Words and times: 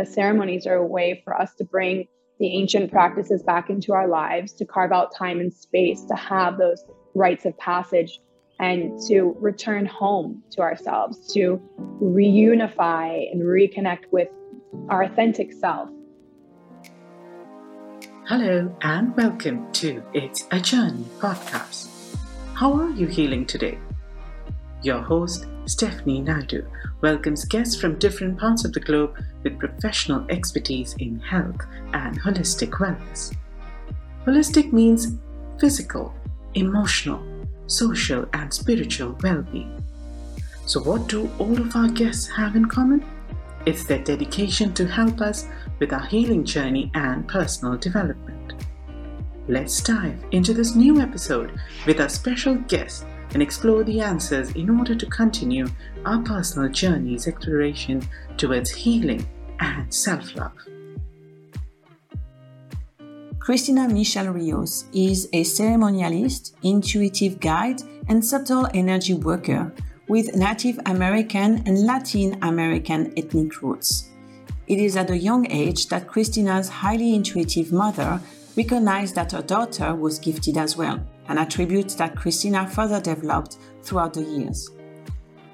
the 0.00 0.06
ceremonies 0.06 0.66
are 0.66 0.76
a 0.76 0.86
way 0.86 1.20
for 1.24 1.38
us 1.38 1.54
to 1.54 1.64
bring 1.64 2.08
the 2.38 2.56
ancient 2.56 2.90
practices 2.90 3.42
back 3.42 3.68
into 3.68 3.92
our 3.92 4.08
lives, 4.08 4.54
to 4.54 4.64
carve 4.64 4.92
out 4.92 5.14
time 5.14 5.40
and 5.40 5.52
space 5.52 6.04
to 6.04 6.14
have 6.14 6.56
those 6.56 6.82
rites 7.14 7.44
of 7.44 7.56
passage 7.58 8.18
and 8.58 8.98
to 9.08 9.36
return 9.40 9.84
home 9.84 10.42
to 10.52 10.62
ourselves, 10.62 11.30
to 11.34 11.60
reunify 12.02 13.30
and 13.30 13.42
reconnect 13.42 14.04
with 14.10 14.28
our 14.88 15.02
authentic 15.02 15.52
self. 15.52 15.90
Hello, 18.26 18.74
and 18.80 19.14
welcome 19.16 19.70
to 19.72 20.02
It's 20.14 20.46
a 20.50 20.60
Journey 20.60 21.04
podcast. 21.18 21.90
How 22.54 22.72
are 22.72 22.90
you 22.90 23.06
healing 23.06 23.44
today? 23.44 23.78
Your 24.82 25.02
host, 25.02 25.44
Stephanie 25.70 26.20
Naidu, 26.20 26.66
welcomes 27.00 27.44
guests 27.44 27.80
from 27.80 27.96
different 28.00 28.36
parts 28.36 28.64
of 28.64 28.72
the 28.72 28.80
globe 28.80 29.16
with 29.44 29.56
professional 29.60 30.26
expertise 30.28 30.96
in 30.98 31.20
health 31.20 31.60
and 31.94 32.20
holistic 32.20 32.70
wellness. 32.80 33.32
Holistic 34.26 34.72
means 34.72 35.16
physical, 35.60 36.12
emotional, 36.54 37.24
social, 37.68 38.26
and 38.32 38.52
spiritual 38.52 39.16
well 39.22 39.42
being. 39.42 39.80
So, 40.66 40.80
what 40.82 41.06
do 41.06 41.30
all 41.38 41.56
of 41.60 41.76
our 41.76 41.88
guests 41.88 42.26
have 42.26 42.56
in 42.56 42.64
common? 42.64 43.04
It's 43.64 43.84
their 43.84 44.02
dedication 44.02 44.74
to 44.74 44.88
help 44.88 45.20
us 45.20 45.46
with 45.78 45.92
our 45.92 46.06
healing 46.06 46.44
journey 46.44 46.90
and 46.94 47.28
personal 47.28 47.76
development. 47.76 48.54
Let's 49.46 49.80
dive 49.80 50.18
into 50.32 50.52
this 50.52 50.74
new 50.74 51.00
episode 51.00 51.52
with 51.86 52.00
our 52.00 52.08
special 52.08 52.56
guest 52.56 53.04
and 53.32 53.42
explore 53.42 53.84
the 53.84 54.00
answers 54.00 54.50
in 54.52 54.70
order 54.70 54.94
to 54.94 55.06
continue 55.06 55.66
our 56.04 56.20
personal 56.22 56.68
journey's 56.68 57.26
exploration 57.26 58.02
towards 58.36 58.70
healing 58.70 59.26
and 59.60 59.92
self 59.92 60.34
love. 60.36 60.52
Christina 63.38 63.88
Michele 63.88 64.32
Rios 64.32 64.84
is 64.92 65.28
a 65.32 65.42
ceremonialist, 65.42 66.52
intuitive 66.62 67.40
guide, 67.40 67.82
and 68.08 68.24
subtle 68.24 68.68
energy 68.74 69.14
worker 69.14 69.72
with 70.08 70.36
Native 70.36 70.78
American 70.86 71.62
and 71.66 71.86
Latin 71.86 72.38
American 72.42 73.12
ethnic 73.16 73.62
roots. 73.62 74.10
It 74.66 74.78
is 74.78 74.96
at 74.96 75.10
a 75.10 75.16
young 75.18 75.50
age 75.50 75.88
that 75.88 76.06
Christina's 76.06 76.68
highly 76.68 77.14
intuitive 77.14 77.72
mother 77.72 78.20
recognized 78.56 79.14
that 79.14 79.32
her 79.32 79.42
daughter 79.42 79.94
was 79.94 80.18
gifted 80.18 80.56
as 80.56 80.76
well, 80.76 81.00
an 81.30 81.38
attribute 81.38 81.90
that 81.90 82.16
Christina 82.16 82.68
further 82.68 83.00
developed 83.00 83.56
throughout 83.82 84.12
the 84.12 84.22
years. 84.22 84.68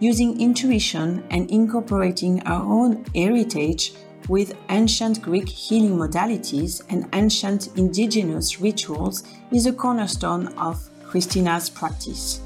Using 0.00 0.40
intuition 0.40 1.22
and 1.30 1.50
incorporating 1.50 2.38
her 2.38 2.54
own 2.54 3.04
heritage 3.14 3.92
with 4.28 4.56
ancient 4.70 5.22
Greek 5.22 5.48
healing 5.48 5.96
modalities 5.96 6.82
and 6.88 7.08
ancient 7.12 7.76
indigenous 7.76 8.60
rituals 8.60 9.22
is 9.52 9.66
a 9.66 9.72
cornerstone 9.72 10.48
of 10.58 10.88
Christina's 11.04 11.70
practice. 11.70 12.40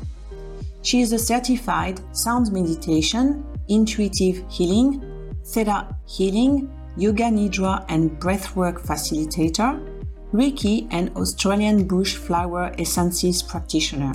She 0.82 1.00
is 1.00 1.12
a 1.12 1.18
certified 1.18 2.00
sound 2.14 2.52
meditation, 2.52 3.44
intuitive 3.68 4.44
healing, 4.50 5.34
theta 5.46 5.96
healing, 6.06 6.70
yoga 6.96 7.24
nidra 7.24 7.84
and 7.88 8.10
breathwork 8.20 8.80
facilitator, 8.80 9.78
Reiki 10.32 10.86
and 10.92 11.10
Australian 11.16 11.88
bush 11.88 12.14
flower 12.14 12.72
essences 12.78 13.42
practitioner. 13.42 14.12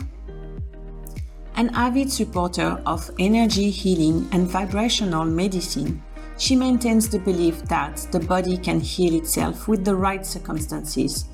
An 1.58 1.70
avid 1.74 2.10
supporter 2.10 2.82
of 2.86 3.12
energy 3.20 3.70
healing 3.70 4.26
and 4.32 4.48
vibrational 4.48 5.26
medicine, 5.26 6.02
she 6.38 6.56
maintains 6.56 7.10
the 7.10 7.20
belief 7.20 7.62
that 7.64 8.08
the 8.14 8.20
body 8.22 8.56
can 8.56 8.80
heal 8.80 9.14
itself 9.16 9.68
with 9.68 9.84
the 9.84 9.96
right 9.96 10.26
circumstances, 10.26 11.26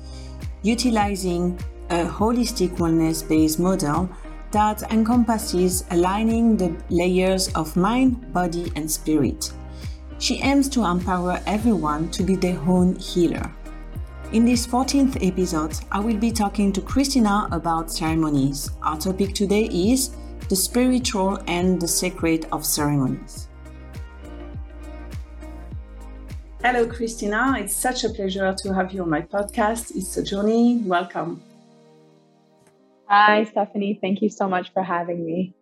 utilizing 0.62 1.56
a 1.90 2.04
holistic 2.04 2.70
wellness 2.78 3.28
based 3.28 3.60
model 3.60 4.10
that 4.50 4.82
encompasses 4.90 5.84
aligning 5.92 6.56
the 6.56 6.76
layers 6.90 7.48
of 7.54 7.76
mind, 7.76 8.32
body, 8.32 8.72
and 8.74 8.90
spirit. 8.90 9.52
She 10.18 10.40
aims 10.40 10.68
to 10.70 10.84
empower 10.84 11.40
everyone 11.46 12.10
to 12.10 12.24
be 12.24 12.34
their 12.34 12.58
own 12.60 12.96
healer. 12.96 13.52
In 14.32 14.46
this 14.46 14.66
14th 14.66 15.18
episode, 15.20 15.74
I 15.92 16.00
will 16.00 16.16
be 16.16 16.32
talking 16.32 16.72
to 16.72 16.80
Christina 16.80 17.48
about 17.52 17.90
ceremonies. 17.90 18.70
Our 18.80 18.96
topic 18.96 19.34
today 19.34 19.64
is 19.64 20.16
the 20.48 20.56
spiritual 20.56 21.38
and 21.48 21.78
the 21.78 21.86
sacred 21.86 22.46
of 22.50 22.64
ceremonies. 22.64 23.48
Hello, 26.64 26.86
Christina. 26.86 27.56
It's 27.58 27.76
such 27.76 28.04
a 28.04 28.08
pleasure 28.08 28.54
to 28.54 28.72
have 28.72 28.92
you 28.92 29.02
on 29.02 29.10
my 29.10 29.20
podcast. 29.20 29.94
It's 29.94 30.16
a 30.16 30.22
journey. 30.22 30.80
Welcome. 30.82 31.42
Hi, 33.08 33.44
Stephanie. 33.44 33.98
Thank 34.00 34.22
you 34.22 34.30
so 34.30 34.48
much 34.48 34.72
for 34.72 34.82
having 34.82 35.26
me. 35.26 35.54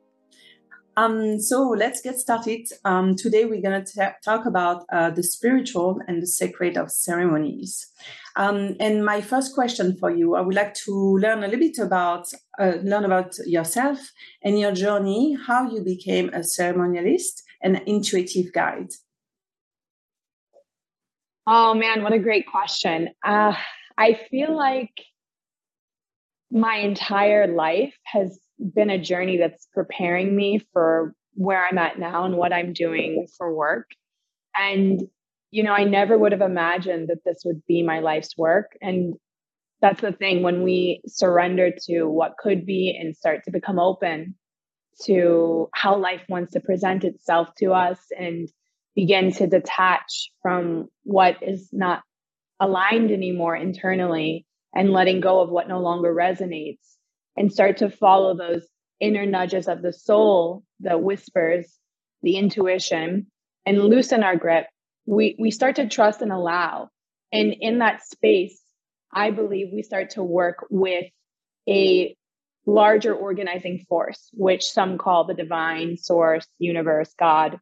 Um, 0.97 1.41
so 1.41 1.71
let's 1.71 2.03
get 2.03 2.19
started. 2.19 2.69
Um, 2.85 3.17
today 3.17 3.47
we're 3.47 3.63
going 3.63 3.85
to 3.85 4.15
talk 4.25 4.45
about 4.45 4.85
uh, 4.93 5.11
the 5.11 5.23
spiritual 5.23 6.01
and 6.07 6.21
the 6.21 6.27
sacred 6.27 6.77
of 6.77 6.91
ceremonies. 6.91 7.87
Um, 8.41 8.75
and 8.81 9.05
my 9.05 9.21
first 9.21 9.55
question 9.55 9.99
for 9.99 10.11
you, 10.11 10.35
I 10.35 10.41
would 10.41 10.55
like 10.55 10.73
to 10.87 11.19
learn 11.19 11.45
a 11.45 11.47
little 11.47 11.61
bit 11.61 11.77
about 11.79 12.33
uh, 12.59 12.79
learn 12.83 13.05
about 13.05 13.37
yourself 13.45 13.99
and 14.43 14.59
your 14.59 14.73
journey, 14.73 15.37
how 15.47 15.71
you 15.71 15.83
became 15.83 16.31
a 16.31 16.39
ceremonialist 16.39 17.43
and 17.63 17.83
intuitive 17.85 18.51
guide. 18.55 18.93
Oh 21.47 21.75
man, 21.75 22.03
what 22.03 22.15
a 22.15 22.19
great 22.19 22.47
question. 22.51 23.11
Uh, 23.23 23.53
I 23.99 24.19
feel 24.31 24.57
like 24.57 24.95
my 26.51 26.77
entire 26.77 27.47
life 27.47 27.95
has 28.05 28.41
been 28.75 28.89
a 28.89 28.99
journey 28.99 29.37
that's 29.37 29.69
preparing 29.75 30.35
me 30.35 30.67
for 30.73 31.15
where 31.35 31.67
I'm 31.67 31.77
at 31.77 31.99
now 31.99 32.25
and 32.25 32.39
what 32.39 32.55
I'm 32.55 32.73
doing 32.73 33.27
for 33.37 33.55
work. 33.55 33.91
And, 34.59 35.03
you 35.51 35.63
know, 35.63 35.73
I 35.73 35.85
never 35.85 36.17
would 36.17 36.33
have 36.33 36.41
imagined 36.41 37.09
that 37.09 37.25
this 37.25 37.43
would 37.45 37.63
be 37.67 37.83
my 37.83 38.01
life's 38.01 38.37
work. 38.37 38.77
And 38.81 39.15
that's 39.81 40.01
the 40.01 40.13
thing 40.13 40.43
when 40.43 40.63
we 40.63 41.01
surrender 41.07 41.73
to 41.87 42.05
what 42.05 42.37
could 42.39 42.67
be 42.67 42.97
and 42.99 43.17
start 43.17 43.45
to 43.45 43.51
become 43.51 43.79
open 43.79 44.35
to 45.05 45.69
how 45.75 45.97
life 45.97 46.23
wants 46.29 46.53
to 46.53 46.61
present 46.61 47.05
itself 47.05 47.49
to 47.59 47.73
us 47.73 47.99
and 48.17 48.49
begin 48.95 49.33
to 49.33 49.47
detach 49.47 50.31
from 50.43 50.89
what 51.05 51.43
is 51.43 51.71
not 51.73 52.03
aligned 52.61 53.11
anymore 53.11 53.57
internally 53.57 54.47
and 54.75 54.93
letting 54.93 55.21
go 55.21 55.41
of 55.41 55.49
what 55.49 55.69
no 55.69 55.81
longer 55.81 56.15
resonates 56.15 56.97
and 57.37 57.53
start 57.53 57.79
to 57.79 57.89
follow 57.89 58.37
those 58.37 58.67
inner 59.01 59.25
nudges 59.25 59.67
of 59.67 59.81
the 59.81 59.93
soul, 59.93 60.63
the 60.81 60.99
whispers, 60.99 61.79
the 62.23 62.37
intuition, 62.37 63.27
and 63.65 63.83
loosen 63.83 64.23
our 64.23 64.37
grip, 64.37 64.67
we, 65.11 65.35
we 65.39 65.51
start 65.51 65.77
to 65.77 65.89
trust 65.89 66.23
and 66.23 66.31
allow. 66.31 66.89
And 67.33 67.55
in 67.61 67.79
that 67.79 68.03
space, 68.05 68.61
I 69.13 69.33
believe 69.33 69.69
we 69.73 69.83
start 69.83 70.11
to 70.11 70.23
work 70.23 70.67
with 70.71 71.07
a 71.69 72.17
larger 72.65 73.15
organizing 73.15 73.85
force, 73.89 74.29
which 74.33 74.63
some 74.63 74.99
call 74.99 75.25
the 75.25 75.35
divine 75.35 75.97
source, 75.97 76.47
universe, 76.59 77.13
God, 77.19 77.59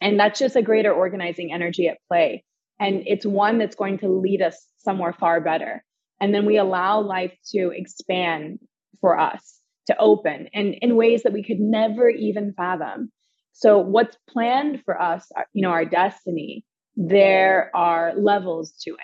and 0.00 0.18
that's 0.18 0.40
just 0.40 0.56
a 0.56 0.62
greater 0.62 0.92
organizing 0.92 1.52
energy 1.52 1.86
at 1.86 1.98
play. 2.08 2.42
And 2.80 3.04
it's 3.06 3.24
one 3.24 3.58
that's 3.58 3.76
going 3.76 3.98
to 3.98 4.08
lead 4.08 4.42
us 4.42 4.66
somewhere 4.78 5.12
far 5.12 5.40
better. 5.40 5.84
And 6.20 6.34
then 6.34 6.46
we 6.46 6.56
allow 6.56 7.00
life 7.00 7.32
to 7.54 7.70
expand 7.72 8.58
for 9.00 9.16
us, 9.16 9.60
to 9.86 9.96
open 9.98 10.48
and 10.52 10.74
in 10.80 10.96
ways 10.96 11.22
that 11.22 11.32
we 11.32 11.44
could 11.44 11.60
never 11.60 12.08
even 12.08 12.54
fathom. 12.56 13.12
So, 13.52 13.78
what's 13.78 14.16
planned 14.28 14.82
for 14.84 15.00
us, 15.00 15.30
you 15.52 15.62
know, 15.62 15.70
our 15.70 15.84
destiny, 15.84 16.64
there 16.96 17.70
are 17.74 18.14
levels 18.16 18.72
to 18.82 18.90
it. 18.90 18.98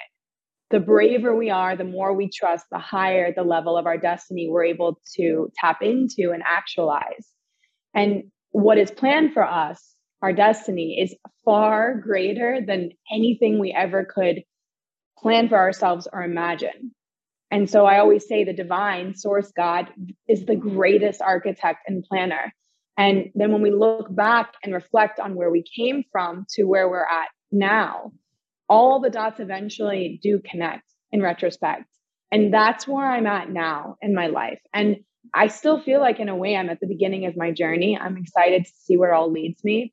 The 0.70 0.80
braver 0.80 1.34
we 1.34 1.50
are, 1.50 1.76
the 1.76 1.84
more 1.84 2.12
we 2.12 2.28
trust, 2.28 2.66
the 2.70 2.78
higher 2.78 3.32
the 3.32 3.42
level 3.42 3.76
of 3.78 3.86
our 3.86 3.96
destiny 3.96 4.48
we're 4.50 4.64
able 4.64 5.00
to 5.16 5.50
tap 5.56 5.82
into 5.82 6.32
and 6.32 6.42
actualize. 6.46 7.26
And 7.94 8.24
what 8.50 8.78
is 8.78 8.90
planned 8.90 9.32
for 9.32 9.44
us 9.44 9.94
our 10.22 10.32
destiny 10.32 10.98
is 11.00 11.14
far 11.44 11.94
greater 11.94 12.60
than 12.66 12.90
anything 13.12 13.58
we 13.58 13.72
ever 13.72 14.04
could 14.04 14.42
plan 15.18 15.48
for 15.48 15.56
ourselves 15.56 16.08
or 16.12 16.22
imagine. 16.22 16.92
And 17.50 17.70
so 17.70 17.86
I 17.86 17.98
always 17.98 18.26
say 18.26 18.44
the 18.44 18.52
divine 18.52 19.14
source 19.14 19.50
God 19.56 19.88
is 20.28 20.44
the 20.44 20.56
greatest 20.56 21.22
architect 21.22 21.80
and 21.86 22.04
planner. 22.04 22.52
And 22.96 23.30
then 23.34 23.52
when 23.52 23.62
we 23.62 23.70
look 23.70 24.14
back 24.14 24.52
and 24.62 24.74
reflect 24.74 25.20
on 25.20 25.34
where 25.34 25.50
we 25.50 25.64
came 25.76 26.02
from 26.10 26.46
to 26.50 26.64
where 26.64 26.88
we're 26.88 27.02
at 27.02 27.28
now, 27.50 28.12
all 28.68 29.00
the 29.00 29.10
dots 29.10 29.40
eventually 29.40 30.20
do 30.22 30.40
connect 30.44 30.84
in 31.10 31.22
retrospect. 31.22 31.84
And 32.30 32.52
that's 32.52 32.86
where 32.86 33.06
I'm 33.06 33.26
at 33.26 33.50
now 33.50 33.96
in 34.02 34.14
my 34.14 34.26
life. 34.26 34.60
And 34.74 34.98
I 35.34 35.48
still 35.48 35.80
feel 35.80 36.00
like, 36.00 36.20
in 36.20 36.28
a 36.28 36.36
way, 36.36 36.56
I'm 36.56 36.70
at 36.70 36.80
the 36.80 36.86
beginning 36.86 37.26
of 37.26 37.36
my 37.36 37.50
journey. 37.50 37.98
I'm 37.98 38.16
excited 38.16 38.64
to 38.64 38.70
see 38.82 38.96
where 38.96 39.12
it 39.12 39.16
all 39.16 39.30
leads 39.30 39.62
me. 39.64 39.92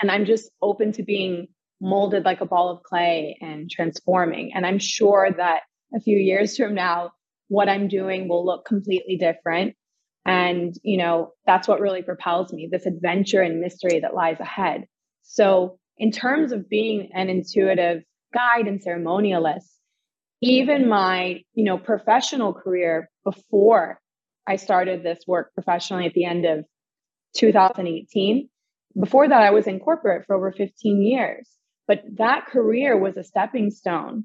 And 0.00 0.10
I'm 0.10 0.26
just 0.26 0.50
open 0.60 0.92
to 0.92 1.02
being 1.02 1.48
molded 1.80 2.24
like 2.24 2.40
a 2.40 2.46
ball 2.46 2.70
of 2.70 2.82
clay 2.82 3.38
and 3.40 3.70
transforming. 3.70 4.52
And 4.54 4.66
I'm 4.66 4.78
sure 4.78 5.30
that 5.36 5.62
a 5.94 6.00
few 6.00 6.16
years 6.16 6.56
from 6.56 6.74
now, 6.74 7.12
what 7.48 7.68
I'm 7.68 7.88
doing 7.88 8.28
will 8.28 8.44
look 8.44 8.66
completely 8.66 9.16
different. 9.16 9.76
And, 10.24 10.74
you 10.82 10.98
know, 10.98 11.32
that's 11.46 11.68
what 11.68 11.80
really 11.80 12.02
propels 12.02 12.52
me 12.52 12.68
this 12.70 12.86
adventure 12.86 13.42
and 13.42 13.60
mystery 13.60 14.00
that 14.00 14.14
lies 14.14 14.40
ahead. 14.40 14.86
So, 15.22 15.78
in 15.98 16.10
terms 16.10 16.52
of 16.52 16.68
being 16.68 17.10
an 17.14 17.28
intuitive 17.28 18.02
guide 18.34 18.66
and 18.66 18.84
ceremonialist, 18.84 19.64
even 20.42 20.88
my, 20.88 21.42
you 21.54 21.64
know, 21.64 21.78
professional 21.78 22.52
career 22.52 23.08
before 23.24 23.98
I 24.46 24.56
started 24.56 25.02
this 25.02 25.20
work 25.26 25.52
professionally 25.54 26.06
at 26.06 26.12
the 26.12 26.24
end 26.24 26.44
of 26.44 26.64
2018, 27.36 28.48
before 28.98 29.28
that, 29.28 29.42
I 29.42 29.50
was 29.50 29.66
in 29.66 29.80
corporate 29.80 30.24
for 30.26 30.36
over 30.36 30.52
15 30.52 31.02
years. 31.02 31.48
But 31.88 32.02
that 32.18 32.46
career 32.46 32.98
was 32.98 33.16
a 33.16 33.24
stepping 33.24 33.70
stone, 33.70 34.24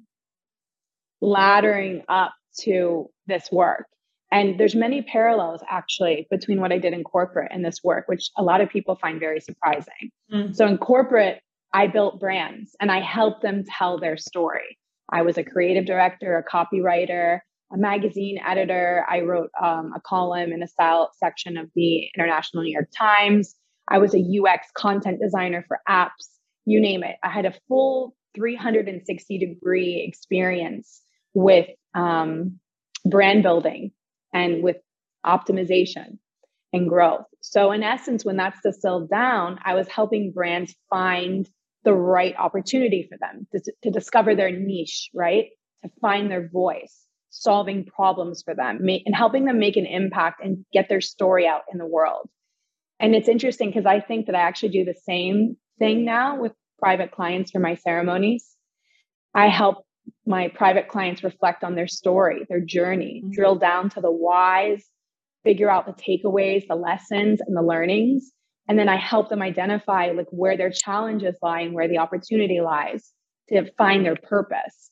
laddering 1.21 2.03
up 2.09 2.33
to 2.62 3.09
this 3.27 3.50
work. 3.51 3.85
And 4.31 4.59
there's 4.59 4.75
many 4.75 5.01
parallels 5.01 5.62
actually 5.69 6.25
between 6.31 6.62
what 6.62 6.71
I 6.71 6.77
did 6.77 6.94
in 6.94 7.03
corporate 7.03 7.51
and 7.53 7.63
this 7.63 7.79
work, 7.83 8.06
which 8.07 8.31
a 8.38 8.44
lot 8.44 8.62
of 8.62 8.69
people 8.69 8.95
find 8.95 9.19
very 9.19 9.41
surprising. 9.41 10.09
Mm. 10.33 10.56
So 10.56 10.65
in 10.65 10.77
corporate, 10.77 11.41
I 11.73 11.88
built 11.88 12.19
brands 12.19 12.75
and 12.79 12.91
I 12.91 13.00
helped 13.00 13.41
them 13.41 13.63
tell 13.65 13.97
their 13.97 14.18
story. 14.18 14.77
I 15.12 15.21
was 15.21 15.38
a 15.38 15.44
creative 15.44 15.85
director, 15.85 16.38
a 16.38 16.44
copywriter, 16.44 17.39
a 17.73 17.77
magazine 17.77 18.39
editor. 18.45 19.06
I 19.09 19.21
wrote 19.21 19.50
um, 19.62 19.94
a 19.95 20.01
column 20.01 20.51
in 20.51 20.59
the 20.59 20.68
style 20.68 21.12
section 21.18 21.57
of 21.57 21.69
the 21.75 22.07
International 22.15 22.63
New 22.63 22.71
York 22.71 22.89
Times. 22.97 23.56
I 23.88 23.97
was 24.00 24.13
a 24.13 24.19
UX 24.19 24.68
content 24.75 25.19
designer 25.21 25.65
for 25.68 25.79
apps, 25.88 26.27
you 26.65 26.81
name 26.81 27.03
it. 27.03 27.15
I 27.23 27.29
had 27.29 27.45
a 27.45 27.53
full 27.68 28.15
360 28.35 29.38
degree 29.38 30.06
experience 30.07 31.01
with 31.33 31.67
um, 31.94 32.59
brand 33.06 33.44
building 33.44 33.91
and 34.33 34.63
with 34.63 34.77
optimization 35.25 36.17
and 36.74 36.88
growth. 36.88 37.25
So, 37.41 37.71
in 37.71 37.83
essence, 37.83 38.24
when 38.24 38.38
that's 38.38 38.59
distilled 38.63 39.09
down, 39.09 39.59
I 39.65 39.74
was 39.74 39.88
helping 39.88 40.31
brands 40.31 40.75
find 40.89 41.50
the 41.83 41.94
right 41.94 42.36
opportunity 42.38 43.07
for 43.10 43.18
them 43.18 43.48
to, 43.51 43.74
to 43.83 43.92
discover 43.92 44.36
their 44.36 44.51
niche, 44.51 45.10
right? 45.13 45.45
To 45.83 45.89
find 46.00 46.30
their 46.30 46.48
voice, 46.48 47.06
solving 47.30 47.86
problems 47.86 48.44
for 48.44 48.54
them, 48.54 48.80
and 48.88 49.16
helping 49.16 49.45
them 49.45 49.60
make 49.60 49.78
an 49.78 49.86
impact 49.86 50.44
and 50.44 50.66
get 50.72 50.89
their 50.89 51.01
story 51.01 51.48
out 51.48 51.62
in 51.72 51.80
the 51.80 51.86
world. 51.86 52.30
And 53.00 53.16
it's 53.16 53.28
interesting 53.28 53.69
because 53.69 53.88
I 53.88 54.00
think 54.00 54.28
that 54.28 54.36
I 54.36 54.42
actually 54.42 54.69
do 54.69 54.86
the 54.86 54.95
same 55.06 55.57
thing 55.80 56.06
now 56.06 56.39
with 56.39 56.51
private 56.78 57.12
clients 57.12 57.51
for 57.51 57.60
my 57.60 57.75
ceremonies. 57.75 58.48
I 59.34 59.48
help 59.48 59.86
my 60.25 60.50
private 60.50 60.88
clients 60.88 61.24
reflect 61.24 61.63
on 61.63 61.75
their 61.75 61.88
story, 61.88 62.45
their 62.48 62.62
journey, 62.62 63.22
mm-hmm. 63.24 63.31
drill 63.31 63.56
down 63.56 63.89
to 63.92 64.01
the 64.01 64.12
whys, 64.12 64.86
figure 65.44 65.69
out 65.69 65.86
the 65.86 65.94
takeaways, 65.94 66.68
the 66.68 66.75
lessons, 66.75 67.42
and 67.42 67.56
the 67.56 67.62
learnings. 67.62 68.31
And 68.71 68.79
then 68.79 68.88
I 68.88 68.95
help 68.95 69.27
them 69.27 69.41
identify 69.41 70.13
like 70.15 70.29
where 70.29 70.56
their 70.56 70.71
challenges 70.71 71.35
lie 71.41 71.59
and 71.59 71.73
where 71.73 71.89
the 71.89 71.97
opportunity 71.97 72.62
lies 72.62 73.12
to 73.50 73.69
find 73.77 74.06
their 74.06 74.15
purpose, 74.15 74.89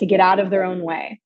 to 0.00 0.06
get 0.06 0.18
out 0.18 0.40
of 0.40 0.50
their 0.50 0.64
own 0.64 0.82
way, 0.82 1.20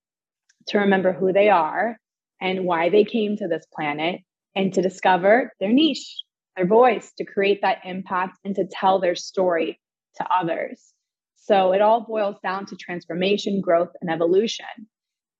to 0.68 0.80
remember 0.80 1.14
who 1.14 1.32
they 1.32 1.48
are 1.48 1.96
and 2.42 2.66
why 2.66 2.90
they 2.90 3.04
came 3.04 3.38
to 3.38 3.48
this 3.48 3.64
planet, 3.74 4.20
and 4.54 4.74
to 4.74 4.82
discover 4.82 5.54
their 5.60 5.72
niche, 5.72 6.22
their 6.58 6.66
voice, 6.66 7.10
to 7.16 7.24
create 7.24 7.62
that 7.62 7.78
impact 7.86 8.36
and 8.44 8.54
to 8.56 8.66
tell 8.70 8.98
their 8.98 9.14
story 9.14 9.80
to 10.16 10.26
others. 10.30 10.92
So 11.36 11.72
it 11.72 11.80
all 11.80 12.02
boils 12.02 12.36
down 12.42 12.66
to 12.66 12.76
transformation, 12.76 13.62
growth, 13.62 13.92
and 14.02 14.10
evolution. 14.10 14.66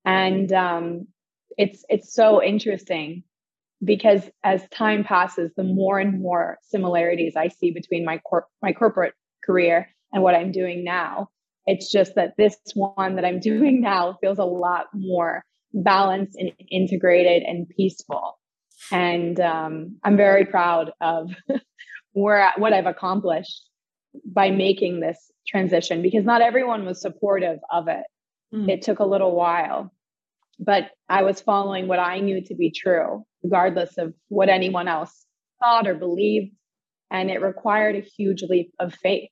And 0.07 0.51
um, 0.51 1.09
it's 1.59 1.85
it's 1.91 2.15
so 2.15 2.43
interesting 2.43 3.23
because 3.85 4.23
as 4.43 4.67
time 4.71 5.05
passes, 5.05 5.51
the 5.57 5.65
more 5.65 5.99
and 5.99 6.21
more 6.21 6.59
similarities 6.63 7.35
I 7.37 7.49
see 7.49 7.71
between 7.71 8.05
my 8.05 8.19
cor- 8.19 8.47
my 8.63 8.73
corporate 8.73 9.15
career 9.45 9.89
and 10.13 10.23
what 10.23 10.35
I'm 10.35 10.53
doing 10.53 10.85
now. 10.85 11.29
It's 11.67 11.91
just 11.91 12.15
that 12.17 12.35
this 12.37 12.57
one 12.75 13.17
that 13.17 13.25
I'm 13.25 13.41
doing 13.53 13.81
now 13.81 14.19
feels 14.21 14.39
a 14.39 14.45
lot 14.45 14.87
more 14.93 15.45
balanced 15.73 16.37
and 16.37 16.53
integrated 16.71 17.43
and 17.43 17.69
peaceful 17.69 18.39
and 18.91 19.39
um, 19.41 19.97
I'm 20.05 20.17
very 20.17 20.45
proud 20.45 20.93
of 21.01 21.31
where 22.13 22.53
what 22.57 22.73
I've 22.73 22.87
accomplished 22.87 23.63
by 24.27 24.51
making 24.51 25.01
this 25.01 25.31
transition 25.47 26.03
because 26.03 26.25
not 26.25 26.43
everyone 26.43 26.85
was 26.85 27.01
supportive 27.01 27.59
of 27.71 27.89
it. 27.89 28.05
Mm. 28.55 28.69
It 28.69 28.83
took 28.83 29.01
a 29.01 29.05
little 29.05 29.35
while, 29.35 29.93
but 30.59 30.91
I 31.09 31.23
was 31.23 31.41
following 31.41 31.89
what 31.89 31.99
I 31.99 32.21
knew 32.21 32.43
to 32.45 32.55
be 32.55 32.71
true, 32.71 33.25
regardless 33.43 33.99
of 33.99 34.15
what 34.29 34.49
anyone 34.49 34.89
else 34.89 35.27
thought 35.63 35.87
or 35.87 35.95
believed. 35.95 36.55
And 37.11 37.31
it 37.31 37.43
required 37.43 37.97
a 37.97 38.01
huge 38.01 38.43
leap 38.43 38.73
of 38.81 38.95
faith. 38.95 39.31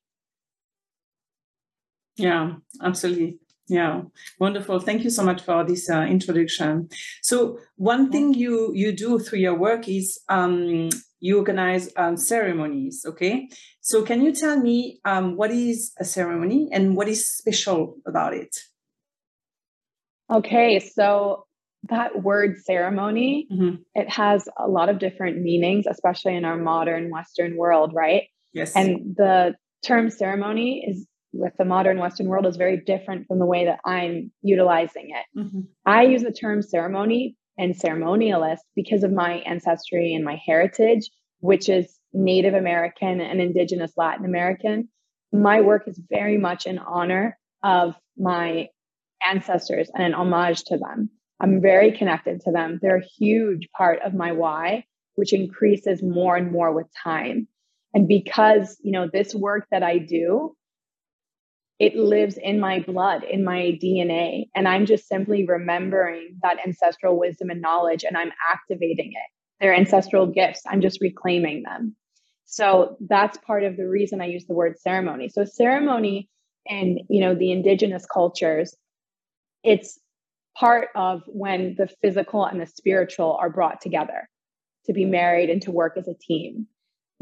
Yeah, 2.15 2.53
absolutely. 2.81 3.39
Yeah, 3.67 4.01
wonderful. 4.39 4.79
Thank 4.79 5.03
you 5.03 5.09
so 5.09 5.23
much 5.23 5.41
for 5.41 5.63
this 5.63 5.89
uh, 5.89 6.01
introduction. 6.01 6.89
So 7.21 7.59
one 7.75 8.11
thing 8.11 8.33
you 8.33 8.71
you 8.75 8.91
do 8.91 9.19
through 9.19 9.39
your 9.39 9.57
work 9.57 9.87
is 9.87 10.19
um, 10.27 10.89
you 11.21 11.37
organize 11.37 11.89
um, 11.95 12.17
ceremonies. 12.17 13.05
Okay, 13.07 13.47
so 13.81 14.03
can 14.03 14.21
you 14.21 14.33
tell 14.33 14.59
me 14.59 14.99
um, 15.05 15.37
what 15.37 15.51
is 15.51 15.93
a 15.97 16.03
ceremony 16.03 16.69
and 16.73 16.95
what 16.97 17.07
is 17.07 17.27
special 17.27 17.95
about 18.05 18.33
it? 18.33 18.53
Okay, 20.33 20.79
so 20.79 21.45
that 21.89 22.23
word 22.23 22.57
ceremony 22.63 23.45
mm-hmm. 23.51 23.75
it 23.93 24.09
has 24.09 24.47
a 24.57 24.67
lot 24.67 24.89
of 24.89 24.99
different 24.99 25.41
meanings, 25.41 25.85
especially 25.89 26.35
in 26.35 26.45
our 26.45 26.57
modern 26.57 27.09
Western 27.09 27.57
world, 27.57 27.91
right? 27.93 28.23
Yes. 28.53 28.75
And 28.75 29.15
the 29.17 29.55
term 29.83 30.09
ceremony 30.09 30.85
is 30.87 31.05
with 31.33 31.53
the 31.57 31.65
modern 31.65 31.97
Western 31.99 32.27
world 32.27 32.45
is 32.45 32.55
very 32.55 32.77
different 32.77 33.27
from 33.27 33.39
the 33.39 33.45
way 33.45 33.65
that 33.65 33.79
I'm 33.85 34.31
utilizing 34.41 35.09
it. 35.09 35.39
Mm-hmm. 35.39 35.61
I 35.85 36.03
use 36.03 36.21
the 36.21 36.31
term 36.31 36.61
ceremony 36.61 37.35
and 37.57 37.77
ceremonialist 37.77 38.59
because 38.75 39.03
of 39.03 39.11
my 39.11 39.33
ancestry 39.45 40.13
and 40.13 40.23
my 40.23 40.39
heritage, 40.45 41.09
which 41.39 41.69
is 41.69 41.99
Native 42.13 42.53
American 42.53 43.19
and 43.19 43.41
Indigenous 43.41 43.91
Latin 43.97 44.25
American. 44.25 44.89
My 45.31 45.61
work 45.61 45.87
is 45.87 45.99
very 46.09 46.37
much 46.37 46.65
in 46.67 46.77
honor 46.77 47.37
of 47.63 47.95
my 48.17 48.67
ancestors 49.27 49.89
and 49.93 50.03
an 50.03 50.13
homage 50.13 50.63
to 50.65 50.77
them. 50.77 51.09
I'm 51.39 51.61
very 51.61 51.91
connected 51.97 52.41
to 52.41 52.51
them. 52.51 52.79
They're 52.81 52.97
a 52.97 53.05
huge 53.17 53.69
part 53.75 53.99
of 54.05 54.13
my 54.13 54.31
why, 54.31 54.85
which 55.15 55.33
increases 55.33 56.01
more 56.01 56.35
and 56.35 56.51
more 56.51 56.73
with 56.73 56.87
time. 57.03 57.47
And 57.93 58.07
because, 58.07 58.77
you 58.81 58.91
know, 58.91 59.07
this 59.11 59.35
work 59.35 59.67
that 59.71 59.83
I 59.83 59.97
do 59.97 60.55
it 61.79 61.95
lives 61.95 62.37
in 62.41 62.59
my 62.59 62.79
blood, 62.79 63.23
in 63.23 63.43
my 63.43 63.77
DNA. 63.83 64.45
And 64.55 64.67
I'm 64.67 64.85
just 64.85 65.07
simply 65.07 65.45
remembering 65.45 66.37
that 66.41 66.57
ancestral 66.65 67.19
wisdom 67.19 67.49
and 67.49 67.61
knowledge 67.61 68.05
and 68.05 68.15
I'm 68.15 68.31
activating 68.51 69.11
it. 69.11 69.31
They're 69.59 69.75
ancestral 69.75 70.27
gifts. 70.27 70.61
I'm 70.67 70.81
just 70.81 71.01
reclaiming 71.01 71.63
them. 71.63 71.95
So 72.45 72.97
that's 73.09 73.37
part 73.39 73.63
of 73.63 73.75
the 73.75 73.87
reason 73.87 74.21
I 74.21 74.27
use 74.27 74.45
the 74.45 74.53
word 74.53 74.79
ceremony. 74.79 75.29
So 75.29 75.45
ceremony 75.45 76.29
in, 76.67 76.99
you 77.09 77.21
know, 77.21 77.35
the 77.35 77.51
indigenous 77.51 78.05
cultures, 78.05 78.75
it's 79.63 79.99
part 80.57 80.89
of 80.95 81.23
when 81.27 81.75
the 81.77 81.87
physical 82.01 82.45
and 82.45 82.61
the 82.61 82.67
spiritual 82.67 83.37
are 83.39 83.49
brought 83.49 83.81
together 83.81 84.29
to 84.85 84.93
be 84.93 85.05
married 85.05 85.49
and 85.49 85.61
to 85.63 85.71
work 85.71 85.97
as 85.97 86.07
a 86.07 86.13
team 86.13 86.67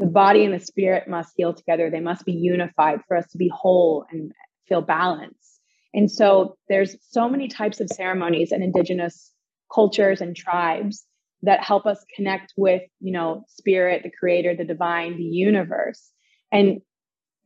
the 0.02 0.06
body 0.06 0.44
and 0.44 0.52
the 0.52 0.58
spirit 0.58 1.08
must 1.08 1.32
heal 1.36 1.54
together. 1.54 1.88
They 1.88 2.00
must 2.00 2.24
be 2.24 2.32
unified 2.32 3.00
for 3.06 3.16
us 3.16 3.26
to 3.30 3.38
be 3.38 3.50
whole 3.54 4.04
and 4.10 4.32
feel 4.68 4.82
balanced. 4.82 5.60
And 5.94 6.10
so 6.10 6.56
there's 6.68 6.96
so 7.10 7.28
many 7.28 7.46
types 7.46 7.80
of 7.80 7.88
ceremonies 7.88 8.50
and 8.50 8.64
indigenous 8.64 9.30
cultures 9.72 10.20
and 10.20 10.34
tribes 10.34 11.04
that 11.42 11.62
help 11.62 11.86
us 11.86 12.04
connect 12.16 12.52
with, 12.56 12.82
you 13.00 13.12
know, 13.12 13.44
spirit, 13.48 14.02
the 14.02 14.10
creator, 14.10 14.56
the 14.56 14.64
divine, 14.64 15.16
the 15.16 15.22
universe. 15.22 16.10
And 16.50 16.80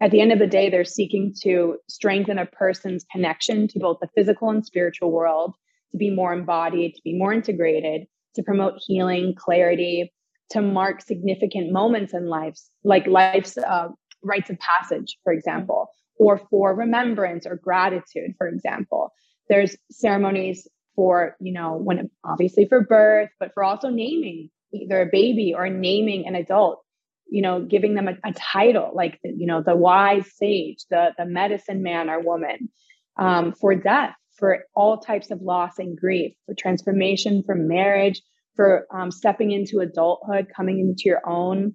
at 0.00 0.10
the 0.10 0.20
end 0.20 0.32
of 0.32 0.38
the 0.38 0.46
day, 0.46 0.68
they're 0.68 0.84
seeking 0.84 1.34
to 1.42 1.76
strengthen 1.88 2.38
a 2.38 2.46
person's 2.46 3.04
connection 3.10 3.66
to 3.68 3.78
both 3.78 3.98
the 4.00 4.08
physical 4.14 4.50
and 4.50 4.64
spiritual 4.64 5.10
world, 5.10 5.54
to 5.92 5.96
be 5.96 6.10
more 6.10 6.32
embodied, 6.32 6.94
to 6.94 7.00
be 7.02 7.16
more 7.16 7.32
integrated, 7.32 8.06
to 8.34 8.42
promote 8.42 8.74
healing, 8.86 9.34
clarity, 9.36 10.12
to 10.50 10.60
mark 10.60 11.00
significant 11.00 11.72
moments 11.72 12.12
in 12.12 12.28
lives, 12.28 12.70
like 12.84 13.06
life's 13.06 13.56
uh, 13.56 13.88
rites 14.22 14.50
of 14.50 14.58
passage, 14.58 15.18
for 15.24 15.32
example, 15.32 15.88
or 16.18 16.40
for 16.50 16.74
remembrance 16.74 17.46
or 17.46 17.56
gratitude, 17.56 18.34
for 18.36 18.48
example. 18.48 19.12
There's 19.48 19.76
ceremonies 19.90 20.68
for, 20.94 21.36
you 21.40 21.52
know, 21.52 21.74
when 21.74 22.10
obviously 22.24 22.66
for 22.66 22.82
birth, 22.82 23.30
but 23.40 23.52
for 23.54 23.64
also 23.64 23.88
naming 23.88 24.50
either 24.72 25.02
a 25.02 25.06
baby 25.10 25.54
or 25.56 25.68
naming 25.68 26.26
an 26.26 26.34
adult. 26.34 26.82
You 27.28 27.42
know, 27.42 27.60
giving 27.60 27.94
them 27.94 28.08
a, 28.08 28.12
a 28.24 28.32
title 28.32 28.92
like, 28.94 29.18
the, 29.22 29.32
you 29.36 29.46
know, 29.46 29.62
the 29.62 29.76
wise 29.76 30.30
sage, 30.36 30.84
the, 30.90 31.12
the 31.18 31.26
medicine 31.26 31.82
man 31.82 32.08
or 32.08 32.20
woman, 32.20 32.68
um, 33.18 33.52
for 33.52 33.74
death, 33.74 34.14
for 34.36 34.64
all 34.74 34.98
types 34.98 35.30
of 35.30 35.40
loss 35.40 35.78
and 35.78 35.98
grief, 35.98 36.34
for 36.46 36.54
transformation, 36.54 37.42
for 37.44 37.54
marriage, 37.54 38.22
for 38.54 38.86
um, 38.94 39.10
stepping 39.10 39.50
into 39.50 39.80
adulthood, 39.80 40.48
coming 40.54 40.78
into 40.78 41.02
your 41.06 41.26
own, 41.28 41.74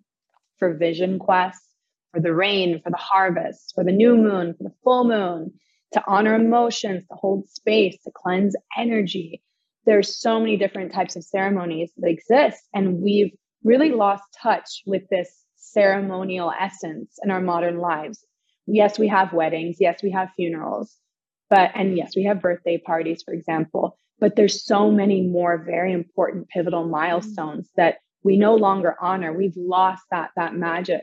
for 0.58 0.75
vision 0.75 1.20
quests, 1.20 1.65
for 2.12 2.20
the 2.20 2.34
rain, 2.34 2.81
for 2.84 2.89
the 2.89 2.98
harvest, 2.98 3.72
for 3.75 3.84
the 3.84 3.91
new 3.91 4.15
moon, 4.15 4.53
for 4.58 4.63
the 4.63 4.75
full 4.84 5.05
moon, 5.05 5.51
to 5.93 6.03
honor 6.08 6.36
emotions, 6.36 7.03
to 7.08 7.15
hold 7.15 7.50
space, 7.50 7.98
to 8.03 8.12
cleanse 8.13 8.55
energy. 8.77 9.41
There's 9.86 10.20
so 10.20 10.39
many 10.39 10.58
different 10.58 10.93
types 10.93 11.15
of 11.15 11.24
ceremonies 11.24 11.91
that 11.98 12.10
exist, 12.10 12.60
and 12.74 13.01
we've 13.01 13.31
really 13.63 13.91
lost 13.91 14.24
touch 14.41 14.84
with 14.86 15.03
this 15.10 15.41
ceremonial 15.74 16.51
essence 16.58 17.18
in 17.24 17.32
our 17.32 17.42
modern 17.42 17.78
lives. 17.78 18.25
Yes, 18.68 19.00
we 19.00 19.08
have 19.08 19.34
weddings. 19.34 19.78
Yes, 19.80 20.01
we 20.04 20.12
have 20.12 20.30
funerals. 20.36 20.96
But, 21.50 21.72
and 21.75 21.98
yes, 21.98 22.13
we 22.16 22.24
have 22.24 22.42
birthday 22.42 22.78
parties, 22.78 23.24
for 23.24 23.34
example. 23.34 23.98
But 24.20 24.36
there's 24.36 24.63
so 24.63 24.92
many 24.92 25.22
more 25.22 25.63
very 25.66 25.92
important 25.92 26.48
pivotal 26.50 26.88
milestones 26.88 27.70
that 27.75 27.98
we 28.24 28.38
no 28.38 28.56
longer 28.56 28.96
honor. 29.01 29.34
We've 29.34 29.58
lost 29.58 30.04
that, 30.12 30.30
that 30.36 30.56
magic. 30.56 31.01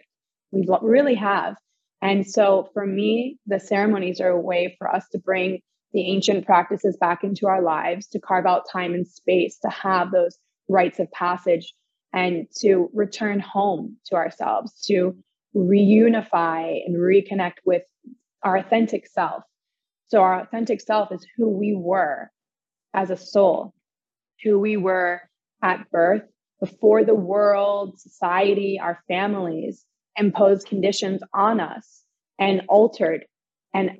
We 0.52 0.66
really 0.82 1.16
have. 1.16 1.56
And 2.00 2.26
so 2.26 2.70
for 2.72 2.86
me, 2.86 3.38
the 3.46 3.58
ceremonies 3.58 4.20
are 4.20 4.28
a 4.28 4.40
way 4.40 4.76
for 4.78 4.88
us 4.88 5.04
to 5.12 5.18
bring 5.18 5.60
the 5.92 6.06
ancient 6.06 6.46
practices 6.46 6.96
back 6.96 7.24
into 7.24 7.46
our 7.46 7.62
lives, 7.62 8.06
to 8.08 8.20
carve 8.20 8.46
out 8.46 8.64
time 8.70 8.94
and 8.94 9.06
space, 9.06 9.58
to 9.60 9.68
have 9.68 10.12
those 10.12 10.38
rites 10.68 11.00
of 11.00 11.10
passage 11.10 11.74
and 12.18 12.48
to 12.60 12.90
return 12.94 13.38
home 13.38 13.96
to 14.06 14.16
ourselves, 14.16 14.84
to 14.86 15.16
reunify 15.54 16.80
and 16.84 16.96
reconnect 16.96 17.58
with 17.64 17.84
our 18.42 18.56
authentic 18.56 19.06
self. 19.06 19.44
So, 20.08 20.20
our 20.20 20.40
authentic 20.40 20.80
self 20.80 21.12
is 21.12 21.24
who 21.36 21.48
we 21.48 21.76
were 21.76 22.30
as 22.92 23.10
a 23.10 23.16
soul, 23.16 23.72
who 24.42 24.58
we 24.58 24.76
were 24.76 25.20
at 25.62 25.88
birth 25.92 26.24
before 26.58 27.04
the 27.04 27.14
world, 27.14 28.00
society, 28.00 28.80
our 28.82 28.98
families 29.06 29.84
imposed 30.16 30.66
conditions 30.66 31.22
on 31.32 31.60
us 31.60 32.02
and 32.40 32.62
altered 32.68 33.24
and 33.72 33.90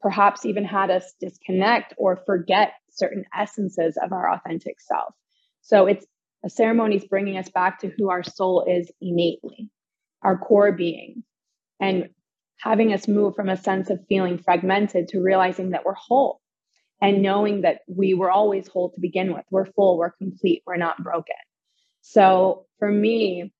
perhaps 0.00 0.44
even 0.44 0.64
had 0.64 0.90
us 0.90 1.14
disconnect 1.20 1.94
or 1.96 2.16
forget 2.26 2.72
certain 2.90 3.24
essences 3.32 3.96
of 4.02 4.12
our 4.12 4.32
authentic 4.32 4.80
self. 4.80 5.14
So, 5.60 5.86
it's 5.86 6.04
a 6.44 6.50
ceremony 6.50 6.96
is 6.96 7.04
bringing 7.04 7.36
us 7.36 7.48
back 7.48 7.80
to 7.80 7.90
who 7.96 8.10
our 8.10 8.22
soul 8.22 8.64
is 8.68 8.90
innately, 9.00 9.70
our 10.22 10.38
core 10.38 10.72
being, 10.72 11.24
and 11.80 12.10
having 12.60 12.92
us 12.92 13.08
move 13.08 13.34
from 13.34 13.48
a 13.48 13.56
sense 13.56 13.90
of 13.90 14.00
feeling 14.08 14.38
fragmented 14.38 15.08
to 15.08 15.20
realizing 15.20 15.70
that 15.70 15.84
we're 15.84 15.94
whole 15.94 16.40
and 17.00 17.22
knowing 17.22 17.62
that 17.62 17.80
we 17.86 18.14
were 18.14 18.30
always 18.30 18.66
whole 18.66 18.90
to 18.90 19.00
begin 19.00 19.32
with. 19.32 19.44
We're 19.50 19.66
full, 19.66 19.98
we're 19.98 20.10
complete, 20.10 20.62
we're 20.66 20.76
not 20.76 21.02
broken. 21.02 21.36
So 22.00 22.66
for 22.78 22.90
me, 22.90 23.52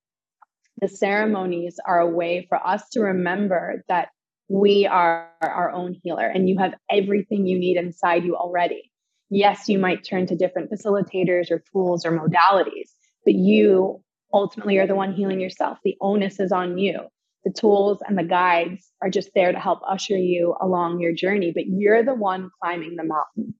the 0.81 0.89
ceremonies 0.89 1.79
are 1.85 2.01
a 2.01 2.09
way 2.09 2.47
for 2.49 2.65
us 2.65 2.89
to 2.91 3.01
remember 3.01 3.85
that 3.89 4.09
we 4.49 4.87
are 4.87 5.31
our 5.43 5.71
own 5.71 5.97
healer 6.03 6.27
and 6.27 6.49
you 6.49 6.59
have 6.59 6.75
everything 6.91 7.47
you 7.47 7.59
need 7.59 7.77
inside 7.77 8.25
you 8.25 8.37
already 8.37 8.91
yes, 9.31 9.69
you 9.69 9.79
might 9.79 10.05
turn 10.05 10.27
to 10.27 10.37
different 10.37 10.71
facilitators 10.71 11.51
or 11.51 11.63
tools 11.73 12.05
or 12.05 12.13
modalities, 12.13 12.91
but 13.25 13.35
you 13.35 14.03
ultimately 14.33 14.79
are 14.79 14.87
the 14.87 14.95
one 14.95 15.13
healing 15.13 15.41
yourself. 15.41 15.79
The 15.85 15.97
onus 16.01 16.41
is 16.41 16.53
on 16.53 16.79
you. 16.79 17.01
The 17.45 17.53
tools 17.53 17.99
and 18.07 18.19
the 18.19 18.25
guides 18.25 18.91
are 19.01 19.11
just 19.11 19.31
there 19.35 19.53
to 19.53 19.59
help 19.59 19.81
usher 19.89 20.17
you 20.17 20.57
along 20.61 21.01
your 21.01 21.13
journey, 21.13 21.53
but 21.55 21.67
you're 21.67 22.03
the 22.03 22.15
one 22.15 22.51
climbing 22.61 22.97
the 22.97 23.05
mountain. 23.05 23.55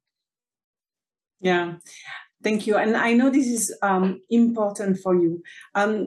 Yeah, 1.41 1.75
thank 2.43 2.67
you. 2.67 2.77
And 2.77 2.97
I 2.97 3.13
know 3.13 3.31
this 3.31 3.47
is 3.47 3.75
um, 3.83 4.21
important 4.31 4.99
for 4.99 5.15
you. 5.15 5.43
Um, 5.75 6.07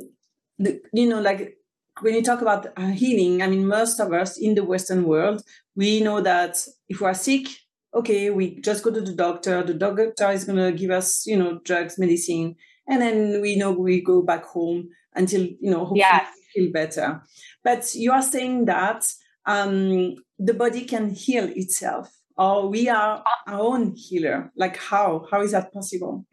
the, 0.60 0.82
you 0.94 1.08
know, 1.08 1.22
like 1.22 1.58
when 2.02 2.14
you 2.14 2.22
talk 2.22 2.42
about 2.42 2.68
uh, 2.78 2.88
healing, 2.88 3.42
I 3.42 3.48
mean, 3.48 3.66
most 3.66 4.00
of 4.00 4.12
us 4.14 4.38
in 4.38 4.56
the 4.56 4.64
Western 4.64 5.06
world, 5.06 5.44
we 5.76 6.02
know 6.02 6.22
that 6.22 6.58
if 6.90 7.00
we 7.00 7.08
are 7.08 7.14
sick, 7.14 7.48
okay, 7.94 8.30
we 8.30 8.60
just 8.62 8.84
go 8.84 8.92
to 8.92 9.02
the 9.02 9.14
doctor. 9.14 9.64
The 9.64 9.74
doctor 9.74 10.32
is 10.32 10.46
going 10.46 10.58
to 10.58 10.72
give 10.78 10.92
us, 10.92 11.26
you 11.26 11.38
know, 11.38 11.60
drugs, 11.64 11.98
medicine, 11.98 12.56
and 12.88 13.02
then 13.02 13.42
we 13.42 13.56
know 13.56 13.72
we 13.72 14.02
go 14.02 14.22
back 14.22 14.46
home 14.46 14.90
until 15.14 15.42
you 15.42 15.72
know 15.72 15.86
hopefully 15.86 16.22
feel 16.54 16.72
better. 16.72 17.22
But 17.64 17.94
you 17.96 18.12
are 18.12 18.22
saying 18.22 18.66
that 18.66 19.06
um, 19.46 20.16
the 20.40 20.54
body 20.54 20.86
can 20.86 21.12
heal 21.12 21.46
itself, 21.56 22.12
or 22.38 22.70
we 22.70 22.90
are 22.90 23.24
our 23.48 23.60
own 23.60 23.96
healer. 23.96 24.52
Like 24.56 24.78
how? 24.78 25.26
How 25.30 25.42
is 25.42 25.52
that 25.52 25.74
possible? 25.74 26.26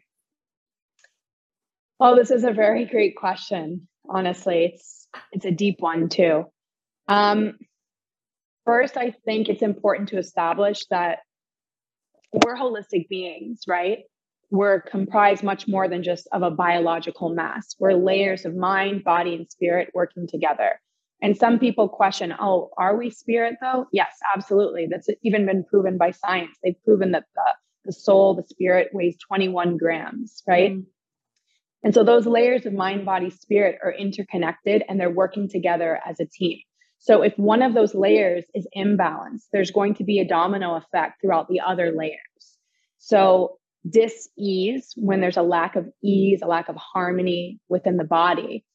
Oh, 1.99 2.15
this 2.15 2.31
is 2.31 2.43
a 2.43 2.51
very 2.51 2.85
great 2.85 3.15
question. 3.15 3.87
Honestly, 4.09 4.73
it's 4.73 5.07
it's 5.31 5.45
a 5.45 5.51
deep 5.51 5.77
one 5.79 6.09
too. 6.09 6.45
Um, 7.07 7.57
first, 8.65 8.97
I 8.97 9.11
think 9.25 9.49
it's 9.49 9.61
important 9.61 10.09
to 10.09 10.17
establish 10.17 10.85
that 10.91 11.19
we're 12.31 12.55
holistic 12.55 13.07
beings, 13.09 13.61
right? 13.67 13.99
We're 14.51 14.81
comprised 14.81 15.43
much 15.43 15.67
more 15.67 15.87
than 15.87 16.03
just 16.03 16.27
of 16.31 16.41
a 16.41 16.51
biological 16.51 17.29
mass. 17.29 17.75
We're 17.79 17.93
layers 17.93 18.45
of 18.45 18.55
mind, 18.55 19.03
body, 19.03 19.35
and 19.35 19.49
spirit 19.49 19.89
working 19.93 20.27
together. 20.27 20.79
And 21.21 21.37
some 21.37 21.59
people 21.59 21.89
question, 21.89 22.33
oh, 22.39 22.69
are 22.77 22.97
we 22.97 23.09
spirit 23.09 23.55
though? 23.61 23.87
Yes, 23.91 24.11
absolutely. 24.33 24.87
That's 24.89 25.07
even 25.23 25.45
been 25.45 25.65
proven 25.65 25.97
by 25.97 26.11
science. 26.11 26.57
They've 26.63 26.81
proven 26.83 27.11
that 27.11 27.25
the, 27.35 27.53
the 27.85 27.91
soul, 27.91 28.35
the 28.35 28.43
spirit 28.43 28.89
weighs 28.93 29.17
21 29.27 29.77
grams, 29.77 30.41
right? 30.47 30.71
Mm. 30.71 30.85
And 31.83 31.93
so 31.93 32.03
those 32.03 32.25
layers 32.25 32.65
of 32.65 32.73
mind, 32.73 33.05
body, 33.05 33.29
spirit 33.29 33.79
are 33.83 33.93
interconnected 33.93 34.83
and 34.87 34.99
they're 34.99 35.09
working 35.09 35.49
together 35.49 35.99
as 36.05 36.19
a 36.19 36.25
team. 36.25 36.59
So 36.99 37.21
if 37.21 37.33
one 37.37 37.61
of 37.61 37.73
those 37.73 37.95
layers 37.95 38.43
is 38.53 38.67
imbalanced, 38.75 39.45
there's 39.53 39.71
going 39.71 39.95
to 39.95 40.03
be 40.03 40.19
a 40.19 40.27
domino 40.27 40.75
effect 40.75 41.21
throughout 41.21 41.47
the 41.47 41.61
other 41.61 41.91
layers. 41.91 42.19
So 42.97 43.57
dis-ease, 43.89 44.93
when 44.97 45.21
there's 45.21 45.37
a 45.37 45.41
lack 45.41 45.75
of 45.75 45.89
ease, 46.03 46.41
a 46.43 46.47
lack 46.47 46.67
of 46.67 46.75
harmony 46.75 47.59
within 47.69 47.97
the 47.97 48.03
body, 48.03 48.65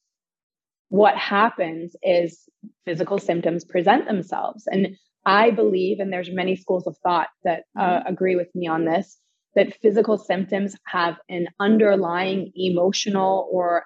what 0.89 1.15
happens 1.15 1.95
is 2.01 2.49
physical 2.85 3.19
symptoms 3.19 3.63
present 3.63 4.07
themselves. 4.07 4.67
And 4.67 4.97
I 5.25 5.51
believe, 5.51 5.99
and 5.99 6.11
there's 6.11 6.29
many 6.31 6.55
schools 6.55 6.87
of 6.87 6.97
thought 7.03 7.27
that 7.43 7.63
uh, 7.77 7.81
mm-hmm. 7.81 8.07
agree 8.07 8.35
with 8.35 8.53
me 8.55 8.67
on 8.67 8.85
this, 8.85 9.17
that 9.55 9.75
physical 9.81 10.17
symptoms 10.17 10.75
have 10.85 11.17
an 11.29 11.47
underlying 11.59 12.51
emotional 12.55 13.47
or 13.51 13.85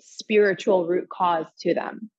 spiritual 0.00 0.86
root 0.86 1.08
cause 1.08 1.46
to 1.60 1.74
them. 1.74 2.10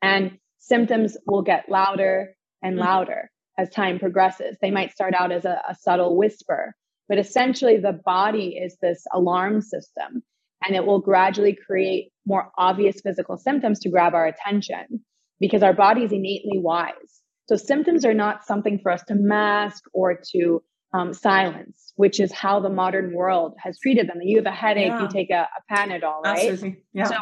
And 0.00 0.38
symptoms 0.62 1.16
will 1.26 1.42
get 1.42 1.68
louder 1.68 2.34
and 2.62 2.76
mm-hmm. 2.76 2.84
louder 2.84 3.30
as 3.58 3.68
time 3.68 3.98
progresses. 3.98 4.56
They 4.62 4.70
might 4.70 4.92
start 4.92 5.12
out 5.14 5.32
as 5.32 5.44
a, 5.44 5.60
a, 5.68 5.74
subtle 5.74 6.16
whisper, 6.16 6.74
but 7.08 7.18
essentially 7.18 7.76
the 7.76 8.00
body 8.04 8.58
is 8.62 8.76
this 8.80 9.04
alarm 9.12 9.60
system 9.60 10.22
and 10.64 10.76
it 10.76 10.86
will 10.86 11.00
gradually 11.00 11.58
create 11.66 12.12
more 12.24 12.50
obvious 12.56 13.00
physical 13.00 13.36
symptoms 13.36 13.80
to 13.80 13.90
grab 13.90 14.14
our 14.14 14.26
attention 14.26 15.04
because 15.40 15.62
our 15.62 15.74
body 15.74 16.02
is 16.02 16.12
innately 16.12 16.58
wise. 16.58 17.20
So 17.48 17.56
symptoms 17.56 18.04
are 18.04 18.14
not 18.14 18.46
something 18.46 18.78
for 18.78 18.92
us 18.92 19.02
to 19.08 19.16
mask 19.16 19.82
or 19.92 20.20
to 20.32 20.62
um, 20.94 21.12
silence, 21.12 21.92
which 21.96 22.20
is 22.20 22.32
how 22.32 22.60
the 22.60 22.68
modern 22.68 23.12
world 23.14 23.54
has 23.58 23.78
treated 23.80 24.08
them. 24.08 24.18
You 24.22 24.36
have 24.36 24.46
a 24.46 24.52
headache, 24.52 24.88
yeah. 24.88 25.02
you 25.02 25.08
take 25.08 25.30
a, 25.30 25.48
a 25.48 25.74
Panadol, 25.74 26.22
right? 26.22 26.50
Absolutely. 26.50 26.84
Yeah. 26.92 27.04
So 27.06 27.16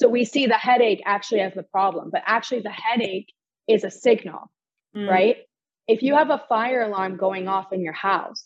so 0.00 0.08
we 0.08 0.24
see 0.24 0.46
the 0.46 0.54
headache 0.54 1.02
actually 1.04 1.40
as 1.40 1.52
the 1.52 1.62
problem, 1.62 2.08
but 2.10 2.22
actually 2.24 2.60
the 2.60 2.70
headache 2.70 3.30
is 3.68 3.84
a 3.84 3.90
signal, 3.90 4.50
mm. 4.96 5.06
right? 5.06 5.36
If 5.86 6.02
you 6.02 6.14
have 6.14 6.30
a 6.30 6.42
fire 6.48 6.80
alarm 6.80 7.18
going 7.18 7.48
off 7.48 7.70
in 7.70 7.82
your 7.82 7.92
house, 7.92 8.42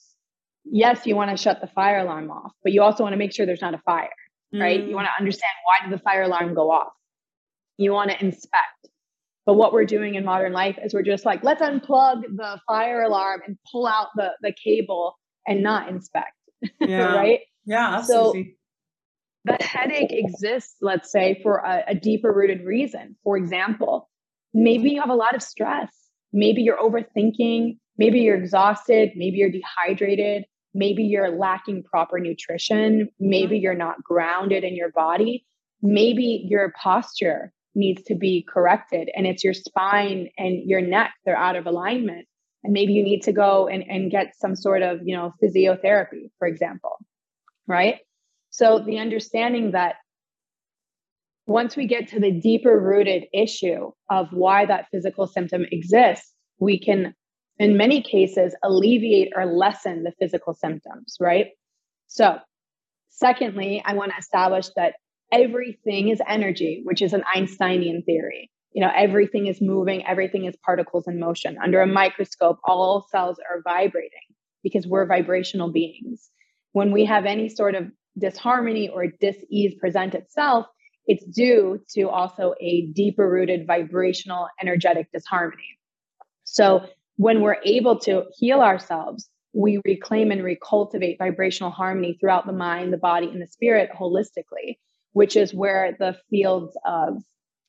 yes, 0.64 1.06
you 1.06 1.14
want 1.14 1.30
to 1.30 1.36
shut 1.36 1.60
the 1.60 1.68
fire 1.68 1.98
alarm 1.98 2.28
off, 2.28 2.50
but 2.64 2.72
you 2.72 2.82
also 2.82 3.04
want 3.04 3.12
to 3.12 3.16
make 3.16 3.32
sure 3.32 3.46
there's 3.46 3.60
not 3.60 3.72
a 3.72 3.82
fire, 3.86 4.10
mm. 4.52 4.60
right? 4.60 4.84
You 4.84 4.96
want 4.96 5.06
to 5.06 5.12
understand 5.16 5.52
why 5.64 5.88
did 5.88 5.96
the 5.96 6.02
fire 6.02 6.22
alarm 6.22 6.54
go 6.54 6.72
off? 6.72 6.92
You 7.76 7.92
want 7.92 8.10
to 8.10 8.20
inspect. 8.20 8.88
But 9.46 9.54
what 9.54 9.72
we're 9.72 9.84
doing 9.84 10.16
in 10.16 10.24
modern 10.24 10.52
life 10.52 10.76
is 10.82 10.92
we're 10.92 11.02
just 11.02 11.24
like, 11.24 11.44
let's 11.44 11.62
unplug 11.62 12.22
the 12.34 12.58
fire 12.66 13.02
alarm 13.02 13.42
and 13.46 13.56
pull 13.70 13.86
out 13.86 14.08
the, 14.16 14.30
the 14.42 14.52
cable 14.52 15.16
and 15.46 15.62
not 15.62 15.88
inspect. 15.88 16.32
Yeah. 16.80 17.14
right? 17.14 17.40
Yeah. 17.66 17.98
Absolutely. 17.98 18.42
So 18.42 18.63
the 19.44 19.56
headache 19.60 20.12
exists, 20.12 20.76
let's 20.80 21.10
say, 21.10 21.40
for 21.42 21.58
a, 21.58 21.84
a 21.88 21.94
deeper 21.94 22.32
rooted 22.32 22.64
reason. 22.64 23.16
For 23.24 23.36
example, 23.36 24.08
maybe 24.52 24.90
you 24.90 25.00
have 25.00 25.10
a 25.10 25.14
lot 25.14 25.34
of 25.34 25.42
stress. 25.42 25.92
Maybe 26.32 26.62
you're 26.62 26.78
overthinking. 26.78 27.78
Maybe 27.98 28.20
you're 28.20 28.36
exhausted. 28.36 29.12
Maybe 29.14 29.36
you're 29.38 29.50
dehydrated. 29.50 30.44
Maybe 30.72 31.04
you're 31.04 31.30
lacking 31.30 31.84
proper 31.84 32.18
nutrition. 32.18 33.08
Maybe 33.20 33.58
you're 33.58 33.74
not 33.74 34.02
grounded 34.02 34.64
in 34.64 34.74
your 34.74 34.90
body. 34.90 35.46
Maybe 35.82 36.44
your 36.48 36.72
posture 36.82 37.52
needs 37.74 38.02
to 38.04 38.14
be 38.14 38.46
corrected 38.48 39.10
and 39.16 39.26
it's 39.26 39.42
your 39.42 39.54
spine 39.54 40.28
and 40.38 40.62
your 40.64 40.80
neck 40.80 41.12
they're 41.24 41.36
out 41.36 41.56
of 41.56 41.66
alignment 41.66 42.26
and 42.62 42.72
maybe 42.72 42.92
you 42.92 43.02
need 43.02 43.22
to 43.22 43.32
go 43.32 43.66
and, 43.66 43.82
and 43.88 44.10
get 44.10 44.34
some 44.38 44.54
sort 44.54 44.82
of 44.82 45.00
you 45.04 45.16
know 45.16 45.32
physiotherapy 45.42 46.30
for 46.38 46.46
example 46.46 46.96
right 47.66 47.98
so 48.54 48.78
the 48.78 48.98
understanding 48.98 49.72
that 49.72 49.96
once 51.46 51.74
we 51.76 51.88
get 51.88 52.06
to 52.06 52.20
the 52.20 52.30
deeper 52.30 52.78
rooted 52.78 53.24
issue 53.34 53.90
of 54.08 54.28
why 54.30 54.64
that 54.64 54.86
physical 54.92 55.26
symptom 55.26 55.66
exists 55.72 56.32
we 56.60 56.78
can 56.78 57.12
in 57.58 57.76
many 57.76 58.00
cases 58.00 58.54
alleviate 58.62 59.32
or 59.34 59.44
lessen 59.44 60.04
the 60.04 60.12
physical 60.20 60.54
symptoms 60.54 61.16
right? 61.20 61.48
So 62.06 62.38
secondly 63.10 63.82
i 63.84 63.92
want 63.94 64.12
to 64.12 64.18
establish 64.18 64.68
that 64.76 64.94
everything 65.32 66.10
is 66.10 66.20
energy 66.28 66.80
which 66.84 67.02
is 67.02 67.12
an 67.12 67.24
einsteinian 67.34 68.04
theory. 68.04 68.48
You 68.72 68.82
know 68.82 68.92
everything 68.94 69.48
is 69.48 69.60
moving 69.60 70.06
everything 70.06 70.44
is 70.44 70.54
particles 70.64 71.08
in 71.08 71.18
motion. 71.18 71.56
Under 71.60 71.80
a 71.80 71.88
microscope 71.88 72.60
all 72.62 73.04
cells 73.10 73.38
are 73.50 73.62
vibrating 73.64 74.28
because 74.62 74.86
we're 74.86 75.06
vibrational 75.06 75.72
beings. 75.72 76.30
When 76.70 76.92
we 76.92 77.04
have 77.04 77.24
any 77.24 77.48
sort 77.48 77.74
of 77.74 77.90
disharmony 78.18 78.88
or 78.88 79.06
dis-ease 79.06 79.74
present 79.78 80.14
itself 80.14 80.66
it's 81.06 81.24
due 81.24 81.80
to 81.90 82.08
also 82.08 82.54
a 82.60 82.86
deeper 82.92 83.28
rooted 83.28 83.66
vibrational 83.66 84.48
energetic 84.60 85.10
disharmony 85.12 85.78
so 86.44 86.86
when 87.16 87.40
we're 87.40 87.58
able 87.64 87.98
to 87.98 88.24
heal 88.36 88.60
ourselves 88.60 89.28
we 89.52 89.80
reclaim 89.84 90.30
and 90.30 90.42
recultivate 90.42 91.18
vibrational 91.18 91.70
harmony 91.70 92.16
throughout 92.18 92.46
the 92.46 92.52
mind 92.52 92.92
the 92.92 92.98
body 92.98 93.28
and 93.28 93.42
the 93.42 93.46
spirit 93.46 93.90
holistically 93.98 94.76
which 95.12 95.36
is 95.36 95.54
where 95.54 95.96
the 95.98 96.16
fields 96.28 96.76
of 96.84 97.22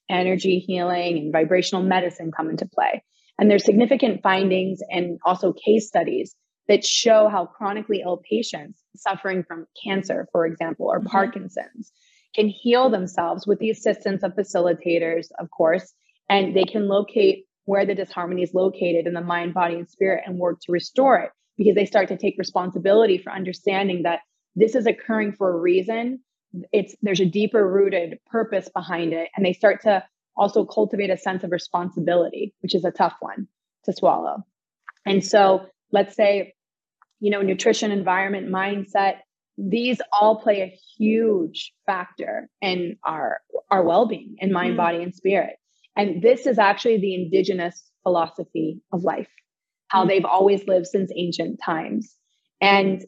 energy 0.10 0.60
healing 0.60 1.18
and 1.18 1.32
vibrational 1.32 1.84
medicine 1.84 2.32
come 2.32 2.50
into 2.50 2.66
play. 2.66 3.04
And 3.40 3.50
there's 3.50 3.66
significant 3.66 4.22
findings 4.22 4.80
and 4.90 5.20
also 5.26 5.54
case 5.54 5.88
studies 5.88 6.36
that 6.68 6.86
show 6.86 7.30
how 7.30 7.46
chronically 7.46 8.02
ill 8.04 8.22
patients 8.30 8.82
suffering 8.96 9.44
from 9.44 9.68
cancer, 9.82 10.28
for 10.32 10.46
example, 10.46 10.88
or 10.88 11.00
mm-hmm. 11.00 11.10
Parkinson's 11.10 11.92
can 12.34 12.48
heal 12.50 12.90
themselves 12.90 13.48
with 13.48 13.60
the 13.60 13.70
assistance 13.70 14.22
of 14.24 14.34
facilitators, 14.34 15.28
of 15.40 15.50
course, 15.52 15.94
and 16.30 16.56
they 16.56 16.64
can 16.64 16.88
locate 16.88 17.46
where 17.64 17.86
the 17.86 17.96
disharmony 17.96 18.44
is 18.44 18.54
located 18.54 19.08
in 19.08 19.14
the 19.14 19.22
mind, 19.22 19.54
body, 19.54 19.76
and 19.76 19.90
spirit 19.90 20.24
and 20.26 20.38
work 20.38 20.60
to 20.62 20.72
restore 20.72 21.18
it 21.18 21.32
because 21.58 21.76
they 21.76 21.86
start 21.86 22.08
to 22.10 22.18
take 22.18 22.38
responsibility 22.38 23.18
for 23.18 23.32
understanding 23.32 24.04
that 24.04 24.20
this 24.56 24.76
is 24.76 24.86
occurring 24.86 25.32
for 25.32 25.54
a 25.54 25.60
reason 25.60 26.20
it's 26.72 26.96
there's 27.02 27.20
a 27.20 27.26
deeper 27.26 27.70
rooted 27.70 28.18
purpose 28.28 28.70
behind 28.70 29.14
it 29.14 29.30
and 29.36 29.46
they 29.46 29.54
start 29.54 29.82
to 29.82 30.04
also 30.38 30.66
cultivate 30.66 31.10
a 31.10 31.18
sense 31.18 31.44
of 31.44 31.52
responsibility 31.52 32.54
which 32.62 32.76
is 32.76 32.86
a 32.86 32.92
tough 32.92 33.16
one 33.20 33.48
to 33.84 33.94
swallow 33.94 34.44
and 35.06 35.26
so 35.26 35.66
let's 35.92 36.16
say 36.16 36.54
you 37.26 37.32
know 37.32 37.42
nutrition 37.42 37.92
environment 37.92 38.48
mindset 38.50 39.16
these 39.58 40.00
all 40.20 40.42
play 40.42 40.62
a 40.62 40.78
huge 40.98 41.74
factor 41.86 42.50
in 42.62 42.98
our 43.04 43.42
our 43.72 43.84
well-being 43.84 44.36
in 44.40 44.52
mind 44.52 44.72
mm-hmm. 44.72 44.78
body 44.78 45.04
and 45.04 45.16
spirit 45.16 45.56
and 45.96 46.22
this 46.22 46.46
is 46.46 46.60
actually 46.60 47.00
the 47.00 47.16
indigenous 47.16 47.90
philosophy 48.04 48.80
of 48.92 49.04
life 49.04 49.30
how 49.88 50.02
mm-hmm. 50.02 50.10
they've 50.10 50.26
always 50.26 50.68
lived 50.68 50.88
since 50.88 51.12
ancient 51.16 51.60
times 51.64 52.16
and 52.62 53.04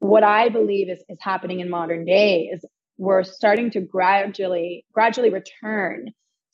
what 0.00 0.22
I 0.22 0.48
believe 0.48 0.88
is, 0.88 1.02
is 1.08 1.18
happening 1.20 1.60
in 1.60 1.70
modern 1.70 2.04
day 2.04 2.50
is 2.52 2.64
we're 2.98 3.22
starting 3.22 3.70
to 3.72 3.80
gradually 3.80 4.84
gradually 4.92 5.30
return 5.30 6.10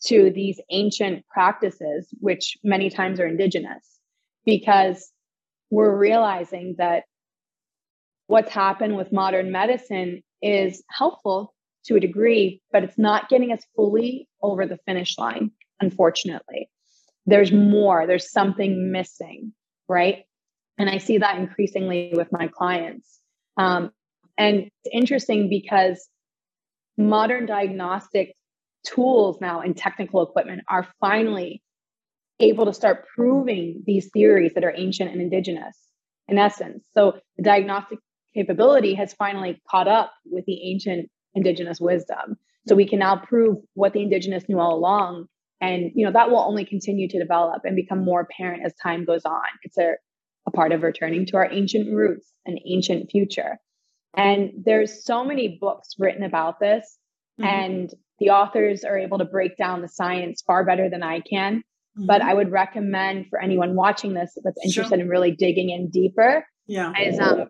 to 0.07 0.31
these 0.35 0.61
ancient 0.71 1.27
practices, 1.29 2.09
which 2.21 2.59
many 2.63 2.91
times 2.91 3.19
are 3.21 3.27
indigenous, 3.27 3.99
because 4.45 5.11
we're 5.75 5.97
realizing 5.97 6.77
that 6.79 7.03
what's 8.29 8.53
happened 8.53 8.97
with 8.97 9.13
modern 9.13 9.51
medicine 9.51 10.23
is 10.41 10.85
helpful 10.89 11.53
to 11.87 11.97
a 11.97 12.01
degree, 12.01 12.63
but 12.71 12.85
it's 12.85 12.97
not 12.97 13.29
getting 13.29 13.53
us 13.53 13.63
fully 13.75 14.29
over 14.41 14.67
the 14.67 14.79
finish 14.87 15.19
line, 15.19 15.51
unfortunately. 15.81 16.71
There's 17.27 17.51
more, 17.51 18.07
there's 18.07 18.31
something 18.31 18.93
missing, 18.93 19.53
right? 19.89 20.23
And 20.79 20.89
I 20.89 20.99
see 20.99 21.19
that 21.19 21.39
increasingly 21.39 22.13
with 22.15 22.31
my 22.31 22.47
clients. 22.47 23.19
Um, 23.57 23.91
and 24.39 24.61
it's 24.61 24.93
interesting 24.93 25.49
because 25.49 26.09
modern 26.97 27.47
diagnostic 27.47 28.37
tools 28.87 29.39
now 29.41 29.61
and 29.61 29.77
technical 29.77 30.23
equipment 30.23 30.63
are 30.69 30.87
finally 31.01 31.64
able 32.41 32.67
to 32.67 32.75
start 32.75 33.07
proving 33.15 33.83
these 33.87 34.11
theories 34.13 34.53
that 34.55 34.65
are 34.65 34.75
ancient 34.77 35.11
and 35.11 35.21
indigenous 35.21 35.79
in 36.29 36.39
essence. 36.39 36.85
So 36.93 37.19
the 37.37 37.45
diagnostic 37.45 37.99
capability 38.35 38.95
has 38.95 39.15
finally 39.15 39.61
caught 39.71 39.89
up 39.89 40.13
with 40.27 40.45
the 40.47 40.71
ancient 40.71 41.09
indigenous 41.35 41.81
wisdom. 41.81 42.37
So 42.67 42.75
we 42.75 42.89
can 42.89 42.99
now 42.99 43.17
prove 43.17 43.59
what 43.75 43.93
the 43.93 44.03
indigenous 44.03 44.49
knew 44.49 44.59
all 44.59 44.75
along. 44.75 45.27
And 45.61 45.93
you 45.95 46.05
know 46.05 46.13
that 46.13 46.31
will 46.31 46.41
only 46.41 46.65
continue 46.65 47.09
to 47.09 47.19
develop 47.19 47.63
and 47.65 47.77
become 47.77 48.05
more 48.05 48.21
apparent 48.21 48.65
as 48.65 48.75
time 48.75 49.05
goes 49.05 49.25
on. 49.25 49.43
It's 49.63 49.79
a 49.79 49.95
a 50.47 50.51
part 50.51 50.73
of 50.73 50.83
returning 50.83 51.27
to 51.27 51.37
our 51.37 51.51
ancient 51.51 51.95
roots 51.95 52.31
and 52.45 52.61
ancient 52.67 53.11
future. 53.11 53.59
And 54.17 54.51
there's 54.65 55.05
so 55.05 55.25
many 55.25 55.59
books 55.61 55.95
written 55.99 56.23
about 56.23 56.61
this, 56.61 56.99
mm-hmm. 57.41 57.49
and 57.49 57.95
the 58.19 58.31
authors 58.31 58.85
are 58.85 58.99
able 58.99 59.19
to 59.19 59.25
break 59.25 59.57
down 59.57 59.83
the 59.83 59.89
science 59.89 60.43
far 60.47 60.65
better 60.65 60.89
than 60.89 61.03
I 61.03 61.21
can. 61.21 61.63
Mm-hmm. 61.97 62.07
But 62.07 62.23
I 62.23 62.35
would 62.35 62.51
recommend 62.51 63.27
for 63.29 63.41
anyone 63.41 63.75
watching 63.77 64.15
this 64.15 64.37
that's 64.43 64.59
interested 64.65 64.97
sure. 64.97 65.05
in 65.05 65.09
really 65.09 65.33
digging 65.33 65.71
in 65.71 65.91
deeper, 65.91 66.47
yeah, 66.67 66.93
is 67.01 67.19
um, 67.19 67.49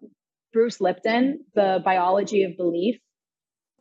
Bruce 0.53 0.81
Lipton, 0.81 1.45
The 1.55 1.81
Biology 1.85 2.45
of 2.45 2.57
Belief. 2.57 2.99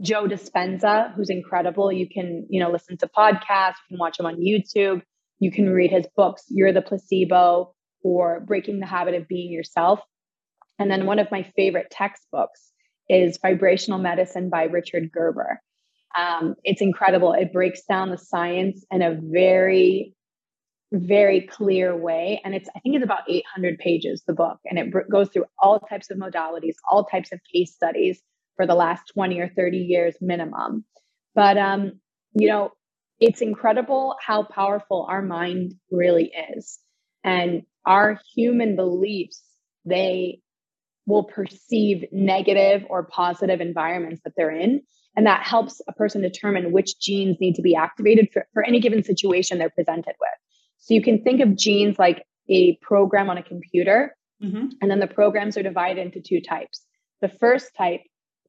Joe 0.01 0.27
Dispenza, 0.27 1.13
who's 1.13 1.29
incredible. 1.29 1.91
You 1.91 2.09
can, 2.09 2.47
you 2.49 2.59
know, 2.59 2.71
listen 2.71 2.97
to 2.97 3.07
podcasts, 3.07 3.75
you 3.87 3.91
can 3.91 3.99
watch 3.99 4.19
him 4.19 4.25
on 4.25 4.35
YouTube, 4.35 5.01
you 5.39 5.51
can 5.51 5.69
read 5.69 5.91
his 5.91 6.07
books, 6.17 6.43
You're 6.49 6.73
the 6.73 6.81
Placebo, 6.81 7.73
or 8.03 8.41
breaking 8.41 8.79
the 8.79 8.85
habit 8.85 9.13
of 9.13 9.27
being 9.27 9.51
yourself. 9.51 10.01
And 10.79 10.89
then 10.89 11.05
one 11.05 11.19
of 11.19 11.31
my 11.31 11.43
favorite 11.55 11.89
textbooks 11.91 12.71
is 13.07 13.37
Vibrational 13.41 13.99
Medicine 13.99 14.49
by 14.49 14.63
Richard 14.63 15.11
Gerber. 15.11 15.61
Um, 16.17 16.55
it's 16.63 16.81
incredible. 16.81 17.33
It 17.33 17.53
breaks 17.53 17.83
down 17.83 18.09
the 18.09 18.17
science 18.17 18.85
in 18.91 19.01
a 19.01 19.17
very, 19.21 20.15
very 20.97 21.41
clear 21.41 21.95
way. 21.95 22.39
And 22.43 22.53
it's, 22.53 22.69
I 22.75 22.79
think 22.79 22.95
it's 22.95 23.03
about 23.03 23.23
800 23.27 23.79
pages, 23.79 24.23
the 24.27 24.33
book, 24.33 24.59
and 24.65 24.77
it 24.77 24.91
br- 24.91 25.01
goes 25.11 25.29
through 25.29 25.45
all 25.59 25.79
types 25.79 26.11
of 26.11 26.17
modalities, 26.17 26.75
all 26.89 27.03
types 27.05 27.31
of 27.31 27.39
case 27.51 27.73
studies 27.73 28.21
for 28.55 28.67
the 28.67 28.75
last 28.75 29.11
20 29.13 29.39
or 29.39 29.49
30 29.49 29.77
years 29.77 30.15
minimum. 30.21 30.85
But, 31.33 31.57
um, 31.57 31.99
you 32.33 32.47
know, 32.47 32.71
it's 33.19 33.41
incredible 33.41 34.15
how 34.25 34.43
powerful 34.43 35.07
our 35.09 35.21
mind 35.21 35.73
really 35.91 36.31
is. 36.55 36.79
And 37.23 37.63
our 37.85 38.19
human 38.35 38.75
beliefs, 38.75 39.41
they 39.85 40.41
will 41.05 41.23
perceive 41.23 42.05
negative 42.11 42.85
or 42.89 43.03
positive 43.03 43.61
environments 43.61 44.21
that 44.23 44.33
they're 44.37 44.51
in. 44.51 44.81
And 45.15 45.25
that 45.27 45.45
helps 45.45 45.81
a 45.87 45.93
person 45.93 46.21
determine 46.21 46.71
which 46.71 46.99
genes 46.99 47.37
need 47.39 47.55
to 47.55 47.61
be 47.61 47.75
activated 47.75 48.29
for, 48.31 48.47
for 48.53 48.63
any 48.63 48.79
given 48.79 49.03
situation 49.03 49.57
they're 49.57 49.69
presented 49.69 50.15
with. 50.19 50.29
So 50.83 50.93
you 50.93 51.01
can 51.01 51.23
think 51.23 51.39
of 51.39 51.55
genes 51.55 51.97
like 51.97 52.25
a 52.49 52.75
program 52.81 53.29
on 53.29 53.37
a 53.37 53.43
computer, 53.43 54.17
mm-hmm. 54.43 54.67
and 54.81 54.91
then 54.91 54.99
the 54.99 55.07
programs 55.07 55.57
are 55.57 55.63
divided 55.63 56.05
into 56.05 56.19
two 56.19 56.41
types. 56.41 56.85
The 57.21 57.29
first 57.29 57.73
type, 57.77 58.01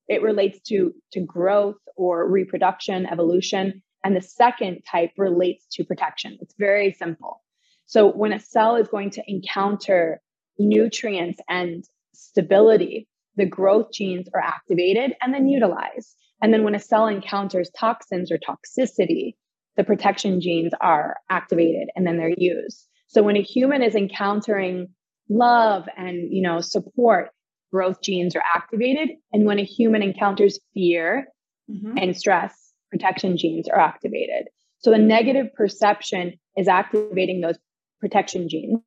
it 0.09 0.21
relates 0.21 0.59
to, 0.69 0.93
to 1.13 1.21
growth 1.21 1.79
or 1.97 2.29
reproduction, 2.29 3.07
evolution. 3.07 3.83
And 4.03 4.17
the 4.17 4.21
second 4.21 4.83
type 4.83 5.13
relates 5.17 5.65
to 5.75 5.85
protection. 5.85 6.37
It's 6.41 6.57
very 6.59 6.93
simple. 6.93 7.41
So 7.87 8.11
when 8.11 8.33
a 8.33 8.41
cell 8.41 8.75
is 8.75 8.89
going 8.89 9.11
to 9.11 9.23
encounter 9.29 10.21
nutrients 10.59 11.41
and 11.49 11.85
stability, 12.15 13.07
the 13.37 13.47
growth 13.47 13.93
genes 13.93 14.27
are 14.35 14.41
activated 14.41 15.15
and 15.23 15.33
then 15.33 15.47
utilized. 15.47 16.17
And 16.43 16.53
then 16.53 16.65
when 16.65 16.75
a 16.75 16.81
cell 16.81 17.07
encounters 17.07 17.71
toxins 17.71 18.33
or 18.33 18.39
toxicity, 18.39 19.37
the 19.77 19.85
protection 19.85 20.41
genes 20.41 20.73
are 20.81 21.17
activated 21.31 21.89
and 21.97 22.07
then 22.07 22.17
they're 22.17 22.35
used. 22.37 22.87
So 23.09 23.23
when 23.23 23.37
a 23.37 23.43
human 23.43 23.83
is 23.83 23.95
encountering 23.95 24.89
love 25.29 25.89
and 25.97 26.33
you 26.33 26.43
know 26.43 26.61
support, 26.61 27.31
growth 27.73 28.01
genes 28.03 28.37
are 28.37 28.43
activated. 28.55 29.11
And 29.33 29.47
when 29.47 29.59
a 29.59 29.65
human 29.65 30.03
encounters 30.03 30.61
fear 30.75 31.27
mm-hmm. 31.71 31.99
and 31.99 32.17
stress, 32.17 32.73
protection 32.91 33.37
genes 33.37 33.69
are 33.69 33.81
activated. 33.81 34.49
So 34.79 34.91
the 34.91 34.99
negative 34.99 35.47
perception 35.55 36.35
is 36.57 36.69
activating 36.69 37.41
those 37.41 37.59
protection 38.01 38.49
genes. 38.49 38.81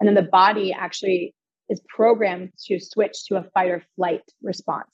And 0.00 0.08
then 0.08 0.14
the 0.14 0.22
body 0.30 0.72
actually 0.72 1.34
is 1.68 1.80
programmed 1.88 2.50
to 2.66 2.80
switch 2.80 3.26
to 3.26 3.36
a 3.36 3.44
fight 3.54 3.70
or 3.70 3.82
flight 3.94 4.22
response. 4.42 4.90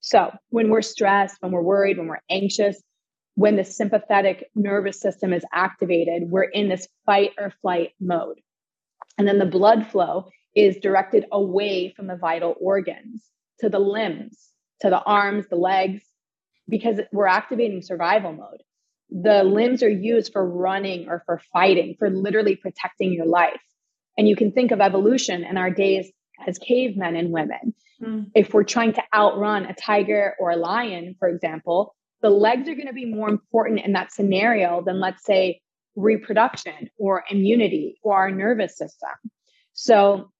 So 0.00 0.32
when 0.48 0.70
we're 0.70 0.82
stressed, 0.82 1.36
when 1.40 1.52
we're 1.52 1.62
worried, 1.62 1.98
when 1.98 2.08
we're 2.08 2.18
anxious, 2.30 2.82
when 3.34 3.56
the 3.56 3.64
sympathetic 3.64 4.50
nervous 4.54 5.00
system 5.00 5.32
is 5.32 5.44
activated, 5.52 6.30
we're 6.30 6.42
in 6.42 6.68
this 6.68 6.88
fight 7.06 7.32
or 7.38 7.52
flight 7.62 7.90
mode. 8.00 8.40
And 9.18 9.26
then 9.26 9.38
the 9.38 9.46
blood 9.46 9.86
flow 9.86 10.30
is 10.54 10.76
directed 10.78 11.26
away 11.30 11.92
from 11.94 12.06
the 12.06 12.16
vital 12.16 12.54
organs 12.60 13.22
to 13.60 13.68
the 13.68 13.78
limbs, 13.78 14.50
to 14.80 14.90
the 14.90 15.02
arms, 15.02 15.46
the 15.48 15.56
legs, 15.56 16.02
because 16.68 17.00
we're 17.12 17.26
activating 17.26 17.82
survival 17.82 18.32
mode. 18.32 18.62
The 19.10 19.42
limbs 19.42 19.82
are 19.82 19.90
used 19.90 20.32
for 20.32 20.48
running 20.48 21.08
or 21.08 21.22
for 21.26 21.40
fighting, 21.52 21.96
for 21.98 22.10
literally 22.10 22.56
protecting 22.56 23.12
your 23.12 23.26
life. 23.26 23.60
And 24.16 24.28
you 24.28 24.36
can 24.36 24.52
think 24.52 24.70
of 24.70 24.80
evolution 24.80 25.44
in 25.44 25.56
our 25.56 25.70
days 25.70 26.10
as 26.46 26.58
cavemen 26.58 27.16
and 27.16 27.30
women. 27.30 27.74
Mm. 28.02 28.30
If 28.34 28.54
we're 28.54 28.64
trying 28.64 28.94
to 28.94 29.02
outrun 29.14 29.66
a 29.66 29.74
tiger 29.74 30.34
or 30.38 30.50
a 30.50 30.56
lion, 30.56 31.16
for 31.18 31.28
example, 31.28 31.94
the 32.22 32.30
legs 32.30 32.68
are 32.68 32.74
going 32.74 32.86
to 32.86 32.92
be 32.92 33.06
more 33.06 33.28
important 33.28 33.80
in 33.80 33.92
that 33.92 34.12
scenario 34.12 34.82
than, 34.84 35.00
let's 35.00 35.24
say, 35.24 35.60
reproduction 35.96 36.90
or 36.98 37.24
immunity 37.30 37.98
or 38.02 38.16
our 38.16 38.30
nervous 38.30 38.76
system. 38.76 39.10
So 39.72 40.30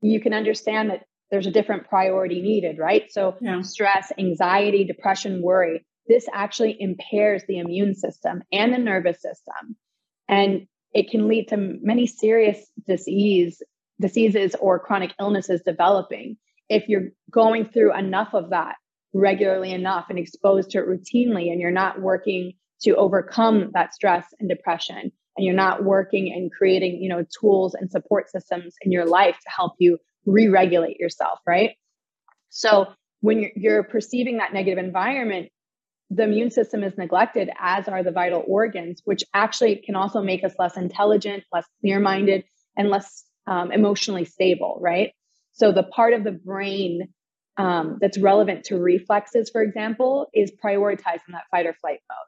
you 0.00 0.20
can 0.20 0.32
understand 0.32 0.90
that 0.90 1.04
there's 1.30 1.46
a 1.46 1.50
different 1.50 1.88
priority 1.88 2.42
needed, 2.42 2.78
right? 2.78 3.10
So, 3.10 3.36
yeah. 3.40 3.62
stress, 3.62 4.12
anxiety, 4.18 4.84
depression, 4.84 5.42
worry, 5.42 5.84
this 6.06 6.26
actually 6.32 6.76
impairs 6.78 7.42
the 7.48 7.58
immune 7.58 7.94
system 7.94 8.42
and 8.52 8.72
the 8.72 8.78
nervous 8.78 9.22
system. 9.22 9.76
And 10.28 10.66
it 10.92 11.10
can 11.10 11.28
lead 11.28 11.48
to 11.48 11.56
many 11.56 12.06
serious 12.06 12.58
disease, 12.86 13.62
diseases 14.00 14.54
or 14.60 14.78
chronic 14.78 15.14
illnesses 15.18 15.62
developing 15.64 16.36
if 16.68 16.88
you're 16.88 17.10
going 17.30 17.66
through 17.66 17.96
enough 17.96 18.34
of 18.34 18.50
that 18.50 18.76
regularly 19.12 19.72
enough 19.72 20.06
and 20.08 20.18
exposed 20.18 20.70
to 20.70 20.78
it 20.78 20.86
routinely 20.86 21.50
and 21.50 21.60
you're 21.60 21.70
not 21.70 22.00
working 22.00 22.52
to 22.82 22.96
overcome 22.96 23.70
that 23.74 23.94
stress 23.94 24.26
and 24.40 24.48
depression 24.48 25.12
and 25.36 25.46
you're 25.46 25.54
not 25.54 25.84
working 25.84 26.32
and 26.32 26.50
creating 26.52 27.02
you 27.02 27.08
know 27.08 27.24
tools 27.40 27.74
and 27.74 27.90
support 27.90 28.30
systems 28.30 28.74
in 28.82 28.90
your 28.92 29.04
life 29.04 29.36
to 29.36 29.50
help 29.54 29.72
you 29.78 29.98
re-regulate 30.24 30.98
yourself 30.98 31.38
right? 31.46 31.72
So 32.48 32.88
when 33.20 33.40
you're, 33.40 33.50
you're 33.56 33.82
perceiving 33.82 34.38
that 34.38 34.52
negative 34.52 34.82
environment 34.82 35.50
the 36.10 36.24
immune 36.24 36.50
system 36.50 36.82
is 36.82 36.96
neglected 36.98 37.48
as 37.58 37.88
are 37.88 38.02
the 38.02 38.12
vital 38.12 38.44
organs 38.46 39.02
which 39.04 39.24
actually 39.34 39.76
can 39.76 39.94
also 39.94 40.22
make 40.22 40.42
us 40.44 40.54
less 40.58 40.76
intelligent 40.76 41.44
less 41.52 41.66
clear-minded 41.80 42.44
and 42.76 42.88
less 42.88 43.24
um, 43.46 43.72
emotionally 43.72 44.24
stable 44.24 44.78
right? 44.80 45.12
So 45.52 45.70
the 45.70 45.82
part 45.82 46.14
of 46.14 46.24
the 46.24 46.32
brain 46.32 47.08
um, 47.58 47.98
that's 48.00 48.18
relevant 48.18 48.64
to 48.64 48.78
reflexes 48.78 49.50
for 49.50 49.62
example 49.62 50.28
is 50.34 50.52
prioritized 50.64 51.20
in 51.28 51.32
that 51.32 51.44
fight 51.50 51.66
or 51.66 51.74
flight 51.74 52.00
mode 52.08 52.18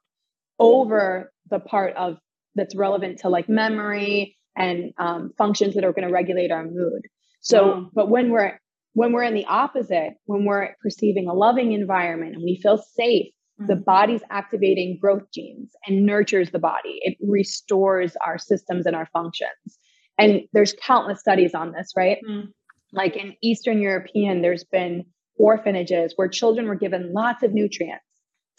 over 0.59 1.33
the 1.51 1.59
part 1.59 1.95
of 1.97 2.19
that's 2.55 2.75
relevant 2.75 3.19
to 3.21 3.29
like 3.29 3.49
memory 3.49 4.37
and 4.57 4.93
um, 4.99 5.33
functions 5.37 5.75
that 5.75 5.85
are 5.85 5.93
going 5.93 6.07
to 6.07 6.13
regulate 6.13 6.51
our 6.51 6.65
mood. 6.65 7.03
So, 7.41 7.91
but 7.93 8.09
when 8.09 8.31
we're 8.31 8.59
when 8.95 9.13
we're 9.13 9.25
in 9.25 9.35
the 9.35 9.45
opposite, 9.47 10.15
when 10.27 10.45
we're 10.45 10.77
perceiving 10.81 11.29
a 11.29 11.35
loving 11.35 11.73
environment 11.73 12.35
and 12.35 12.45
we 12.45 12.61
feel 12.63 12.79
safe, 12.79 13.27
mm-hmm. 13.61 13.67
the 13.67 13.77
body's 13.77 14.23
activating 14.31 14.99
growth 15.01 15.25
genes 15.33 15.73
and 15.87 16.07
nurtures 16.07 16.53
the 16.53 16.61
body. 16.61 17.01
It 17.03 17.19
restores 17.21 18.17
our 18.25 18.39
systems 18.39 18.87
and 18.87 18.95
our 18.95 19.09
functions. 19.13 19.79
And 20.17 20.43
there's 20.53 20.75
countless 20.81 21.19
studies 21.19 21.55
on 21.55 21.73
this, 21.73 21.93
right? 21.97 22.19
Mm-hmm. 22.29 22.51
Like 22.93 23.17
in 23.17 23.35
Eastern 23.43 23.83
European, 23.83 24.43
there's 24.43 24.65
been 24.65 25.05
orphanages 25.37 26.13
where 26.17 26.29
children 26.29 26.67
were 26.67 26.75
given 26.75 27.13
lots 27.13 27.43
of 27.43 27.53
nutrients 27.53 28.05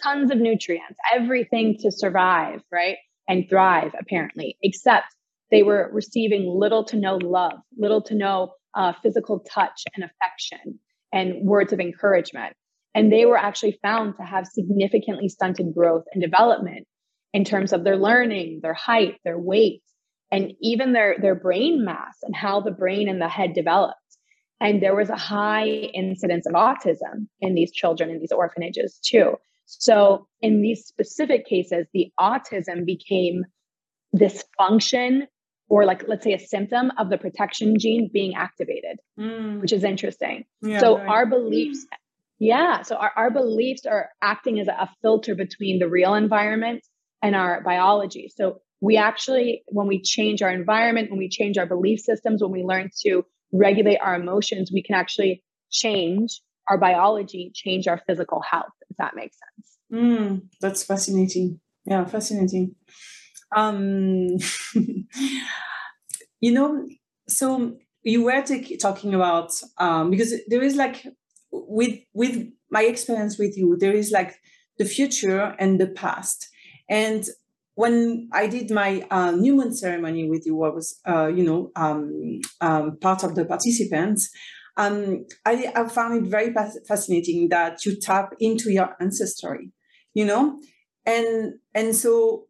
tons 0.02 0.32
of 0.32 0.38
nutrients, 0.38 0.98
everything 1.14 1.78
to 1.80 1.92
survive, 1.92 2.62
right? 2.72 2.98
And 3.28 3.50
thrive, 3.50 3.94
apparently, 4.00 4.58
except 4.62 5.08
they 5.52 5.64
were 5.64 5.90
receiving 5.94 6.48
little 6.48 6.84
to 6.86 6.98
no 6.98 7.16
love, 7.16 7.60
little 7.78 8.02
to 8.04 8.16
no 8.16 8.54
uh, 8.76 8.94
physical 9.02 9.40
touch 9.40 9.84
and 9.96 10.04
affection 10.04 10.80
and 11.14 11.46
words 11.46 11.72
of 11.74 11.80
encouragement. 11.80 12.54
And 12.94 13.12
they 13.12 13.26
were 13.26 13.38
actually 13.38 13.78
found 13.82 14.16
to 14.18 14.24
have 14.24 14.46
significantly 14.48 15.30
stunted 15.30 15.74
growth 15.74 16.04
and 16.14 16.22
development 16.22 16.88
in 17.34 17.44
terms 17.44 17.74
of 17.74 17.84
their 17.84 17.98
learning, 17.98 18.60
their 18.62 18.74
height, 18.74 19.16
their 19.24 19.40
weight, 19.40 19.82
and 20.32 20.54
even 20.62 20.94
their, 20.94 21.16
their 21.20 21.36
brain 21.36 21.84
mass 21.84 22.18
and 22.24 22.36
how 22.36 22.62
the 22.62 22.72
brain 22.72 23.10
and 23.10 23.22
the 23.22 23.30
head 23.30 23.54
developed. 23.54 24.00
And 24.62 24.82
there 24.82 24.96
was 24.96 25.10
a 25.10 25.18
high 25.18 25.68
incidence 25.68 26.46
of 26.46 26.54
autism 26.54 27.28
in 27.42 27.56
these 27.56 27.72
children 27.72 28.10
in 28.10 28.20
these 28.20 28.32
orphanages 28.32 29.00
too. 29.06 29.36
So, 29.66 30.28
in 30.42 30.62
these 30.62 30.86
specific 30.86 31.46
cases, 31.46 31.88
the 31.94 32.12
autism 32.20 32.86
became 32.86 33.46
this 34.14 34.44
function 34.58 35.28
or, 35.68 35.86
like, 35.86 36.08
let's 36.08 36.24
say, 36.24 36.34
a 36.34 36.40
symptom 36.40 36.92
of 37.00 37.10
the 37.10 37.18
protection 37.18 37.78
gene 37.80 38.10
being 38.14 38.36
activated, 38.36 39.00
mm. 39.20 39.60
which 39.60 39.74
is 39.74 39.84
interesting. 39.84 40.46
Yeah, 40.62 40.80
so, 40.80 40.98
right. 40.98 41.08
our 41.08 41.26
beliefs, 41.26 41.86
yeah, 42.38 42.84
so 42.84 42.96
our, 42.96 43.12
our 43.16 43.32
beliefs 43.32 43.88
are 43.88 44.10
acting 44.22 44.60
as 44.60 44.68
a 44.68 44.90
filter 45.02 45.34
between 45.34 45.80
the 45.80 45.90
real 45.90 46.14
environment 46.14 46.86
and 47.24 47.36
our 47.36 47.62
biology. 47.62 48.32
So, 48.36 48.62
we 48.82 48.98
actually, 48.98 49.64
when 49.68 49.88
we 49.88 50.02
change 50.02 50.44
our 50.44 50.52
environment, 50.52 51.10
when 51.10 51.18
we 51.18 51.30
change 51.30 51.58
our 51.58 51.66
belief 51.66 52.02
systems, 52.02 52.44
when 52.44 52.52
we 52.52 52.64
learn 52.64 52.92
to 53.02 53.26
regulate 53.58 53.98
our 53.98 54.16
emotions, 54.16 54.72
we 54.74 54.84
can 54.84 54.96
actually 54.96 55.44
change 55.72 56.42
our 56.70 56.78
biology, 56.78 57.52
change 57.54 57.88
our 57.88 58.02
physical 58.08 58.42
health, 58.42 58.74
if 58.90 58.98
that 58.98 59.16
makes 59.16 59.38
sense. 59.38 59.78
Mm, 59.94 60.48
that's 60.62 60.84
fascinating. 60.84 61.60
Yeah, 61.86 62.06
fascinating. 62.06 62.76
Um, 63.56 64.38
you 66.40 66.52
know, 66.52 66.88
so 67.28 67.78
you 68.04 68.24
were 68.24 68.42
t- 68.42 68.78
talking 68.78 69.14
about 69.14 69.52
um, 69.78 70.10
because 70.10 70.34
there 70.48 70.64
is 70.64 70.76
like 70.76 71.06
with 71.52 72.00
with 72.14 72.48
my 72.72 72.84
experience 72.84 73.38
with 73.38 73.58
you, 73.58 73.78
there 73.80 73.94
is 73.94 74.12
like 74.12 74.36
the 74.78 74.86
future 74.86 75.56
and 75.60 75.80
the 75.80 75.88
past. 75.88 76.50
And 76.90 77.26
when 77.76 78.30
I 78.32 78.48
did 78.48 78.72
my 78.72 79.06
uh, 79.12 79.32
new 79.32 79.56
moon 79.56 79.74
ceremony 79.76 80.30
with 80.30 80.46
you, 80.46 80.64
I 80.64 80.70
was, 80.70 81.00
uh, 81.08 81.28
you 81.28 81.44
know, 81.44 81.72
um, 81.76 82.40
um, 82.62 82.98
part 83.00 83.24
of 83.24 83.36
the 83.36 83.46
participants. 83.46 84.30
Um, 84.78 85.26
I, 85.46 85.72
I 85.76 85.88
found 85.88 86.26
it 86.26 86.30
very 86.30 86.54
fascinating 86.88 87.50
that 87.50 87.86
you 87.86 88.00
tap 88.00 88.34
into 88.40 88.72
your 88.72 88.96
ancestry 89.00 89.72
you 90.16 90.26
know 90.26 90.60
and 91.06 91.54
and 91.76 91.96
so 91.96 92.48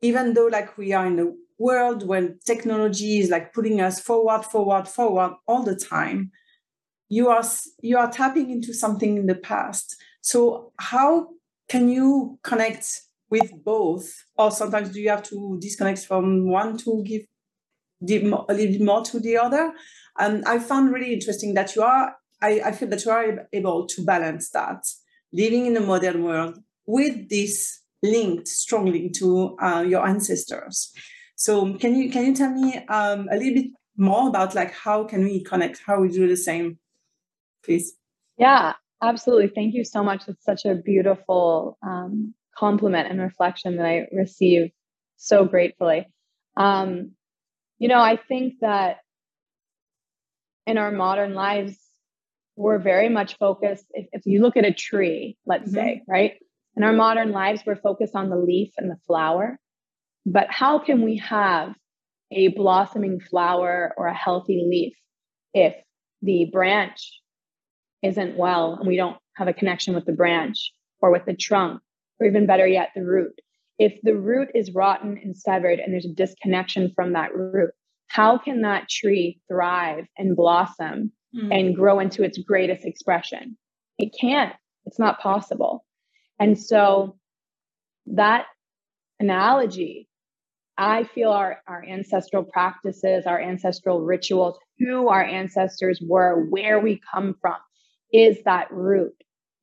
even 0.00 0.34
though 0.34 0.46
like 0.46 0.78
we 0.78 0.92
are 0.92 1.06
in 1.06 1.18
a 1.18 1.32
world 1.58 2.06
when 2.06 2.38
technology 2.46 3.18
is 3.18 3.30
like 3.30 3.52
putting 3.52 3.80
us 3.80 3.98
forward 3.98 4.44
forward 4.44 4.86
forward 4.86 5.34
all 5.48 5.64
the 5.64 5.74
time 5.74 6.30
you 7.08 7.28
are 7.28 7.42
you 7.82 7.98
are 7.98 8.10
tapping 8.10 8.50
into 8.50 8.72
something 8.72 9.16
in 9.16 9.26
the 9.26 9.34
past 9.34 9.96
so 10.20 10.72
how 10.78 11.28
can 11.68 11.88
you 11.88 12.38
connect 12.44 13.00
with 13.30 13.52
both 13.64 14.24
or 14.36 14.50
sometimes 14.50 14.90
do 14.90 15.00
you 15.00 15.10
have 15.10 15.22
to 15.22 15.58
disconnect 15.60 16.04
from 16.06 16.48
one 16.48 16.76
to 16.76 17.02
give 17.04 17.22
a 18.22 18.54
little 18.54 18.72
bit 18.72 18.80
more 18.80 19.02
to 19.02 19.20
the 19.20 19.36
other 19.36 19.72
and 20.18 20.44
i 20.44 20.58
found 20.58 20.92
really 20.92 21.12
interesting 21.12 21.54
that 21.54 21.74
you 21.74 21.82
are 21.82 22.14
I, 22.40 22.60
I 22.66 22.72
feel 22.72 22.88
that 22.90 23.04
you 23.04 23.10
are 23.10 23.48
able 23.52 23.86
to 23.86 24.04
balance 24.04 24.50
that 24.50 24.84
living 25.32 25.66
in 25.66 25.76
a 25.76 25.80
modern 25.80 26.22
world 26.22 26.58
with 26.86 27.28
this 27.28 27.80
linked 28.02 28.48
strongly 28.48 29.10
to 29.10 29.56
uh, 29.60 29.84
your 29.86 30.06
ancestors. 30.06 30.92
So 31.36 31.74
can 31.74 31.94
you 31.94 32.10
can 32.10 32.26
you 32.26 32.34
tell 32.34 32.50
me 32.50 32.76
um, 32.88 33.28
a 33.30 33.36
little 33.36 33.54
bit 33.54 33.70
more 33.96 34.28
about 34.28 34.54
like 34.54 34.72
how 34.72 35.04
can 35.04 35.24
we 35.24 35.42
connect? 35.42 35.80
How 35.84 36.00
we 36.00 36.08
do 36.08 36.26
the 36.28 36.36
same, 36.36 36.78
please? 37.64 37.94
Yeah, 38.36 38.74
absolutely. 39.02 39.48
Thank 39.48 39.74
you 39.74 39.84
so 39.84 40.02
much. 40.02 40.28
It's 40.28 40.44
such 40.44 40.64
a 40.64 40.74
beautiful 40.74 41.78
um, 41.82 42.34
compliment 42.58 43.08
and 43.08 43.20
reflection 43.20 43.76
that 43.76 43.86
I 43.86 44.06
receive 44.12 44.70
so 45.16 45.44
gratefully. 45.44 46.06
Um, 46.56 47.12
you 47.78 47.88
know, 47.88 48.00
I 48.00 48.16
think 48.16 48.54
that 48.60 48.98
in 50.66 50.78
our 50.78 50.90
modern 50.90 51.34
lives, 51.34 51.76
we're 52.56 52.78
very 52.78 53.08
much 53.08 53.36
focused. 53.38 53.86
If, 53.90 54.06
if 54.12 54.26
you 54.26 54.42
look 54.42 54.56
at 54.56 54.64
a 54.64 54.72
tree, 54.72 55.36
let's 55.46 55.70
mm-hmm. 55.70 55.74
say, 55.74 56.02
right? 56.08 56.34
In 56.76 56.82
our 56.82 56.92
modern 56.92 57.30
lives, 57.30 57.62
we're 57.64 57.76
focused 57.76 58.14
on 58.14 58.30
the 58.30 58.36
leaf 58.36 58.70
and 58.76 58.90
the 58.90 58.98
flower. 59.06 59.58
But 60.26 60.48
how 60.50 60.78
can 60.78 61.02
we 61.02 61.18
have 61.18 61.74
a 62.30 62.48
blossoming 62.48 63.20
flower 63.20 63.94
or 63.96 64.06
a 64.06 64.14
healthy 64.14 64.64
leaf 64.68 64.94
if 65.54 65.74
the 66.22 66.46
branch 66.52 67.20
isn't 68.02 68.36
well 68.36 68.74
and 68.74 68.86
we 68.86 68.96
don't 68.96 69.16
have 69.34 69.48
a 69.48 69.52
connection 69.52 69.94
with 69.94 70.04
the 70.04 70.12
branch 70.12 70.72
or 71.00 71.10
with 71.10 71.24
the 71.24 71.34
trunk, 71.34 71.80
or 72.20 72.26
even 72.26 72.46
better 72.46 72.66
yet, 72.66 72.90
the 72.94 73.04
root? 73.04 73.40
If 73.78 74.00
the 74.02 74.16
root 74.16 74.48
is 74.54 74.74
rotten 74.74 75.18
and 75.22 75.36
severed 75.36 75.78
and 75.78 75.92
there's 75.92 76.04
a 76.04 76.12
disconnection 76.12 76.92
from 76.94 77.12
that 77.12 77.34
root, 77.34 77.70
how 78.08 78.38
can 78.38 78.62
that 78.62 78.88
tree 78.88 79.40
thrive 79.48 80.06
and 80.16 80.34
blossom 80.34 81.12
mm. 81.34 81.54
and 81.54 81.76
grow 81.76 82.00
into 82.00 82.24
its 82.24 82.38
greatest 82.38 82.84
expression? 82.84 83.56
It 83.98 84.14
can't. 84.18 84.54
It's 84.86 84.98
not 84.98 85.20
possible. 85.20 85.84
And 86.40 86.58
so 86.58 87.18
that 88.06 88.46
analogy, 89.20 90.08
I 90.76 91.04
feel 91.04 91.30
our, 91.30 91.60
our 91.66 91.84
ancestral 91.84 92.44
practices, 92.44 93.26
our 93.26 93.40
ancestral 93.40 94.00
rituals, 94.00 94.58
who 94.78 95.08
our 95.08 95.22
ancestors 95.22 96.00
were, 96.00 96.46
where 96.48 96.80
we 96.80 97.00
come 97.12 97.34
from, 97.40 97.56
is 98.12 98.42
that 98.44 98.72
root. 98.72 99.14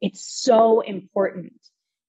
It's 0.02 0.44
so 0.44 0.82
important. 0.82 1.54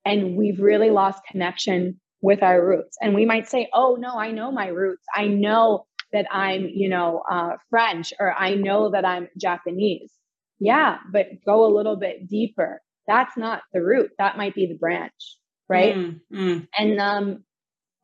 And 0.07 0.37
we've 0.37 0.61
really 0.61 0.90
lost 0.90 1.21
connection 1.31 2.01
with 2.23 2.42
our 2.42 2.64
roots. 2.64 2.97
And 3.03 3.14
we 3.14 3.27
might 3.27 3.49
say, 3.49 3.69
oh, 3.75 3.97
no, 3.99 4.16
I 4.16 4.31
know 4.31 4.51
my 4.51 4.69
roots. 4.69 5.05
I 5.14 5.27
know 5.27 5.87
that 6.12 6.27
I'm, 6.31 6.66
you 6.73 6.88
know, 6.88 7.23
uh, 7.31 7.57
French 7.69 8.12
or 8.19 8.33
I 8.33 8.55
know 8.55 8.92
that 8.92 9.05
I'm 9.05 9.29
Japanese. 9.38 10.12
Yeah, 10.59 10.99
but 11.12 11.27
go 11.45 11.66
a 11.66 11.75
little 11.75 11.97
bit 11.97 12.29
deeper. 12.29 12.81
That's 13.07 13.37
not 13.37 13.62
the 13.73 13.83
root. 13.83 14.11
That 14.19 14.38
might 14.38 14.55
be 14.55 14.66
the 14.66 14.79
branch, 14.79 15.37
right? 15.69 15.95
Mm, 15.95 16.21
mm. 16.33 16.69
And 16.79 17.01
um, 17.01 17.45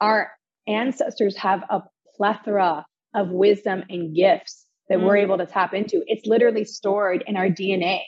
our 0.01 0.31
ancestors 0.67 1.37
have 1.39 1.63
a 1.71 1.83
plethora 2.17 2.85
of 3.15 3.31
wisdom 3.31 3.85
and 3.89 4.15
gifts 4.15 4.67
that 4.89 4.99
mm. 4.99 5.05
we're 5.05 5.17
able 5.19 5.39
to 5.39 5.47
tap 5.47 5.73
into. 5.73 6.03
It's 6.07 6.27
literally 6.27 6.65
stored 6.65 7.25
in 7.27 7.37
our 7.37 7.49
DNA, 7.49 8.01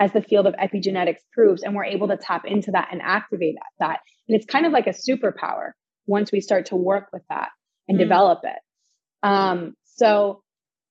as 0.00 0.12
the 0.12 0.22
field 0.22 0.46
of 0.46 0.54
epigenetics 0.54 1.20
proves, 1.32 1.62
and 1.62 1.74
we're 1.74 1.84
able 1.84 2.08
to 2.08 2.16
tap 2.16 2.44
into 2.44 2.70
that 2.70 2.88
and 2.92 3.00
activate 3.02 3.56
that. 3.56 3.86
that. 3.86 4.00
And 4.28 4.36
it's 4.36 4.46
kind 4.46 4.66
of 4.66 4.72
like 4.72 4.86
a 4.86 4.90
superpower 4.90 5.72
once 6.06 6.32
we 6.32 6.40
start 6.40 6.66
to 6.66 6.76
work 6.76 7.08
with 7.12 7.22
that 7.28 7.48
and 7.88 7.96
mm. 7.96 8.00
develop 8.00 8.40
it. 8.44 8.58
Um, 9.22 9.74
so 9.84 10.42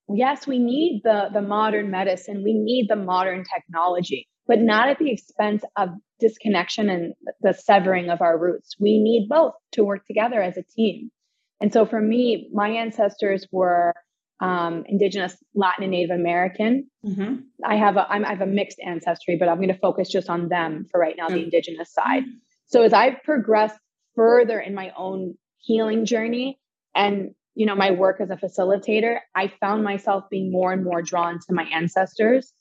yes, 0.09 0.47
we 0.47 0.59
need 0.59 1.01
the 1.03 1.29
the 1.33 1.41
modern 1.41 1.91
medicine, 1.91 2.43
we 2.43 2.53
need 2.53 2.87
the 2.89 2.95
modern 2.95 3.43
technology, 3.43 4.27
but 4.47 4.59
not 4.59 4.89
at 4.89 4.99
the 4.99 5.11
expense 5.11 5.63
of 5.75 5.89
disconnection 6.19 6.89
and 6.89 7.13
the 7.41 7.53
severing 7.53 8.09
of 8.09 8.21
our 8.21 8.37
roots. 8.37 8.75
We 8.79 9.01
need 9.01 9.27
both 9.29 9.53
to 9.73 9.83
work 9.83 10.05
together 10.05 10.41
as 10.41 10.57
a 10.57 10.63
team. 10.63 11.11
And 11.59 11.73
so 11.73 11.85
for 11.85 11.99
me, 11.99 12.49
my 12.53 12.69
ancestors 12.69 13.47
were 13.51 13.93
um, 14.39 14.83
indigenous 14.87 15.35
Latin 15.55 15.83
and 15.83 15.91
Native 15.91 16.15
American. 16.15 16.87
Mm-hmm. 17.05 17.35
I 17.65 17.75
have 17.75 17.97
a 17.97 18.07
I'm, 18.09 18.25
I 18.25 18.29
have 18.29 18.41
a 18.41 18.45
mixed 18.45 18.79
ancestry, 18.85 19.37
but 19.37 19.49
I'm 19.49 19.57
going 19.57 19.69
to 19.69 19.79
focus 19.79 20.09
just 20.09 20.29
on 20.29 20.49
them 20.49 20.85
for 20.91 20.99
right 20.99 21.15
now, 21.17 21.25
mm-hmm. 21.25 21.35
the 21.35 21.43
indigenous 21.43 21.93
side. 21.93 22.23
So 22.67 22.83
as 22.83 22.93
I've 22.93 23.23
progressed 23.23 23.77
further 24.15 24.59
in 24.59 24.73
my 24.73 24.91
own 24.97 25.35
healing 25.59 26.05
journey 26.05 26.59
and 26.95 27.31
you 27.55 27.65
know 27.65 27.75
my 27.75 27.91
work 27.91 28.19
as 28.19 28.29
a 28.29 28.35
facilitator 28.35 29.17
i 29.35 29.51
found 29.59 29.83
myself 29.83 30.23
being 30.29 30.51
more 30.51 30.71
and 30.73 30.83
more 30.83 31.01
drawn 31.01 31.39
to 31.39 31.53
my 31.53 31.63
ancestors 31.73 32.51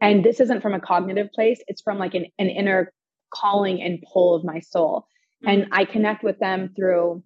and 0.00 0.24
this 0.24 0.40
isn't 0.40 0.60
from 0.60 0.74
a 0.74 0.80
cognitive 0.80 1.28
place 1.32 1.60
it's 1.68 1.82
from 1.82 1.98
like 1.98 2.14
an, 2.14 2.26
an 2.38 2.48
inner 2.48 2.92
calling 3.32 3.82
and 3.82 4.02
pull 4.12 4.34
of 4.34 4.44
my 4.44 4.60
soul 4.60 5.06
mm-hmm. 5.44 5.50
and 5.50 5.68
i 5.72 5.84
connect 5.84 6.24
with 6.24 6.38
them 6.38 6.70
through 6.74 7.22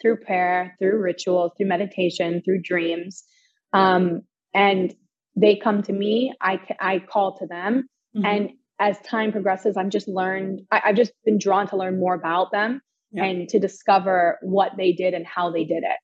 through 0.00 0.16
prayer 0.16 0.76
through 0.78 0.98
rituals 0.98 1.52
through 1.56 1.66
meditation 1.66 2.40
through 2.44 2.60
dreams 2.62 3.24
um, 3.72 4.22
and 4.54 4.94
they 5.36 5.56
come 5.56 5.82
to 5.82 5.92
me 5.92 6.32
i 6.40 6.60
i 6.80 6.98
call 6.98 7.36
to 7.38 7.46
them 7.46 7.88
mm-hmm. 8.16 8.24
and 8.24 8.50
as 8.80 8.98
time 9.00 9.30
progresses 9.30 9.76
i'm 9.76 9.90
just 9.90 10.08
learned 10.08 10.60
I, 10.70 10.80
have 10.84 10.96
just 10.96 11.12
been 11.24 11.38
drawn 11.38 11.68
to 11.68 11.76
learn 11.76 11.98
more 11.98 12.14
about 12.14 12.50
them 12.50 12.80
yeah. 13.12 13.24
and 13.24 13.48
to 13.50 13.58
discover 13.58 14.38
what 14.42 14.72
they 14.76 14.92
did 14.92 15.14
and 15.14 15.26
how 15.26 15.50
they 15.50 15.64
did 15.64 15.84
it 15.84 15.98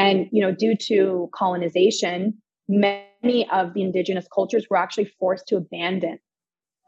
and, 0.00 0.28
you 0.32 0.40
know, 0.40 0.50
due 0.50 0.76
to 0.86 1.28
colonization, 1.34 2.38
many 2.68 3.46
of 3.52 3.74
the 3.74 3.82
indigenous 3.82 4.26
cultures 4.34 4.66
were 4.70 4.78
actually 4.78 5.12
forced 5.18 5.48
to 5.48 5.56
abandon 5.56 6.18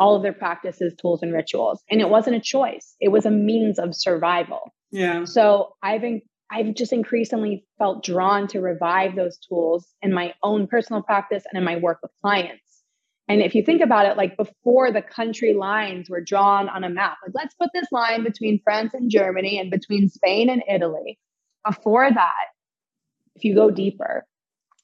all 0.00 0.16
of 0.16 0.22
their 0.22 0.32
practices, 0.32 0.94
tools, 0.98 1.22
and 1.22 1.30
rituals. 1.30 1.82
And 1.90 2.00
it 2.00 2.08
wasn't 2.08 2.37
a 2.37 2.40
choice, 2.40 2.96
it 3.00 3.08
was 3.08 3.26
a 3.26 3.30
means 3.30 3.78
of 3.78 3.94
survival. 3.94 4.72
Yeah. 4.90 5.24
So 5.26 5.74
I've 5.82 6.04
in, 6.04 6.22
I've 6.52 6.74
just 6.74 6.92
increasingly 6.92 7.64
felt 7.78 8.04
drawn 8.04 8.46
to 8.48 8.60
revive 8.60 9.16
those 9.16 9.38
tools 9.38 9.88
in 10.02 10.12
my 10.12 10.34
own 10.42 10.66
personal 10.66 11.02
practice 11.02 11.44
and 11.50 11.58
in 11.58 11.64
my 11.64 11.76
work 11.76 12.00
with 12.02 12.10
clients. 12.20 12.60
And 13.26 13.40
if 13.40 13.54
you 13.54 13.62
think 13.62 13.80
about 13.80 14.04
it, 14.04 14.18
like 14.18 14.36
before 14.36 14.92
the 14.92 15.00
country 15.00 15.54
lines 15.54 16.10
were 16.10 16.20
drawn 16.20 16.68
on 16.68 16.84
a 16.84 16.90
map, 16.90 17.16
like 17.24 17.32
let's 17.34 17.54
put 17.54 17.70
this 17.72 17.86
line 17.90 18.22
between 18.22 18.60
France 18.62 18.92
and 18.92 19.10
Germany 19.10 19.58
and 19.58 19.70
between 19.70 20.10
Spain 20.10 20.50
and 20.50 20.62
Italy. 20.68 21.18
Before 21.64 22.10
that, 22.10 22.46
if 23.34 23.44
you 23.44 23.54
go 23.54 23.70
deeper, 23.70 24.26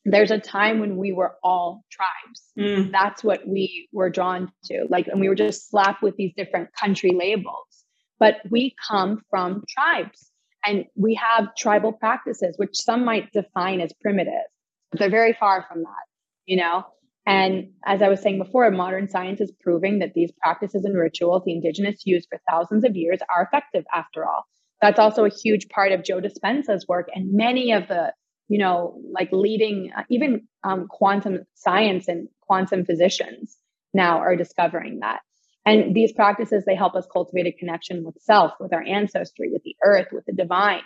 there's 0.06 0.30
a 0.30 0.38
time 0.38 0.80
when 0.80 0.96
we 0.96 1.12
were 1.12 1.34
all 1.42 1.84
tribes. 1.90 2.44
Mm. 2.58 2.92
That's 2.92 3.22
what 3.22 3.46
we 3.46 3.88
were 3.92 4.08
drawn 4.08 4.50
to. 4.66 4.86
Like, 4.88 5.08
and 5.08 5.20
we 5.20 5.28
were 5.28 5.34
just 5.34 5.68
slapped 5.68 6.02
with 6.02 6.16
these 6.16 6.32
different 6.34 6.70
country 6.72 7.10
labels. 7.10 7.84
But 8.18 8.36
we 8.48 8.74
come 8.88 9.22
from 9.28 9.64
tribes 9.68 10.30
and 10.68 10.84
we 10.94 11.14
have 11.14 11.54
tribal 11.56 11.92
practices, 11.92 12.54
which 12.58 12.76
some 12.76 13.04
might 13.04 13.32
define 13.32 13.80
as 13.80 13.92
primitive, 14.00 14.46
but 14.90 15.00
they're 15.00 15.10
very 15.10 15.32
far 15.32 15.64
from 15.68 15.82
that, 15.82 16.04
you 16.46 16.56
know? 16.56 16.84
And 17.26 17.70
as 17.84 18.00
I 18.02 18.08
was 18.08 18.20
saying 18.20 18.38
before, 18.38 18.70
modern 18.70 19.08
science 19.08 19.40
is 19.40 19.52
proving 19.60 19.98
that 19.98 20.14
these 20.14 20.32
practices 20.42 20.84
and 20.84 20.96
rituals 20.96 21.42
the 21.44 21.52
indigenous 21.52 22.02
used 22.04 22.28
for 22.30 22.40
thousands 22.48 22.84
of 22.84 22.96
years 22.96 23.20
are 23.34 23.42
effective 23.42 23.84
after 23.94 24.24
all. 24.24 24.44
That's 24.80 24.98
also 24.98 25.24
a 25.24 25.30
huge 25.30 25.68
part 25.68 25.92
of 25.92 26.04
Joe 26.04 26.20
Dispenza's 26.20 26.86
work 26.86 27.08
and 27.14 27.32
many 27.32 27.72
of 27.72 27.88
the 27.88 28.12
you 28.48 28.58
know, 28.58 28.98
like 29.12 29.28
leading 29.30 29.92
uh, 29.96 30.02
even 30.08 30.48
um, 30.64 30.86
quantum 30.88 31.40
science 31.54 32.08
and 32.08 32.28
quantum 32.40 32.84
physicians 32.84 33.56
now 33.92 34.18
are 34.18 34.36
discovering 34.36 35.00
that. 35.00 35.20
And 35.68 35.94
these 35.94 36.12
practices, 36.12 36.64
they 36.64 36.74
help 36.74 36.94
us 36.94 37.06
cultivate 37.12 37.46
a 37.46 37.52
connection 37.52 38.04
with 38.04 38.16
self, 38.20 38.52
with 38.60 38.72
our 38.72 38.82
ancestry, 38.82 39.50
with 39.52 39.62
the 39.64 39.76
earth, 39.84 40.08
with 40.12 40.24
the 40.26 40.32
divine. 40.32 40.82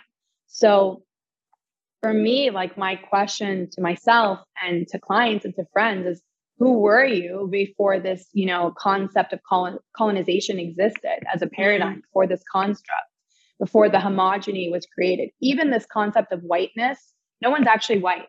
So 0.47 1.03
for 2.01 2.13
me, 2.13 2.49
like 2.49 2.77
my 2.77 2.95
question 2.95 3.69
to 3.71 3.81
myself 3.81 4.39
and 4.61 4.87
to 4.89 4.99
clients 4.99 5.45
and 5.45 5.55
to 5.55 5.65
friends 5.71 6.05
is, 6.05 6.21
who 6.59 6.79
were 6.79 7.05
you 7.05 7.47
before 7.51 7.99
this, 7.99 8.27
you 8.33 8.45
know, 8.45 8.73
concept 8.77 9.33
of 9.33 9.39
colon- 9.49 9.79
colonization 9.95 10.59
existed 10.59 11.23
as 11.33 11.41
a 11.41 11.47
paradigm, 11.47 12.03
mm-hmm. 12.15 12.29
this 12.29 12.43
construct, 12.51 13.09
before 13.59 13.89
the 13.89 13.97
homogeny 13.97 14.71
was 14.71 14.85
created? 14.93 15.29
Even 15.41 15.71
this 15.71 15.85
concept 15.91 16.31
of 16.31 16.41
whiteness 16.41 17.13
no 17.43 17.49
one's 17.49 17.67
actually 17.67 17.99
white. 17.99 18.27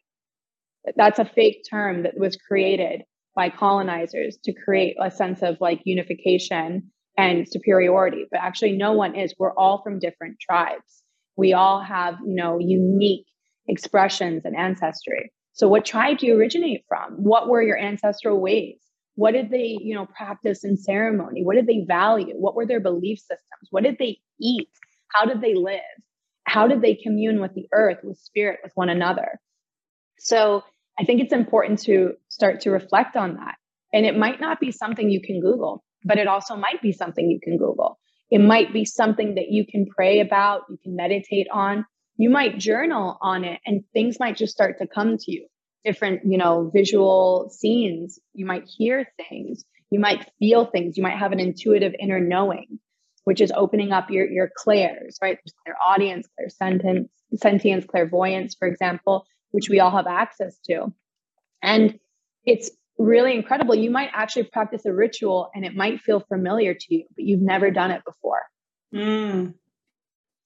That's 0.97 1.21
a 1.21 1.25
fake 1.25 1.65
term 1.71 2.03
that 2.03 2.19
was 2.19 2.37
created 2.37 3.03
by 3.35 3.49
colonizers 3.49 4.39
to 4.45 4.53
create 4.53 4.97
a 5.01 5.11
sense 5.11 5.43
of 5.43 5.57
like 5.61 5.81
unification 5.85 6.91
and 7.17 7.47
superiority. 7.49 8.27
But 8.31 8.41
actually, 8.41 8.73
no 8.73 8.93
one 8.93 9.15
is. 9.15 9.35
We're 9.39 9.55
all 9.55 9.83
from 9.83 9.99
different 9.99 10.37
tribes. 10.41 11.03
We 11.37 11.53
all 11.53 11.83
have, 11.83 12.15
you 12.25 12.35
know, 12.35 12.59
unique 12.59 13.27
expressions 13.69 14.45
and 14.45 14.57
ancestry. 14.57 15.33
So, 15.53 15.69
what 15.69 15.85
tribe 15.85 16.19
do 16.19 16.27
you 16.27 16.37
originate 16.37 16.85
from? 16.89 17.13
What 17.15 17.49
were 17.49 17.63
your 17.63 17.79
ancestral 17.79 18.41
ways? 18.41 18.79
What 19.17 19.33
did 19.33 19.51
they, 19.51 19.79
you 19.81 19.95
know, 19.95 20.07
practice 20.07 20.65
in 20.65 20.77
ceremony? 20.77 21.45
What 21.45 21.55
did 21.55 21.67
they 21.67 21.85
value? 21.87 22.35
What 22.35 22.57
were 22.57 22.67
their 22.67 22.81
belief 22.81 23.19
systems? 23.19 23.69
What 23.71 23.85
did 23.85 23.97
they 23.99 24.19
eat? 24.41 24.69
How 25.09 25.25
did 25.25 25.41
they 25.41 25.55
live? 25.55 25.81
how 26.47 26.69
did 26.69 26.83
they 26.83 26.95
commune 26.95 27.41
with 27.41 27.55
the 27.55 27.67
earth, 27.73 27.99
with 28.03 28.19
spirit, 28.19 28.61
with 28.63 28.73
one 28.75 28.89
another? 28.89 29.41
So 30.19 30.63
I 30.99 31.05
think 31.05 31.21
it's 31.21 31.33
important 31.33 31.81
to 31.83 32.13
start 32.29 32.61
to 32.63 32.71
reflect 32.71 33.17
on 33.17 33.35
that. 33.35 33.57
And 33.93 34.07
it 34.07 34.17
might 34.17 34.41
not 34.41 34.61
be 34.61 34.73
something 34.73 35.11
you 35.11 35.21
can 35.21 35.41
Google, 35.41 35.85
but 36.05 36.19
it 36.19 36.27
also 36.27 36.57
might 36.57 36.83
be 36.83 36.93
something 36.93 37.31
you 37.31 37.41
can 37.43 37.59
Google. 37.59 37.99
It 38.31 38.41
might 38.41 38.73
be 38.73 38.85
something 38.85 39.35
that 39.37 39.51
you 39.51 39.65
can 39.67 39.87
pray 39.87 40.21
about, 40.21 40.63
you 40.69 40.79
can 40.83 40.97
meditate 40.97 41.47
on. 41.53 41.85
You 42.17 42.31
might 42.31 42.59
journal 42.59 43.19
on 43.21 43.45
it, 43.45 43.61
and 43.67 43.83
things 43.93 44.19
might 44.21 44.37
just 44.37 44.53
start 44.53 44.79
to 44.79 44.87
come 44.87 45.17
to 45.19 45.33
you. 45.33 45.47
Different, 45.85 46.21
you 46.25 46.39
know, 46.39 46.71
visual 46.73 47.51
scenes. 47.51 48.19
You 48.33 48.47
might 48.47 48.65
hear 48.67 49.07
things. 49.29 49.65
You 49.91 50.01
might 50.01 50.25
feel 50.39 50.65
things. 50.65 50.97
You 50.97 51.03
might 51.03 51.19
have 51.19 51.33
an 51.33 51.41
intuitive 51.41 51.93
inner 52.01 52.21
knowing 52.21 52.79
which 53.25 53.41
is 53.41 53.53
opening 53.57 53.93
up 53.93 54.11
your 54.11 54.31
your 54.31 54.51
clairs, 54.57 55.19
right? 55.21 55.39
There's 55.43 55.55
clairaudience, 55.65 56.29
clair 56.37 56.49
sentence, 56.49 57.09
sentience, 57.35 57.85
clairvoyance, 57.87 58.55
for 58.55 58.69
example, 58.69 59.25
which 59.55 59.69
we 59.69 59.79
all 59.79 59.93
have 59.93 60.09
access 60.09 60.59
to. 60.65 60.93
And 61.63 61.97
it's 62.45 62.73
really 62.99 63.37
incredible. 63.37 63.77
You 63.77 63.89
might 63.89 64.11
actually 64.13 64.45
practice 64.45 64.85
a 64.85 64.93
ritual 64.93 65.49
and 65.55 65.65
it 65.65 65.77
might 65.77 66.01
feel 66.01 66.19
familiar 66.19 66.75
to 66.75 66.87
you, 66.89 67.05
but 67.15 67.25
you've 67.25 67.41
never 67.41 67.71
done 67.71 67.93
it 67.93 68.03
before. 68.05 68.43
Mm. 68.93 69.55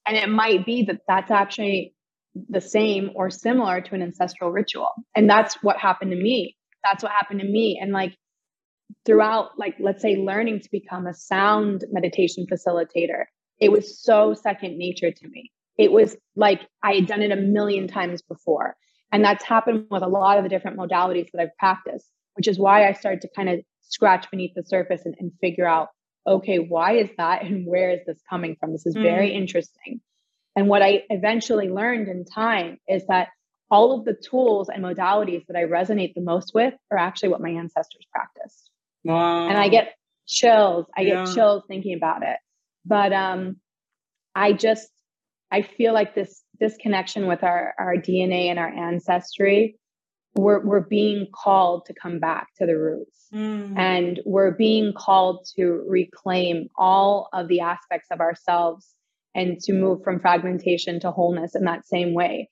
And 0.07 0.17
it 0.17 0.29
might 0.29 0.67
be 0.67 0.83
that 0.85 1.01
that's 1.09 1.31
actually 1.31 1.95
the 2.51 2.61
same 2.61 3.13
or 3.15 3.31
similar 3.31 3.81
to 3.81 3.95
an 3.95 4.03
ancestral 4.03 4.51
ritual. 4.51 4.91
And 5.17 5.29
that's 5.29 5.57
what 5.63 5.79
happened 5.79 6.11
to 6.11 6.17
me. 6.19 6.55
That's 6.85 7.03
what 7.03 7.13
happened 7.13 7.41
to 7.41 7.47
me. 7.47 7.79
And 7.81 7.93
like 7.93 8.15
throughout, 9.07 9.59
like, 9.59 9.77
let's 9.81 10.03
say, 10.03 10.17
learning 10.17 10.61
to 10.61 10.69
become 10.71 11.07
a 11.07 11.15
sound 11.15 11.87
meditation 11.91 12.45
facilitator, 12.53 13.25
it 13.59 13.73
was 13.73 14.03
so 14.03 14.35
second 14.35 14.77
nature 14.77 15.11
to 15.11 15.29
me. 15.29 15.51
It 15.79 15.93
was 15.93 16.15
like 16.37 16.61
I 16.83 16.93
had 16.93 17.07
done 17.07 17.23
it 17.23 17.33
a 17.33 17.37
million 17.37 17.89
times 17.89 18.21
before. 18.21 18.77
And 19.11 19.25
that's 19.25 19.45
happened 19.45 19.87
with 19.91 20.03
a 20.03 20.09
lot 20.09 20.39
of 20.39 20.45
the 20.45 20.51
different 20.51 20.77
modalities 20.77 21.31
that 21.33 21.41
I've 21.41 21.57
practiced, 21.59 22.07
which 22.35 22.49
is 22.49 22.59
why 22.59 22.87
I 22.89 22.93
started 22.93 23.23
to 23.23 23.29
kind 23.35 23.49
of 23.49 23.61
scratch 23.81 24.31
beneath 24.31 24.55
the 24.55 24.65
surface 24.65 25.03
and, 25.05 25.15
and 25.19 25.33
figure 25.41 25.67
out 25.67 25.89
okay, 26.27 26.59
why 26.59 26.97
is 26.97 27.09
that? 27.17 27.43
And 27.43 27.67
where 27.67 27.91
is 27.91 28.01
this 28.07 28.21
coming 28.29 28.57
from? 28.61 28.73
This 28.73 28.85
is 28.85 28.95
very 28.95 29.31
mm. 29.31 29.37
interesting. 29.37 30.03
And 30.55 30.69
what 30.69 30.83
I 30.83 31.05
eventually 31.09 31.71
learned 31.71 32.09
in 32.09 32.25
time 32.25 32.79
is 32.87 33.07
that 33.07 33.29
all 33.71 33.99
of 33.99 34.05
the 34.05 34.15
tools 34.15 34.69
and 34.69 34.85
modalities 34.85 35.47
that 35.47 35.57
I 35.57 35.65
resonate 35.65 36.15
the 36.15 36.21
most 36.21 36.53
with 36.55 36.75
are 36.91 36.99
actually 36.99 37.31
what 37.31 37.41
my 37.41 37.51
ancestors 37.51 38.07
practiced. 38.13 38.71
Wow. 39.05 39.49
And 39.49 39.57
I 39.57 39.69
get 39.69 39.95
chills. 40.27 40.87
I 40.97 41.03
yeah. 41.03 41.25
get 41.25 41.35
chills 41.35 41.63
thinking 41.69 41.95
about 41.95 42.23
it. 42.23 42.37
But 42.85 43.13
um 43.13 43.57
I 44.35 44.53
just 44.53 44.89
I 45.51 45.63
feel 45.63 45.95
like 45.95 46.15
this 46.15 46.43
this 46.61 46.77
connection 46.81 47.27
with 47.27 47.43
our 47.43 47.75
our 47.79 47.97
DNA 47.97 48.47
and 48.47 48.59
our 48.59 48.69
ancestry 48.69 49.79
we're 50.35 50.65
we're 50.65 50.81
being 50.81 51.27
called 51.33 51.87
to 51.87 51.95
come 51.95 52.19
back 52.19 52.49
to 52.57 52.67
the 52.67 52.77
roots. 52.79 53.15
Mm. 53.35 53.77
and 53.77 54.21
we're 54.25 54.53
being 54.53 54.95
called 54.97 55.47
to 55.55 55.85
reclaim 55.87 56.69
all 56.79 57.29
of 57.35 57.47
the 57.49 57.61
aspects 57.61 58.09
of 58.11 58.21
ourselves 58.21 58.87
and 59.35 59.61
to 59.61 59.75
move 59.75 60.03
from 60.03 60.19
fragmentation 60.19 60.99
to 61.01 61.11
wholeness 61.11 61.55
in 61.55 61.65
that 61.65 61.87
same 61.87 62.15
way. 62.15 62.49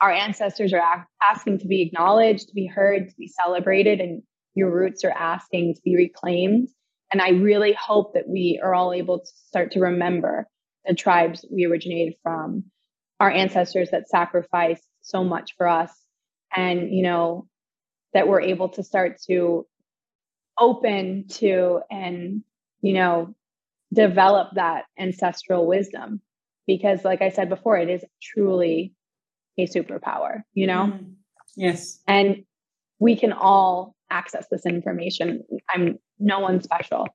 Our 0.00 0.10
ancestors 0.10 0.72
are 0.72 1.06
asking 1.30 1.60
to 1.60 1.68
be 1.68 1.82
acknowledged 1.82 2.48
to 2.48 2.54
be 2.54 2.66
heard 2.66 3.08
to 3.08 3.14
be 3.16 3.28
celebrated 3.28 4.00
and 4.00 4.24
your 4.54 4.74
roots 4.74 5.04
are 5.04 5.12
asking 5.12 5.74
to 5.76 5.80
be 5.84 5.94
reclaimed. 5.94 6.66
And 7.12 7.22
i 7.22 7.28
really 7.28 7.76
hope 7.80 8.14
that 8.14 8.28
we 8.28 8.60
are 8.60 8.74
all 8.74 8.92
able 8.92 9.20
to 9.20 9.30
start 9.46 9.70
to 9.72 9.80
remember 9.80 10.48
the 10.86 10.94
tribes 10.94 11.44
we 11.52 11.66
originated 11.66 12.14
from 12.24 12.64
our 13.20 13.30
ancestors 13.30 13.90
that 13.90 14.08
sacrificed 14.08 14.86
so 15.02 15.22
much 15.22 15.54
for 15.56 15.68
us 15.68 15.92
and 16.56 16.92
you 16.92 17.02
know 17.02 17.46
that 18.14 18.26
we're 18.26 18.40
able 18.40 18.70
to 18.70 18.82
start 18.82 19.20
to 19.28 19.66
open 20.58 21.26
to 21.28 21.80
and 21.90 22.42
you 22.80 22.94
know 22.94 23.34
develop 23.92 24.48
that 24.54 24.84
ancestral 24.98 25.66
wisdom. 25.66 26.20
Because 26.66 27.04
like 27.04 27.22
i 27.22 27.28
said 27.28 27.48
before 27.48 27.76
it 27.76 27.90
is 27.90 28.04
truly 28.22 28.94
a 29.58 29.66
superpower 29.66 30.42
you 30.54 30.66
know? 30.66 30.92
Mm. 30.92 31.14
yes. 31.56 32.00
And 32.06 32.44
we 32.98 33.16
can 33.16 33.32
all 33.32 33.94
access 34.10 34.46
this 34.50 34.66
information. 34.66 35.42
I'm 35.72 35.98
no 36.18 36.40
one 36.40 36.62
special 36.62 37.06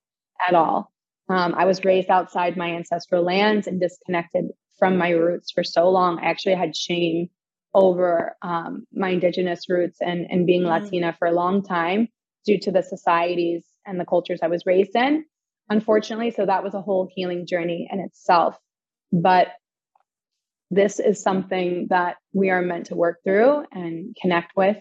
at 0.48 0.54
all. 0.54 0.92
Um, 1.30 1.56
i 1.56 1.66
was 1.66 1.84
raised 1.84 2.10
outside 2.10 2.58
my 2.58 2.72
ancestral 2.72 3.24
lands 3.24 3.66
and 3.68 3.80
disconnected 3.80 4.46
from 4.78 4.98
my 4.98 5.10
roots 5.10 5.52
for 5.52 5.64
so 5.64 5.90
long 5.90 6.20
i 6.20 6.26
actually 6.26 6.56
had 6.56 6.76
shame 6.76 7.30
over 7.76 8.38
um, 8.42 8.88
my 8.94 9.10
indigenous 9.10 9.70
roots 9.70 9.98
and, 10.00 10.26
and 10.32 10.48
being 10.48 10.64
mm. 10.64 10.68
Latina 10.68 11.14
for 11.20 11.28
a 11.28 11.34
long 11.34 11.62
time 11.62 12.08
due 12.46 12.58
to 12.58 12.72
the 12.72 12.82
societies 12.82 13.66
and 13.86 14.00
the 14.00 14.06
cultures 14.06 14.40
I 14.42 14.48
was 14.48 14.66
raised 14.66 14.96
in, 14.96 15.26
unfortunately. 15.70 16.32
So 16.32 16.46
that 16.46 16.64
was 16.64 16.74
a 16.74 16.82
whole 16.82 17.10
healing 17.14 17.46
journey 17.46 17.90
in 17.92 18.00
itself. 18.00 18.58
But 19.12 19.50
this 20.72 21.00
is 21.00 21.22
something 21.22 21.88
that 21.90 22.16
we 22.34 22.50
are 22.50 22.62
meant 22.62 22.88
to 22.88 22.96
work 22.96 23.20
through 23.26 23.66
and 23.74 24.16
connect 24.20 24.54
with. 24.56 24.78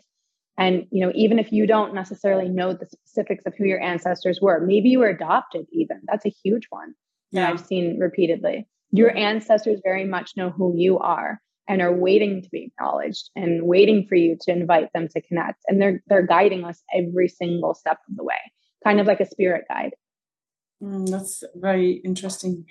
And, 0.56 0.86
you 0.92 1.04
know, 1.04 1.12
even 1.16 1.40
if 1.40 1.52
you 1.52 1.66
don't 1.66 1.94
necessarily 1.94 2.48
know 2.48 2.74
the 2.74 2.86
specifics 2.86 3.44
of 3.44 3.54
who 3.58 3.64
your 3.64 3.82
ancestors 3.82 4.38
were, 4.40 4.60
maybe 4.64 4.88
you 4.90 5.00
were 5.00 5.08
adopted, 5.08 5.66
even 5.72 6.00
that's 6.06 6.26
a 6.26 6.32
huge 6.44 6.66
one 6.70 6.94
that 7.32 7.40
yeah. 7.40 7.50
I've 7.50 7.66
seen 7.66 7.98
repeatedly. 7.98 8.68
Your 8.94 9.16
ancestors 9.16 9.80
very 9.84 10.04
much 10.04 10.32
know 10.36 10.50
who 10.50 10.74
you 10.76 10.98
are 10.98 11.40
and 11.68 11.82
are 11.82 11.94
waiting 11.94 12.42
to 12.42 12.48
be 12.50 12.70
acknowledged 12.70 13.30
and 13.34 13.66
waiting 13.66 14.06
for 14.06 14.14
you 14.14 14.36
to 14.42 14.52
invite 14.52 14.92
them 14.92 15.08
to 15.08 15.20
connect. 15.22 15.60
And 15.66 15.80
they're 15.80 16.02
they're 16.06 16.26
guiding 16.26 16.64
us 16.64 16.82
every 16.94 17.28
single 17.28 17.74
step 17.74 17.98
of 18.08 18.16
the 18.16 18.24
way 18.24 18.42
kind 18.84 19.00
of 19.00 19.06
like 19.06 19.20
a 19.20 19.26
spirit 19.26 19.64
guide. 19.68 19.94
Mm, 20.82 21.08
that's 21.10 21.42
very 21.56 22.02
interesting. 22.04 22.66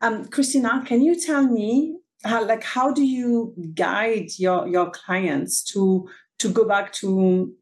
Um, 0.00 0.24
christina 0.26 0.82
can 0.84 1.00
you 1.00 1.14
tell 1.18 1.46
me 1.46 1.96
how 2.24 2.44
like 2.44 2.64
how 2.64 2.92
do 2.92 3.04
you 3.04 3.54
guide 3.74 4.28
your 4.36 4.66
your 4.66 4.90
clients 4.90 5.62
to 5.72 6.08
to 6.40 6.48
go 6.48 6.64
back 6.64 6.92
to 6.94 7.52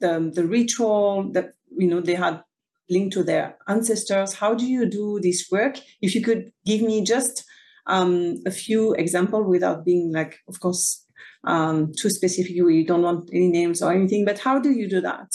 the, 0.00 0.30
the 0.34 0.46
ritual 0.46 1.30
that 1.32 1.52
you 1.76 1.86
know 1.86 2.00
they 2.00 2.14
had 2.14 2.42
linked 2.88 3.12
to 3.14 3.22
their 3.22 3.56
ancestors? 3.68 4.34
How 4.34 4.54
do 4.54 4.66
you 4.66 4.86
do 4.86 5.20
this 5.22 5.48
work? 5.50 5.78
If 6.00 6.14
you 6.14 6.22
could 6.22 6.52
give 6.64 6.80
me 6.80 7.04
just 7.04 7.44
um, 7.90 8.36
a 8.46 8.50
few 8.50 8.94
example 8.94 9.42
without 9.44 9.84
being 9.84 10.12
like, 10.12 10.38
of 10.48 10.60
course, 10.60 11.04
um, 11.44 11.92
too 12.00 12.10
specific. 12.10 12.54
We 12.64 12.84
don't 12.84 13.02
want 13.02 13.30
any 13.32 13.48
names 13.48 13.82
or 13.82 13.92
anything. 13.92 14.24
But 14.24 14.38
how 14.38 14.58
do 14.58 14.70
you 14.70 14.88
do 14.88 15.00
that? 15.00 15.30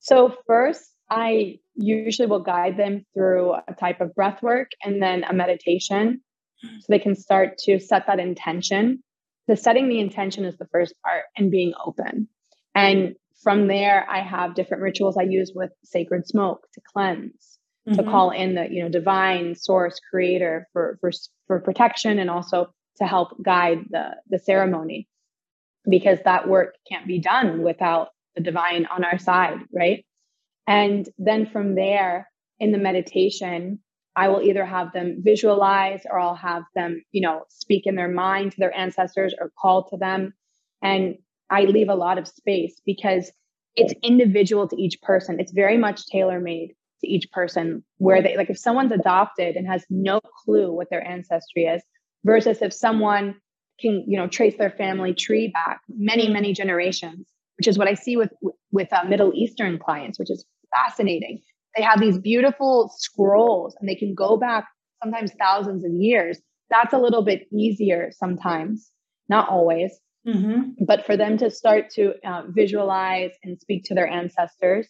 So 0.00 0.34
first, 0.46 0.82
I 1.10 1.58
usually 1.74 2.28
will 2.28 2.42
guide 2.42 2.76
them 2.76 3.04
through 3.14 3.54
a 3.54 3.74
type 3.78 4.00
of 4.00 4.14
breath 4.14 4.42
work 4.42 4.70
and 4.82 5.02
then 5.02 5.24
a 5.24 5.32
meditation, 5.32 6.22
so 6.62 6.86
they 6.88 6.98
can 6.98 7.14
start 7.14 7.58
to 7.64 7.78
set 7.78 8.06
that 8.06 8.20
intention. 8.20 9.02
The 9.48 9.56
setting 9.56 9.88
the 9.88 10.00
intention 10.00 10.44
is 10.44 10.56
the 10.56 10.68
first 10.72 10.94
part, 11.04 11.24
and 11.36 11.50
being 11.50 11.72
open. 11.84 12.28
And 12.74 13.16
from 13.42 13.66
there, 13.66 14.06
I 14.08 14.20
have 14.20 14.54
different 14.54 14.82
rituals 14.82 15.16
I 15.18 15.24
use 15.24 15.52
with 15.54 15.70
sacred 15.84 16.26
smoke 16.26 16.66
to 16.74 16.80
cleanse 16.92 17.58
mm-hmm. 17.88 17.96
to 17.96 18.02
call 18.04 18.30
in 18.30 18.54
the 18.54 18.68
you 18.70 18.82
know 18.82 18.88
divine 18.88 19.54
source 19.54 20.00
creator 20.10 20.68
for 20.72 20.98
for 21.00 21.10
for 21.46 21.60
protection 21.60 22.18
and 22.18 22.30
also 22.30 22.72
to 22.98 23.06
help 23.06 23.40
guide 23.42 23.80
the 23.90 24.16
the 24.28 24.38
ceremony. 24.38 25.08
Because 25.88 26.18
that 26.24 26.48
work 26.48 26.76
can't 26.88 27.08
be 27.08 27.18
done 27.18 27.62
without 27.62 28.10
the 28.36 28.42
divine 28.42 28.86
on 28.86 29.04
our 29.04 29.18
side 29.18 29.58
right? 29.74 30.04
And 30.66 31.08
then 31.18 31.46
from 31.46 31.74
there 31.74 32.28
in 32.60 32.70
the 32.72 32.78
meditation 32.78 33.80
i 34.14 34.28
will 34.28 34.42
either 34.42 34.64
have 34.64 34.92
them 34.92 35.16
visualize 35.24 36.02
or 36.08 36.20
i'll 36.20 36.34
have 36.34 36.62
them 36.74 37.02
you 37.12 37.20
know 37.22 37.44
speak 37.48 37.86
in 37.86 37.96
their 37.96 38.08
mind 38.10 38.52
to 38.52 38.58
their 38.58 38.76
ancestors 38.76 39.34
or 39.40 39.50
call 39.60 39.88
to 39.88 39.96
them. 39.96 40.32
And 40.82 41.16
i 41.50 41.62
leave 41.62 41.88
a 41.88 41.94
lot 41.94 42.18
of 42.18 42.28
space 42.28 42.80
because 42.86 43.32
it's 43.74 43.94
individual 44.02 44.68
to 44.68 44.76
each 44.76 45.00
person. 45.02 45.40
It's 45.40 45.52
very 45.52 45.78
much 45.78 46.06
tailor 46.06 46.40
made 46.40 46.74
to 47.02 47.10
each 47.10 47.30
person 47.32 47.84
where 47.98 48.22
they 48.22 48.36
like 48.36 48.50
if 48.50 48.58
someone's 48.58 48.92
adopted 48.92 49.56
and 49.56 49.66
has 49.66 49.84
no 49.90 50.20
clue 50.20 50.72
what 50.72 50.88
their 50.90 51.06
ancestry 51.06 51.64
is 51.64 51.82
versus 52.24 52.62
if 52.62 52.72
someone 52.72 53.34
can 53.80 54.04
you 54.06 54.16
know 54.16 54.28
trace 54.28 54.56
their 54.58 54.70
family 54.70 55.14
tree 55.14 55.48
back 55.48 55.80
many 55.88 56.28
many 56.28 56.52
generations 56.52 57.26
which 57.58 57.66
is 57.66 57.78
what 57.78 57.88
i 57.88 57.94
see 57.94 58.16
with 58.16 58.32
with 58.70 58.92
uh, 58.92 59.04
middle 59.04 59.32
eastern 59.34 59.78
clients 59.78 60.18
which 60.18 60.30
is 60.30 60.44
fascinating. 60.74 61.40
They 61.76 61.82
have 61.82 62.00
these 62.00 62.18
beautiful 62.18 62.92
scrolls 62.96 63.76
and 63.80 63.88
they 63.88 63.94
can 63.94 64.14
go 64.14 64.36
back 64.36 64.66
sometimes 65.02 65.32
thousands 65.38 65.84
of 65.84 65.92
years. 65.92 66.38
That's 66.70 66.92
a 66.92 66.98
little 66.98 67.22
bit 67.22 67.46
easier 67.52 68.10
sometimes 68.12 68.90
not 69.28 69.48
always 69.48 69.92
mm-hmm. 70.26 70.84
but 70.84 71.06
for 71.06 71.16
them 71.16 71.38
to 71.38 71.50
start 71.50 71.90
to 71.90 72.12
uh, 72.26 72.42
visualize 72.48 73.30
and 73.44 73.58
speak 73.58 73.84
to 73.84 73.94
their 73.94 74.08
ancestors 74.08 74.88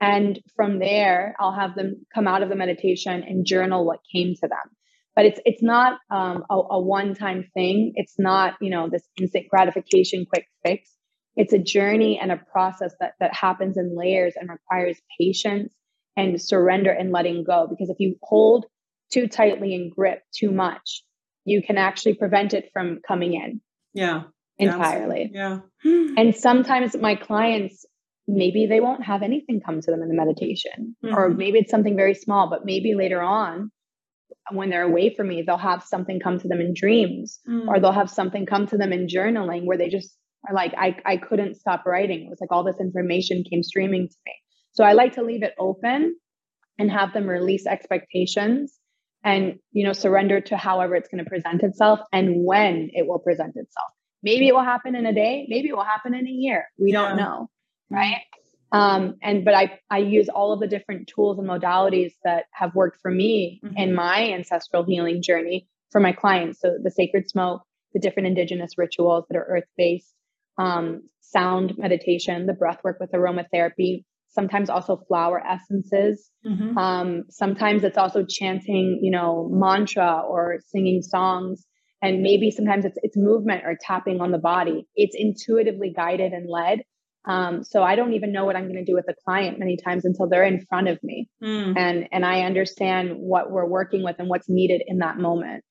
and 0.00 0.38
from 0.56 0.78
there, 0.78 1.36
I'll 1.38 1.52
have 1.52 1.74
them 1.74 2.06
come 2.14 2.26
out 2.26 2.42
of 2.42 2.48
the 2.48 2.56
meditation 2.56 3.22
and 3.22 3.44
journal 3.44 3.84
what 3.84 4.00
came 4.12 4.34
to 4.36 4.48
them. 4.48 4.76
But 5.14 5.26
it's 5.26 5.40
it's 5.44 5.62
not 5.62 5.98
um, 6.10 6.44
a, 6.48 6.54
a 6.54 6.80
one 6.80 7.14
time 7.14 7.44
thing. 7.54 7.92
It's 7.96 8.14
not 8.18 8.54
you 8.60 8.70
know 8.70 8.88
this 8.88 9.06
instant 9.20 9.48
gratification, 9.48 10.24
quick 10.26 10.46
fix. 10.64 10.88
It's 11.36 11.52
a 11.52 11.58
journey 11.58 12.18
and 12.20 12.32
a 12.32 12.36
process 12.36 12.94
that 13.00 13.14
that 13.20 13.34
happens 13.34 13.76
in 13.76 13.96
layers 13.96 14.34
and 14.36 14.48
requires 14.48 14.98
patience 15.20 15.74
and 16.16 16.40
surrender 16.40 16.90
and 16.90 17.12
letting 17.12 17.44
go. 17.44 17.66
Because 17.68 17.90
if 17.90 17.96
you 17.98 18.16
hold 18.22 18.66
too 19.12 19.26
tightly 19.26 19.74
and 19.74 19.90
grip 19.90 20.22
too 20.34 20.50
much, 20.50 21.02
you 21.44 21.62
can 21.62 21.76
actually 21.76 22.14
prevent 22.14 22.54
it 22.54 22.70
from 22.72 23.00
coming 23.06 23.34
in. 23.34 23.60
Yeah. 23.92 24.22
Entirely. 24.58 25.30
Yeah. 25.32 25.60
and 25.84 26.34
sometimes 26.36 26.96
my 26.96 27.14
clients 27.14 27.86
maybe 28.30 28.66
they 28.66 28.80
won't 28.80 29.04
have 29.04 29.22
anything 29.22 29.60
come 29.60 29.80
to 29.80 29.90
them 29.90 30.02
in 30.02 30.08
the 30.08 30.14
meditation. 30.14 30.96
Mm-hmm. 31.04 31.14
or 31.14 31.28
maybe 31.28 31.58
it's 31.58 31.70
something 31.70 31.96
very 31.96 32.14
small 32.14 32.48
but 32.48 32.64
maybe 32.64 32.94
later 32.94 33.20
on 33.20 33.70
when 34.52 34.70
they're 34.70 34.82
away 34.82 35.14
from 35.14 35.28
me 35.28 35.42
they'll 35.42 35.56
have 35.56 35.82
something 35.82 36.20
come 36.20 36.38
to 36.38 36.48
them 36.48 36.60
in 36.60 36.74
dreams. 36.74 37.40
Mm-hmm. 37.48 37.68
or 37.68 37.80
they'll 37.80 37.92
have 37.92 38.10
something 38.10 38.46
come 38.46 38.66
to 38.68 38.76
them 38.76 38.92
in 38.92 39.06
journaling 39.06 39.64
where 39.64 39.78
they 39.78 39.88
just 39.88 40.14
are 40.48 40.54
like 40.54 40.72
I, 40.76 40.96
I 41.04 41.16
couldn't 41.16 41.56
stop 41.56 41.84
writing. 41.84 42.24
It 42.24 42.30
was 42.30 42.40
like 42.40 42.52
all 42.52 42.64
this 42.64 42.80
information 42.80 43.44
came 43.48 43.62
streaming 43.62 44.08
to 44.08 44.16
me. 44.26 44.32
So 44.72 44.84
i 44.84 44.92
like 44.92 45.14
to 45.14 45.22
leave 45.22 45.42
it 45.42 45.54
open 45.58 46.16
and 46.78 46.90
have 46.90 47.12
them 47.12 47.26
release 47.26 47.66
expectations 47.66 48.78
and 49.22 49.58
you 49.72 49.84
know 49.84 49.92
surrender 49.92 50.40
to 50.40 50.56
however 50.56 50.94
it's 50.94 51.08
going 51.08 51.22
to 51.22 51.28
present 51.28 51.62
itself 51.62 52.00
and 52.12 52.44
when 52.44 52.90
it 52.92 53.06
will 53.06 53.18
present 53.18 53.56
itself. 53.56 53.90
Maybe 54.22 54.48
it 54.48 54.54
will 54.54 54.64
happen 54.64 54.94
in 54.94 55.06
a 55.06 55.14
day 55.14 55.46
maybe 55.48 55.68
it 55.68 55.76
will 55.76 55.84
happen 55.84 56.14
in 56.14 56.26
a 56.26 56.30
year. 56.30 56.66
We 56.78 56.92
yeah. 56.92 57.08
don't 57.08 57.16
know 57.16 57.50
right 57.90 58.22
um, 58.72 59.16
and 59.22 59.44
but 59.44 59.54
i 59.54 59.78
i 59.90 59.98
use 59.98 60.28
all 60.28 60.52
of 60.52 60.60
the 60.60 60.66
different 60.66 61.08
tools 61.08 61.38
and 61.38 61.48
modalities 61.48 62.12
that 62.24 62.44
have 62.52 62.74
worked 62.74 62.98
for 63.00 63.10
me 63.10 63.60
mm-hmm. 63.64 63.76
in 63.76 63.94
my 63.94 64.32
ancestral 64.32 64.84
healing 64.84 65.22
journey 65.22 65.66
for 65.90 66.00
my 66.00 66.12
clients 66.12 66.60
so 66.60 66.76
the 66.82 66.90
sacred 66.90 67.28
smoke 67.28 67.62
the 67.92 68.00
different 68.00 68.28
indigenous 68.28 68.78
rituals 68.78 69.24
that 69.28 69.36
are 69.36 69.46
earth 69.48 69.68
based 69.76 70.14
um, 70.58 71.02
sound 71.20 71.74
meditation 71.78 72.46
the 72.46 72.52
breath 72.52 72.80
work 72.84 72.98
with 73.00 73.12
aromatherapy 73.12 74.04
sometimes 74.30 74.70
also 74.70 74.96
flower 75.08 75.42
essences. 75.44 76.30
Mm-hmm. 76.46 76.78
Um, 76.78 77.24
sometimes 77.30 77.84
it's 77.84 77.98
also 77.98 78.24
chanting, 78.24 79.00
you 79.02 79.10
know, 79.10 79.48
mantra 79.50 80.22
or 80.26 80.58
singing 80.68 81.02
songs. 81.02 81.66
And 82.02 82.22
maybe 82.22 82.50
sometimes 82.50 82.86
it's 82.86 82.96
it's 83.02 83.16
movement 83.16 83.62
or 83.66 83.76
tapping 83.78 84.20
on 84.20 84.30
the 84.30 84.38
body. 84.38 84.86
It's 84.96 85.14
intuitively 85.18 85.92
guided 85.94 86.32
and 86.32 86.48
led. 86.48 86.80
Um, 87.26 87.62
so 87.62 87.82
I 87.82 87.96
don't 87.96 88.14
even 88.14 88.32
know 88.32 88.44
what 88.44 88.56
I'm 88.56 88.64
going 88.64 88.84
to 88.84 88.84
do 88.84 88.94
with 88.94 89.06
the 89.06 89.14
client 89.24 89.58
many 89.58 89.76
times 89.76 90.04
until 90.04 90.26
they're 90.26 90.44
in 90.44 90.64
front 90.66 90.88
of 90.88 90.98
me, 91.02 91.28
mm. 91.42 91.74
and 91.76 92.08
and 92.12 92.24
I 92.24 92.42
understand 92.42 93.16
what 93.16 93.50
we're 93.50 93.66
working 93.66 94.02
with 94.02 94.16
and 94.18 94.28
what's 94.28 94.48
needed 94.48 94.82
in 94.86 94.98
that 94.98 95.18
moment. 95.18 95.62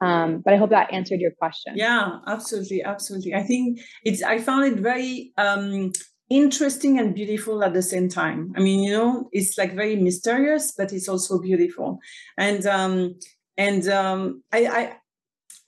Um, 0.00 0.42
but 0.44 0.54
I 0.54 0.58
hope 0.58 0.70
that 0.70 0.92
answered 0.92 1.20
your 1.20 1.32
question. 1.32 1.74
Yeah, 1.76 2.18
absolutely, 2.26 2.82
absolutely. 2.84 3.34
I 3.34 3.42
think 3.42 3.80
it's. 4.04 4.22
I 4.22 4.38
found 4.38 4.66
it 4.66 4.80
very 4.80 5.32
um, 5.38 5.92
interesting 6.30 6.98
and 6.98 7.14
beautiful 7.14 7.64
at 7.64 7.72
the 7.72 7.82
same 7.82 8.08
time. 8.08 8.52
I 8.56 8.60
mean, 8.60 8.80
you 8.80 8.92
know, 8.92 9.28
it's 9.32 9.56
like 9.56 9.74
very 9.74 9.96
mysterious, 9.96 10.72
but 10.76 10.92
it's 10.92 11.08
also 11.08 11.40
beautiful. 11.40 12.00
And 12.36 12.66
um, 12.66 13.14
and 13.56 13.88
um, 13.88 14.42
I, 14.52 14.66
I 14.66 14.96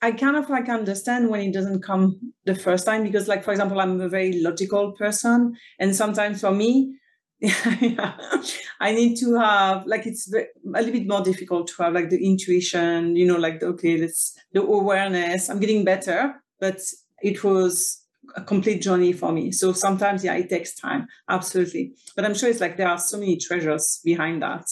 I 0.01 0.11
kind 0.11 0.35
of 0.35 0.49
like 0.49 0.67
understand 0.67 1.29
when 1.29 1.41
it 1.41 1.53
doesn't 1.53 1.83
come 1.83 2.33
the 2.45 2.55
first 2.55 2.85
time 2.85 3.03
because, 3.03 3.27
like, 3.27 3.43
for 3.43 3.51
example, 3.51 3.79
I'm 3.79 4.01
a 4.01 4.09
very 4.09 4.41
logical 4.41 4.93
person, 4.93 5.55
and 5.79 5.95
sometimes 5.95 6.41
for 6.41 6.51
me, 6.51 6.95
yeah, 7.39 8.17
I 8.79 8.91
need 8.91 9.17
to 9.17 9.35
have 9.39 9.85
like 9.87 10.05
it's 10.05 10.31
a 10.33 10.45
little 10.63 10.91
bit 10.91 11.07
more 11.07 11.21
difficult 11.21 11.67
to 11.67 11.83
have 11.83 11.93
like 11.93 12.09
the 12.09 12.23
intuition, 12.23 13.15
you 13.15 13.25
know, 13.25 13.37
like 13.37 13.59
the, 13.59 13.67
okay, 13.67 13.97
let's 13.97 14.37
the 14.53 14.61
awareness. 14.61 15.49
I'm 15.49 15.59
getting 15.59 15.83
better, 15.83 16.35
but 16.59 16.79
it 17.21 17.43
was 17.43 18.05
a 18.35 18.41
complete 18.41 18.81
journey 18.81 19.11
for 19.11 19.31
me. 19.31 19.51
So 19.51 19.73
sometimes, 19.73 20.23
yeah, 20.23 20.35
it 20.35 20.49
takes 20.49 20.75
time, 20.75 21.07
absolutely. 21.29 21.93
But 22.15 22.25
I'm 22.25 22.35
sure 22.35 22.49
it's 22.49 22.61
like 22.61 22.77
there 22.77 22.87
are 22.87 22.99
so 22.99 23.17
many 23.17 23.37
treasures 23.37 23.99
behind 24.03 24.41
that. 24.43 24.65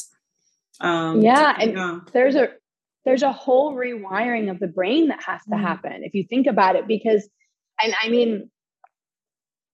Um, 0.79 1.21
yeah, 1.21 1.55
and 1.59 1.73
yeah. 1.73 1.99
there's 2.13 2.35
a 2.35 2.49
there's 3.05 3.23
a 3.23 3.31
whole 3.31 3.73
rewiring 3.73 4.51
of 4.51 4.59
the 4.59 4.67
brain 4.67 5.07
that 5.07 5.23
has 5.23 5.41
to 5.43 5.55
mm. 5.55 5.61
happen 5.61 6.03
if 6.03 6.13
you 6.13 6.25
think 6.29 6.47
about 6.47 6.75
it 6.75 6.87
because 6.87 7.27
and 7.81 7.93
i 8.01 8.09
mean 8.09 8.49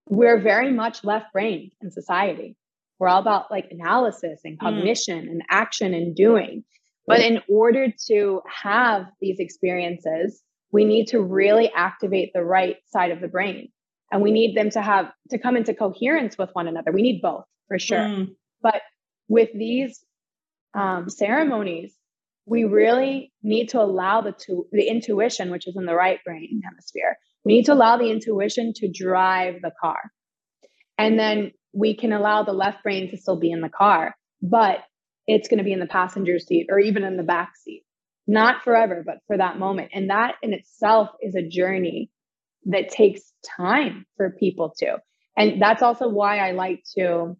we're 0.07 0.39
very 0.39 0.71
much 0.71 1.03
left 1.03 1.32
brain 1.34 1.71
in 1.82 1.91
society 1.91 2.55
we're 2.99 3.07
all 3.07 3.21
about 3.21 3.51
like 3.51 3.67
analysis 3.71 4.39
and 4.43 4.57
mm. 4.57 4.61
cognition 4.61 5.26
mm. 5.26 5.32
and 5.32 5.41
action 5.49 5.93
and 5.93 6.15
doing 6.15 6.63
but 7.07 7.19
in 7.19 7.39
order 7.47 7.88
to 8.07 8.41
have 8.47 9.05
these 9.21 9.39
experiences 9.39 10.41
we 10.71 10.86
need 10.86 11.07
to 11.07 11.21
really 11.21 11.71
activate 11.73 12.32
the 12.34 12.43
right 12.43 12.78
side 12.88 13.11
of 13.11 13.21
the 13.21 13.28
brain 13.28 13.69
and 14.11 14.21
we 14.21 14.32
need 14.32 14.55
them 14.55 14.69
to 14.69 14.82
have 14.82 15.11
to 15.30 15.38
come 15.38 15.57
into 15.57 15.73
coherence 15.73 16.38
with 16.38 16.49
one 16.53 16.67
another 16.67 16.91
we 16.91 17.01
need 17.01 17.21
both 17.21 17.45
for 17.67 17.80
sure 17.80 17.99
mm. 17.99 18.36
but 18.61 18.82
with 19.28 19.49
these 19.53 20.03
um, 20.76 21.09
ceremonies 21.09 21.95
we 22.46 22.64
really 22.64 23.32
need 23.41 23.70
to 23.70 23.82
allow 23.82 24.22
the 24.22 24.34
the 24.72 24.88
intuition, 24.88 25.52
which 25.52 25.68
is 25.68 25.76
in 25.76 25.86
the 25.86 25.96
right 25.96 26.20
brain 26.24 26.62
hemisphere. 26.64 27.18
We 27.43 27.54
need 27.54 27.66
to 27.66 27.74
allow 27.74 27.98
the 27.98 28.12
intuition 28.12 28.74
to 28.78 28.91
drive 28.91 29.62
the 29.62 29.72
car. 29.80 30.00
And 30.98 31.20
then 31.20 31.52
we 31.74 31.96
can 31.96 32.14
allow 32.14 32.43
the 32.43 32.54
left 32.54 32.84
brain 32.84 33.10
to 33.12 33.18
still 33.18 33.39
be 33.39 33.52
in 33.52 33.62
the 33.62 33.70
car, 33.70 34.16
but 34.41 34.80
it's 35.28 35.48
going 35.48 35.58
to 35.58 35.64
be 35.64 35.74
in 35.74 35.80
the 35.80 35.88
passenger 35.88 36.39
seat 36.39 36.68
or 36.70 36.80
even 36.80 37.04
in 37.04 37.18
the 37.18 37.24
back 37.24 37.54
seat. 37.58 37.84
Not 38.28 38.64
forever, 38.64 39.04
but 39.06 39.18
for 39.28 39.38
that 39.38 39.60
moment. 39.60 39.91
And 39.93 40.10
that 40.10 40.36
in 40.41 40.54
itself 40.54 41.10
is 41.22 41.36
a 41.36 41.48
journey 41.48 42.10
that 42.66 42.89
takes 42.89 43.22
time 43.58 44.06
for 44.18 44.36
people 44.39 44.74
to. 44.80 44.98
And 45.38 45.62
that's 45.62 45.84
also 45.84 46.08
why 46.08 46.39
I 46.39 46.52
like 46.52 46.84
to 46.98 47.36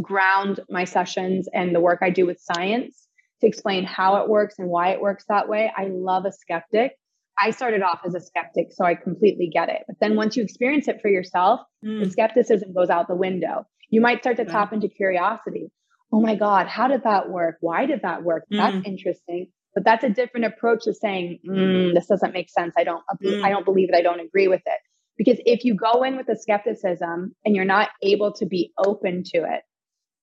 ground 0.00 0.60
my 0.68 0.84
sessions 0.84 1.48
and 1.52 1.74
the 1.74 1.80
work 1.80 2.00
I 2.02 2.10
do 2.10 2.26
with 2.26 2.40
science 2.40 3.03
to 3.40 3.46
explain 3.46 3.84
how 3.84 4.16
it 4.16 4.28
works 4.28 4.56
and 4.58 4.68
why 4.68 4.90
it 4.90 5.00
works 5.00 5.24
that 5.28 5.48
way. 5.48 5.70
I 5.76 5.88
love 5.90 6.24
a 6.24 6.32
skeptic. 6.32 6.92
I 7.38 7.50
started 7.50 7.82
off 7.82 8.00
as 8.06 8.14
a 8.14 8.20
skeptic, 8.20 8.68
so 8.70 8.84
I 8.84 8.94
completely 8.94 9.50
get 9.52 9.68
it. 9.68 9.82
But 9.86 9.96
then 10.00 10.16
once 10.16 10.36
you 10.36 10.44
experience 10.44 10.86
it 10.88 11.00
for 11.02 11.08
yourself, 11.08 11.60
mm. 11.84 12.02
the 12.02 12.10
skepticism 12.10 12.72
goes 12.72 12.90
out 12.90 13.08
the 13.08 13.16
window. 13.16 13.66
You 13.90 14.00
might 14.00 14.20
start 14.20 14.36
to 14.36 14.44
tap 14.44 14.72
into 14.72 14.88
curiosity. 14.88 15.70
Oh 16.12 16.20
my 16.20 16.36
God, 16.36 16.68
how 16.68 16.86
did 16.86 17.02
that 17.02 17.28
work? 17.28 17.56
Why 17.60 17.86
did 17.86 18.02
that 18.02 18.22
work? 18.22 18.44
Mm. 18.52 18.58
That's 18.58 18.86
interesting. 18.86 19.48
But 19.74 19.84
that's 19.84 20.04
a 20.04 20.10
different 20.10 20.46
approach 20.46 20.84
to 20.84 20.94
saying, 20.94 21.40
mm, 21.44 21.92
this 21.94 22.06
doesn't 22.06 22.32
make 22.32 22.48
sense. 22.48 22.74
I 22.78 22.84
don't, 22.84 23.02
I 23.10 23.16
mm. 23.16 23.50
don't 23.50 23.64
believe 23.64 23.88
it. 23.88 23.96
I 23.96 24.02
don't 24.02 24.20
agree 24.20 24.46
with 24.46 24.62
it. 24.64 24.78
Because 25.16 25.38
if 25.44 25.64
you 25.64 25.74
go 25.74 26.04
in 26.04 26.16
with 26.16 26.28
a 26.28 26.36
skepticism 26.36 27.34
and 27.44 27.56
you're 27.56 27.64
not 27.64 27.90
able 28.02 28.32
to 28.34 28.46
be 28.46 28.72
open 28.78 29.22
to 29.26 29.38
it, 29.38 29.62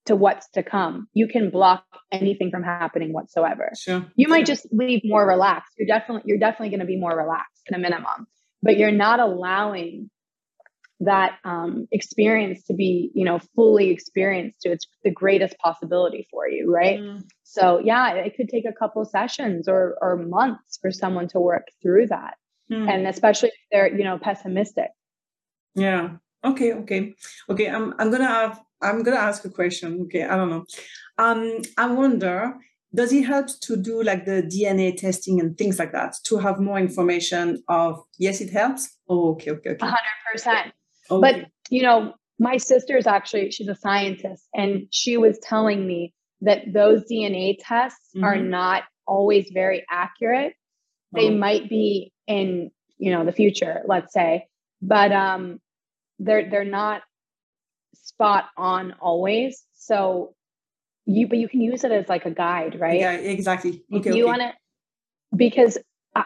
to 0.06 0.16
what's 0.16 0.50
to 0.52 0.64
come. 0.64 1.08
You 1.14 1.28
can 1.28 1.50
block 1.50 1.86
anything 2.12 2.52
from 2.52 2.64
happening 2.64 3.14
whatsoever. 3.14 3.72
Sure. 3.80 4.06
You 4.16 4.28
might 4.28 4.46
just 4.46 4.68
leave 4.72 5.02
more 5.04 5.28
relaxed. 5.28 5.74
You're 5.78 5.88
definitely 5.88 6.24
you're 6.26 6.40
definitely 6.40 6.70
going 6.70 6.80
to 6.80 6.86
be 6.86 6.98
more 6.98 7.16
relaxed 7.16 7.62
at 7.70 7.78
a 7.78 7.80
minimum, 7.80 8.28
but 8.62 8.78
you're 8.78 8.92
not 8.92 9.20
allowing 9.20 10.10
that 11.02 11.40
um, 11.44 11.88
experience 11.92 12.64
to 12.66 12.74
be 12.74 13.12
you 13.14 13.26
know 13.26 13.40
fully 13.56 13.90
experienced 13.90 14.62
to 14.62 14.72
its 14.72 14.88
the 15.04 15.12
greatest 15.12 15.58
possibility 15.58 16.28
for 16.30 16.48
you 16.48 16.72
right 16.72 17.00
mm. 17.00 17.22
so 17.44 17.82
yeah 17.84 18.14
it 18.14 18.36
could 18.38 18.48
take 18.48 18.66
a 18.66 18.72
couple 18.72 19.04
sessions 19.04 19.68
or 19.68 19.98
or 20.00 20.16
months 20.16 20.78
for 20.80 20.92
someone 20.92 21.28
to 21.28 21.40
work 21.40 21.68
through 21.82 22.06
that 22.06 22.36
mm. 22.72 22.88
and 22.88 23.08
especially 23.08 23.50
if 23.50 23.56
they're 23.72 23.98
you 23.98 24.04
know 24.04 24.20
pessimistic 24.20 24.90
yeah 25.74 26.10
okay 26.44 26.74
okay 26.74 27.16
okay 27.50 27.68
i'm 27.68 27.96
i'm 27.98 28.12
gonna 28.12 28.28
have 28.28 28.62
I'm 28.82 29.04
going 29.04 29.16
to 29.16 29.22
ask 29.22 29.46
a 29.46 29.50
question. 29.50 30.02
Okay, 30.04 30.24
I 30.24 30.36
don't 30.36 30.50
know. 30.50 30.66
Um, 31.18 31.62
I 31.78 31.88
wonder, 31.88 32.54
does 32.94 33.14
it 33.14 33.24
help 33.24 33.48
to 33.62 33.78
do 33.78 34.04
like 34.04 34.26
the 34.26 34.44
DNA 34.44 34.98
testing 34.98 35.40
and 35.40 35.58
things 35.58 35.80
like 35.80 35.92
that 35.92 36.16
to 36.26 36.38
have 36.38 36.60
more 36.60 36.80
information 36.80 37.64
of, 37.68 38.02
yes, 38.18 38.42
it 38.42 38.52
helps? 38.52 38.98
Oh, 39.08 39.32
okay, 39.32 39.52
okay, 39.52 39.72
okay. 39.72 39.88
100%. 40.36 40.72
But, 41.10 41.48
you 41.70 41.84
know, 41.84 42.14
my 42.40 42.58
sister 42.58 42.98
is 42.98 43.06
actually, 43.06 43.52
she's 43.52 43.68
a 43.68 43.76
scientist, 43.76 44.48
and 44.54 44.88
she 44.92 45.18
was 45.18 45.38
telling 45.40 45.86
me 45.86 46.14
that 46.42 46.74
those 46.74 47.04
DNA 47.10 47.58
tests 47.60 48.10
mm-hmm. 48.16 48.24
are 48.24 48.38
not 48.38 48.84
always 49.06 49.50
very 49.54 49.86
accurate. 49.90 50.54
They 51.14 51.30
oh. 51.30 51.38
might 51.38 51.70
be 51.70 52.12
in, 52.28 52.72
you 52.98 53.12
know, 53.12 53.26
the 53.26 53.32
future, 53.32 53.82
let's 53.86 54.14
say, 54.14 54.48
but 54.82 55.12
um, 55.12 55.60
they're 56.20 56.50
they're 56.50 56.66
not 56.66 57.02
spot 57.96 58.46
on 58.58 58.96
always. 59.00 59.64
So 59.74 60.34
you, 61.06 61.28
but 61.28 61.38
you 61.38 61.50
can 61.50 61.62
use 61.62 61.84
it 61.84 61.92
as 61.92 62.08
like 62.08 62.26
a 62.26 62.32
guide, 62.32 62.80
right? 62.80 63.00
Yeah, 63.00 63.14
exactly. 63.14 63.84
Okay, 63.94 64.10
if 64.10 64.16
you 64.16 64.24
okay. 64.24 64.24
want 64.24 64.42
to, 64.42 64.54
because 65.36 65.78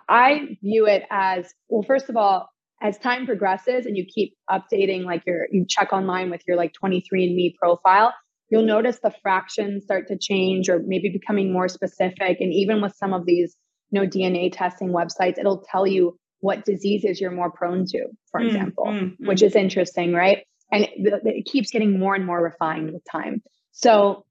I 0.09 0.57
view 0.61 0.87
it 0.87 1.03
as 1.09 1.53
well. 1.69 1.83
First 1.83 2.09
of 2.09 2.17
all, 2.17 2.49
as 2.81 2.97
time 2.97 3.25
progresses 3.25 3.85
and 3.85 3.95
you 3.95 4.05
keep 4.05 4.35
updating, 4.49 5.05
like 5.05 5.23
your 5.25 5.47
you 5.51 5.65
check 5.67 5.93
online 5.93 6.29
with 6.29 6.41
your 6.47 6.57
like 6.57 6.73
23andMe 6.83 7.55
profile, 7.55 8.13
you'll 8.49 8.65
notice 8.65 8.99
the 9.01 9.13
fractions 9.21 9.83
start 9.83 10.07
to 10.07 10.17
change 10.17 10.69
or 10.69 10.81
maybe 10.85 11.09
becoming 11.09 11.53
more 11.53 11.67
specific. 11.67 12.37
And 12.39 12.53
even 12.53 12.81
with 12.81 12.95
some 12.95 13.13
of 13.13 13.25
these, 13.25 13.55
you 13.91 14.01
know, 14.01 14.07
DNA 14.07 14.51
testing 14.51 14.89
websites, 14.89 15.37
it'll 15.37 15.63
tell 15.71 15.87
you 15.87 16.17
what 16.39 16.65
diseases 16.65 17.19
you're 17.21 17.31
more 17.31 17.51
prone 17.51 17.85
to, 17.85 18.07
for 18.31 18.41
mm, 18.41 18.47
example, 18.47 18.85
mm, 18.85 19.17
mm. 19.17 19.27
which 19.27 19.41
is 19.41 19.55
interesting, 19.55 20.13
right? 20.13 20.45
And 20.71 20.83
it, 20.83 20.91
it 21.23 21.45
keeps 21.45 21.71
getting 21.71 21.99
more 21.99 22.15
and 22.15 22.25
more 22.25 22.41
refined 22.41 22.91
with 22.91 23.03
time. 23.09 23.41
So, 23.71 24.25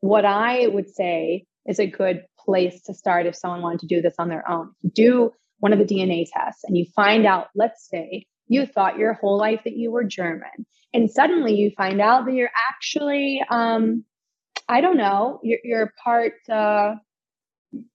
what 0.00 0.24
I 0.24 0.66
would 0.66 0.88
say 0.88 1.44
is 1.66 1.80
a 1.80 1.86
good 1.86 2.24
place 2.38 2.82
to 2.82 2.94
start 2.94 3.26
if 3.26 3.34
someone 3.34 3.62
wanted 3.62 3.80
to 3.80 3.86
do 3.86 4.00
this 4.00 4.14
on 4.18 4.28
their 4.28 4.48
own. 4.48 4.70
Do 4.92 5.32
one 5.58 5.72
of 5.72 5.78
the 5.78 5.84
DNA 5.84 6.26
tests 6.32 6.64
and 6.64 6.76
you 6.76 6.86
find 6.94 7.26
out, 7.26 7.48
let's 7.54 7.88
say, 7.88 8.26
you 8.46 8.64
thought 8.64 8.98
your 8.98 9.14
whole 9.14 9.36
life 9.36 9.60
that 9.64 9.76
you 9.76 9.90
were 9.90 10.04
German, 10.04 10.66
and 10.94 11.10
suddenly 11.10 11.54
you 11.54 11.70
find 11.76 12.00
out 12.00 12.24
that 12.24 12.34
you're 12.34 12.50
actually, 12.70 13.42
um, 13.50 14.04
I 14.68 14.80
don't 14.80 14.96
know, 14.96 15.40
you're, 15.42 15.58
you're 15.62 15.92
part 16.02 16.34
uh, 16.50 16.94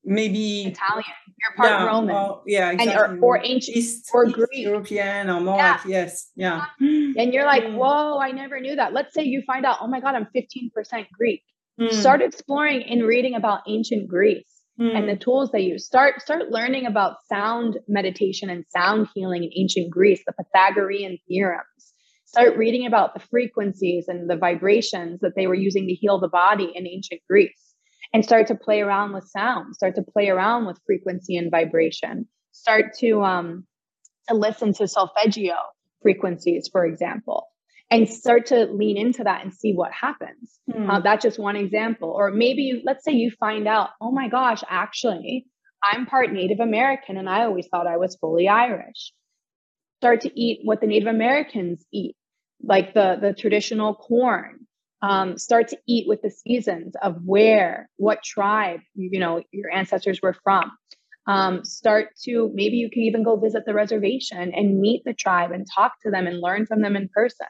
maybe 0.03 0.65
Italian. 0.65 1.05
You're 1.27 1.55
part 1.57 1.69
yeah, 1.69 1.85
Roman. 1.85 2.15
Well, 2.15 2.43
yeah, 2.45 2.71
exactly. 2.71 3.15
And, 3.15 3.23
or, 3.23 3.37
or 3.37 3.41
ancient 3.43 3.77
East, 3.77 4.09
or 4.13 4.25
East 4.25 4.35
Greek. 4.35 4.49
European 4.53 5.29
or 5.29 5.41
more 5.41 5.57
yeah. 5.57 5.71
like, 5.71 5.85
yes. 5.85 6.29
Yeah. 6.35 6.65
And 6.79 7.33
you're 7.33 7.45
like, 7.45 7.63
mm. 7.63 7.75
whoa, 7.75 8.17
I 8.19 8.31
never 8.31 8.59
knew 8.59 8.75
that. 8.75 8.93
Let's 8.93 9.13
say 9.13 9.23
you 9.23 9.43
find 9.45 9.65
out, 9.65 9.77
oh 9.81 9.87
my 9.87 9.99
God, 9.99 10.15
I'm 10.15 10.27
15% 10.35 10.71
Greek. 11.15 11.43
Mm. 11.79 11.91
Start 11.91 12.21
exploring 12.21 12.83
and 12.83 13.03
reading 13.03 13.35
about 13.35 13.61
ancient 13.67 14.07
Greece 14.07 14.47
mm. 14.79 14.95
and 14.95 15.07
the 15.07 15.15
tools 15.15 15.51
they 15.51 15.61
use. 15.61 15.85
Start 15.85 16.21
start 16.21 16.49
learning 16.49 16.85
about 16.85 17.17
sound 17.27 17.77
meditation 17.87 18.49
and 18.49 18.65
sound 18.75 19.07
healing 19.13 19.43
in 19.43 19.51
ancient 19.55 19.91
Greece, 19.91 20.21
the 20.25 20.33
Pythagorean 20.33 21.17
theorems. 21.27 21.65
Start 22.25 22.57
reading 22.57 22.87
about 22.87 23.13
the 23.13 23.19
frequencies 23.19 24.07
and 24.07 24.29
the 24.29 24.35
vibrations 24.35 25.19
that 25.21 25.33
they 25.35 25.45
were 25.45 25.53
using 25.53 25.87
to 25.87 25.93
heal 25.93 26.19
the 26.19 26.27
body 26.27 26.71
in 26.73 26.87
ancient 26.87 27.21
Greece 27.29 27.62
and 28.13 28.23
start 28.23 28.47
to 28.47 28.55
play 28.55 28.81
around 28.81 29.13
with 29.13 29.25
sound, 29.27 29.75
start 29.75 29.95
to 29.95 30.03
play 30.03 30.29
around 30.29 30.65
with 30.67 30.79
frequency 30.85 31.35
and 31.35 31.49
vibration, 31.51 32.27
start 32.51 32.93
to 32.99 33.23
um, 33.23 33.65
to 34.29 34.35
listen 34.35 34.73
to 34.73 34.87
solfeggio 34.87 35.55
frequencies, 36.01 36.69
for 36.71 36.85
example. 36.85 37.47
and 37.93 38.09
start 38.09 38.47
to 38.47 38.65
lean 38.65 38.97
into 38.97 39.23
that 39.23 39.43
and 39.43 39.53
see 39.53 39.73
what 39.73 39.91
happens. 39.91 40.59
Hmm. 40.71 40.89
Uh, 40.89 40.99
that's 41.01 41.23
just 41.23 41.37
one 41.37 41.55
example. 41.55 42.09
Or 42.09 42.31
maybe 42.31 42.63
you, 42.63 42.81
let's 42.83 43.03
say 43.03 43.11
you 43.11 43.31
find 43.39 43.67
out, 43.67 43.89
oh 44.01 44.11
my 44.11 44.29
gosh, 44.29 44.63
actually, 44.67 45.45
I'm 45.83 46.07
part 46.07 46.31
Native 46.31 46.59
American 46.59 47.17
and 47.17 47.29
I 47.29 47.43
always 47.43 47.67
thought 47.67 47.85
I 47.85 47.97
was 47.97 48.15
fully 48.15 48.47
Irish. 48.47 49.13
Start 49.97 50.21
to 50.21 50.31
eat 50.39 50.61
what 50.63 50.81
the 50.81 50.87
Native 50.87 51.07
Americans 51.07 51.85
eat, 51.93 52.15
like 52.63 52.93
the, 52.95 53.17
the 53.21 53.33
traditional 53.33 53.93
corn. 53.93 54.62
Um, 55.03 55.37
start 55.37 55.67
to 55.67 55.77
eat 55.85 56.07
with 56.07 56.21
the 56.21 56.31
seasons 56.31 56.95
of 57.01 57.17
where, 57.25 57.89
what 57.97 58.23
tribe, 58.23 58.79
you, 58.95 59.09
you 59.11 59.19
know, 59.19 59.43
your 59.51 59.69
ancestors 59.69 60.21
were 60.21 60.35
from. 60.45 60.71
Um, 61.27 61.65
start 61.65 62.09
to 62.23 62.49
maybe 62.53 62.77
you 62.77 62.89
can 62.89 63.03
even 63.03 63.21
go 63.23 63.35
visit 63.35 63.63
the 63.65 63.73
reservation 63.73 64.53
and 64.53 64.79
meet 64.79 65.03
the 65.03 65.13
tribe 65.13 65.51
and 65.51 65.67
talk 65.69 65.93
to 66.03 66.09
them 66.09 66.25
and 66.25 66.39
learn 66.39 66.65
from 66.65 66.81
them 66.81 66.95
in 66.95 67.09
person. 67.13 67.47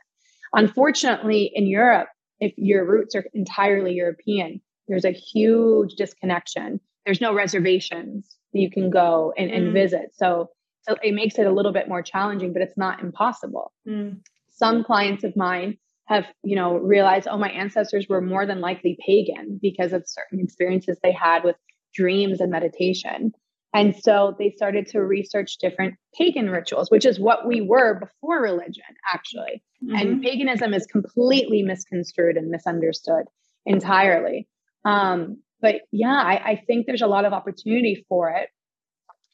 Unfortunately, 0.52 1.52
in 1.54 1.68
Europe, 1.68 2.10
if 2.40 2.54
your 2.58 2.88
roots 2.88 3.14
are 3.16 3.26
entirely 3.34 3.94
European, 3.94 4.60
there's 4.88 5.06
a 5.06 5.12
huge 5.12 5.94
disconnection. 5.94 6.80
There's 7.06 7.22
no 7.22 7.36
reservations 7.36 8.36
that 8.54 8.60
you 8.60 8.72
can 8.72 8.90
go 8.90 9.32
and, 9.38 9.52
and 9.52 9.68
mm. 9.68 9.74
visit. 9.74 10.12
So, 10.14 10.50
so 10.82 10.96
it 11.04 11.14
makes 11.14 11.38
it 11.38 11.46
a 11.46 11.52
little 11.52 11.72
bit 11.72 11.88
more 11.88 12.02
challenging, 12.02 12.52
but 12.52 12.64
it's 12.64 12.78
not 12.78 13.02
impossible. 13.02 13.72
Mm. 13.88 14.22
Some 14.50 14.84
clients 14.84 15.24
of 15.24 15.36
mine 15.36 15.78
have, 16.06 16.26
you 16.44 16.56
know, 16.56 16.78
realized, 16.78 17.28
oh, 17.30 17.38
my 17.38 17.50
ancestors 17.50 18.08
were 18.10 18.22
more 18.22 18.46
than 18.46 18.62
likely 18.62 18.98
pagan 19.06 19.60
because 19.62 19.94
of 19.94 20.04
certain 20.06 20.40
experiences 20.40 20.98
they 21.02 21.12
had 21.12 21.44
with 21.44 21.56
dreams 21.94 22.42
and 22.42 22.52
meditation. 22.52 23.32
And 23.74 23.96
so 23.96 24.36
they 24.38 24.52
started 24.52 24.88
to 24.88 25.00
research 25.00 25.58
different 25.58 25.96
pagan 26.16 26.50
rituals, 26.50 26.92
which 26.92 27.06
is 27.06 27.20
what 27.20 27.48
we 27.48 27.62
were 27.62 28.00
before 28.00 28.42
religion, 28.42 28.84
actually. 29.12 29.64
Mm-hmm. 29.84 29.96
And 29.96 30.22
paganism 30.22 30.74
is 30.74 30.86
completely 30.86 31.64
misconstrued 31.64 32.38
and 32.38 32.50
misunderstood 32.50 33.26
entirely. 33.66 34.48
Um, 34.86 35.38
but 35.60 35.82
yeah, 35.92 36.22
I, 36.22 36.52
I 36.52 36.64
think 36.68 36.86
there's 36.86 37.02
a 37.02 37.08
lot 37.08 37.26
of 37.26 37.34
opportunity 37.34 38.06
for 38.10 38.30
it 38.30 38.50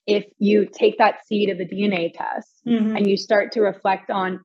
if 0.09 0.25
you 0.37 0.67
take 0.71 0.97
that 0.97 1.25
seed 1.27 1.49
of 1.49 1.57
the 1.57 1.65
DNA 1.65 2.11
test 2.13 2.61
mm-hmm. 2.65 2.95
and 2.95 3.07
you 3.07 3.15
start 3.17 3.51
to 3.53 3.61
reflect 3.61 4.09
on, 4.09 4.41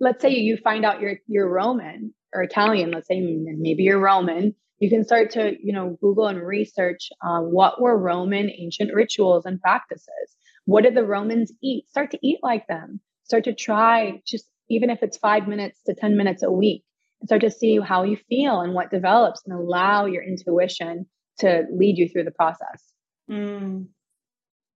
let's 0.00 0.22
say 0.22 0.30
you 0.30 0.56
find 0.56 0.84
out 0.84 1.00
you're 1.00 1.18
you're 1.26 1.48
Roman 1.48 2.14
or 2.34 2.42
Italian, 2.42 2.90
let's 2.90 3.08
say 3.08 3.20
maybe 3.20 3.82
you're 3.82 3.98
Roman, 3.98 4.54
you 4.82 4.90
can 4.90 5.04
start 5.04 5.30
to 5.30 5.54
you 5.62 5.72
know 5.72 5.96
google 6.00 6.26
and 6.26 6.44
research 6.44 7.10
uh, 7.24 7.38
what 7.38 7.80
were 7.80 7.96
roman 7.96 8.50
ancient 8.50 8.92
rituals 8.92 9.46
and 9.46 9.60
practices? 9.60 10.36
What 10.64 10.82
did 10.82 10.96
the 10.96 11.04
romans 11.04 11.52
eat? 11.62 11.88
Start 11.90 12.10
to 12.10 12.18
eat 12.22 12.38
like 12.42 12.66
them. 12.66 13.00
Start 13.24 13.44
to 13.44 13.54
try 13.54 14.20
just 14.26 14.46
even 14.68 14.90
if 14.90 15.02
it's 15.02 15.18
five 15.18 15.46
minutes 15.46 15.80
to 15.86 15.94
10 15.94 16.16
minutes 16.16 16.42
a 16.42 16.50
week 16.50 16.82
and 17.20 17.28
start 17.28 17.42
to 17.42 17.50
see 17.50 17.78
how 17.78 18.02
you 18.02 18.16
feel 18.28 18.60
and 18.60 18.74
what 18.74 18.90
develops 18.90 19.42
and 19.46 19.56
allow 19.56 20.06
your 20.06 20.22
intuition 20.24 21.06
to 21.38 21.64
lead 21.72 21.96
you 21.96 22.08
through 22.08 22.24
the 22.24 22.30
process. 22.32 22.82
Mm. 23.30 23.86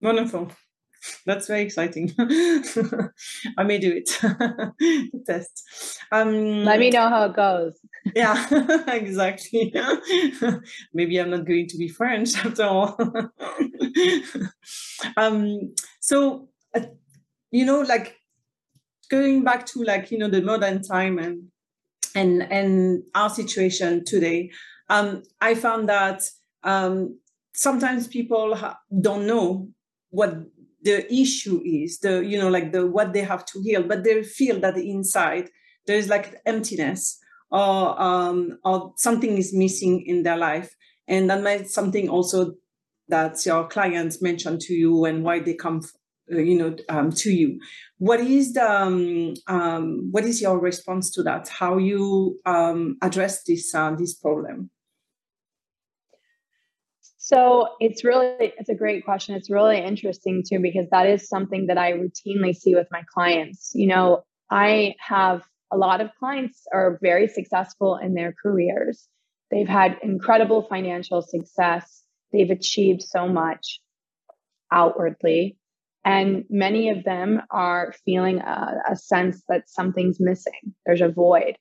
wonderful 0.01 0.51
that's 1.25 1.47
very 1.47 1.63
exciting. 1.63 2.13
I 3.59 3.65
may 3.65 3.79
do 3.79 3.93
it. 3.93 4.11
test. 5.27 5.65
Um, 6.13 6.65
Let 6.65 6.81
me 6.81 6.91
know 6.91 7.09
how 7.09 7.27
it 7.27 7.37
goes. 7.37 7.79
yeah, 8.15 8.91
exactly. 8.93 9.75
Maybe 10.95 11.19
I'm 11.19 11.31
not 11.31 11.47
going 11.47 11.67
to 11.69 11.77
be 11.77 11.89
French 11.89 12.37
after 12.45 12.65
all. 12.65 12.97
um, 15.17 15.75
so, 16.01 16.49
uh, 16.75 16.87
you 17.51 17.65
know, 17.65 17.81
like 17.81 18.17
going 19.11 19.45
back 19.45 19.67
to 19.67 19.83
like 19.83 20.11
you 20.11 20.19
know 20.19 20.29
the 20.29 20.43
modern 20.43 20.83
time 20.83 21.19
and 21.19 21.49
and 22.15 22.43
and 22.51 23.03
our 23.15 23.31
situation 23.31 24.05
today, 24.05 24.51
um, 24.89 25.23
I 25.41 25.55
found 25.55 25.89
that 25.89 26.23
um, 26.63 27.19
sometimes 27.55 28.07
people 28.07 28.55
ha- 28.55 28.79
don't 29.01 29.27
know 29.27 29.69
what 30.11 30.35
the 30.87 30.97
issue 31.23 31.59
is 31.65 31.99
the 32.05 32.15
you 32.31 32.39
know 32.41 32.51
like 32.57 32.69
the 32.73 32.83
what 32.97 33.13
they 33.13 33.25
have 33.33 33.45
to 33.51 33.57
heal 33.67 33.83
but 33.83 34.05
they 34.05 34.23
feel 34.23 34.57
that 34.61 34.77
inside 34.77 35.47
there 35.87 35.97
is 35.97 36.09
like 36.09 36.41
emptiness 36.47 37.19
or 37.51 38.01
um 38.01 38.59
or 38.65 38.93
something 38.97 39.37
is 39.39 39.55
missing 39.55 40.05
in 40.07 40.23
their 40.23 40.37
life. 40.37 40.75
And 41.09 41.31
that 41.31 41.43
might 41.43 41.69
something 41.69 42.09
also 42.09 42.55
that 43.09 43.45
your 43.47 43.69
clients 43.69 44.21
mention 44.21 44.59
to 44.59 44.75
you 44.75 45.05
and 45.05 45.23
why 45.23 45.39
they 45.39 45.55
come 45.55 45.83
uh, 46.33 46.39
you 46.39 46.59
know 46.59 46.77
um, 46.89 47.13
to 47.13 47.33
you. 47.33 47.61
What 47.99 48.21
is 48.21 48.55
the 48.55 48.69
um, 48.69 49.35
um, 49.47 50.09
what 50.11 50.25
is 50.25 50.43
your 50.43 50.59
response 50.59 51.11
to 51.13 51.23
that? 51.23 51.49
How 51.49 51.79
you 51.79 52.41
um, 52.45 52.97
address 53.03 53.45
this 53.45 53.75
uh, 53.75 53.95
this 53.95 54.15
problem 54.15 54.71
so 57.27 57.71
it's 57.81 58.05
really 58.05 58.53
it's 58.57 58.69
a 58.69 58.75
great 58.77 59.05
question. 59.05 59.35
It's 59.35 59.51
really 59.51 59.79
interesting 59.79 60.45
too 60.49 60.61
because 60.61 60.87
that 60.93 61.09
is 61.09 61.29
something 61.29 61.67
that 61.67 61.77
I 61.77 61.95
routinely 61.95 62.55
see 62.55 62.77
with 62.77 62.87
my 62.93 63.03
clients. 63.13 63.73
You 63.75 63.89
know, 63.89 64.23
I 64.49 64.95
have 65.01 65.43
a 65.73 65.77
lot 65.77 66.01
of 66.01 66.15
clients 66.21 66.63
are 66.73 67.01
very 67.03 67.27
successful 67.27 67.97
in 67.97 68.15
their 68.15 68.33
careers. 68.41 69.09
They've 69.51 69.67
had 69.67 69.99
incredible 70.05 70.69
financial 70.71 71.21
success. 71.21 72.05
They've 72.33 72.49
achieved 72.49 73.03
so 73.03 73.27
much 73.27 73.81
outwardly. 74.71 75.57
And 76.05 76.45
many 76.49 76.91
of 76.91 77.03
them 77.03 77.43
are 77.51 77.93
feeling 78.05 78.39
a, 78.39 78.83
a 78.93 78.95
sense 78.95 79.43
that 79.49 79.69
something's 79.69 80.21
missing. 80.21 80.77
There's 80.87 81.01
a 81.01 81.09
void. 81.09 81.57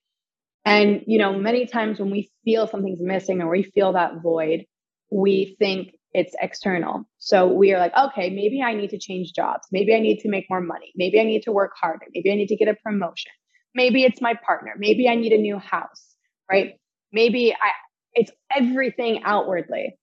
And, 0.64 1.02
you 1.08 1.18
know, 1.18 1.36
many 1.36 1.66
times 1.66 1.98
when 1.98 2.12
we 2.12 2.30
feel 2.44 2.68
something's 2.68 3.02
missing 3.02 3.42
or 3.42 3.50
we 3.50 3.64
feel 3.64 3.94
that 3.94 4.22
void, 4.22 4.66
we 5.10 5.56
think 5.58 5.96
it's 6.12 6.34
external. 6.40 7.04
So 7.18 7.46
we 7.46 7.74
are 7.74 7.78
like, 7.78 7.92
okay, 7.94 8.30
maybe 8.30 8.62
I 8.62 8.74
need 8.74 8.90
to 8.90 8.98
change 8.98 9.34
jobs. 9.34 9.66
Maybe 9.70 9.94
I 9.94 10.00
need 10.00 10.20
to 10.20 10.30
make 10.30 10.46
more 10.48 10.62
money. 10.62 10.92
Maybe 10.96 11.20
I 11.20 11.24
need 11.24 11.42
to 11.42 11.52
work 11.52 11.72
harder. 11.78 12.06
Maybe 12.14 12.32
I 12.32 12.36
need 12.36 12.48
to 12.48 12.56
get 12.56 12.68
a 12.68 12.74
promotion. 12.74 13.32
Maybe 13.74 14.02
it's 14.04 14.22
my 14.22 14.34
partner. 14.46 14.72
Maybe 14.78 15.08
I 15.08 15.14
need 15.14 15.32
a 15.32 15.38
new 15.38 15.58
house, 15.58 16.16
right? 16.50 16.74
Maybe 17.12 17.52
I 17.52 17.70
it's 18.14 18.32
everything 18.50 19.20
outwardly 19.24 19.98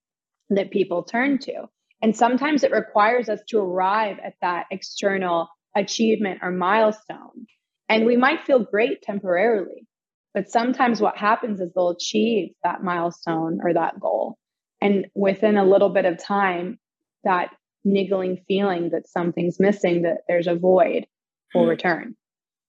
that 0.51 0.69
people 0.69 1.03
turn 1.03 1.39
to. 1.39 1.63
And 2.03 2.15
sometimes 2.15 2.63
it 2.63 2.71
requires 2.71 3.27
us 3.27 3.39
to 3.47 3.57
arrive 3.57 4.17
at 4.23 4.33
that 4.41 4.67
external 4.69 5.47
achievement 5.75 6.41
or 6.43 6.51
milestone. 6.51 7.47
And 7.89 8.05
we 8.05 8.17
might 8.17 8.43
feel 8.45 8.59
great 8.59 9.01
temporarily, 9.01 9.87
but 10.35 10.51
sometimes 10.51 11.01
what 11.01 11.17
happens 11.17 11.59
is 11.59 11.71
they'll 11.73 11.89
achieve 11.89 12.49
that 12.63 12.83
milestone 12.83 13.59
or 13.63 13.73
that 13.73 13.99
goal 13.99 14.37
and 14.83 15.07
within 15.15 15.55
a 15.55 15.63
little 15.63 15.89
bit 15.89 16.03
of 16.03 16.21
time, 16.21 16.77
that 17.23 17.51
niggling 17.85 18.43
feeling 18.49 18.89
that 18.89 19.07
something's 19.07 19.57
missing, 19.57 20.01
that 20.01 20.17
there's 20.27 20.47
a 20.47 20.55
void 20.55 21.05
will 21.55 21.65
mm. 21.65 21.69
return. 21.69 22.15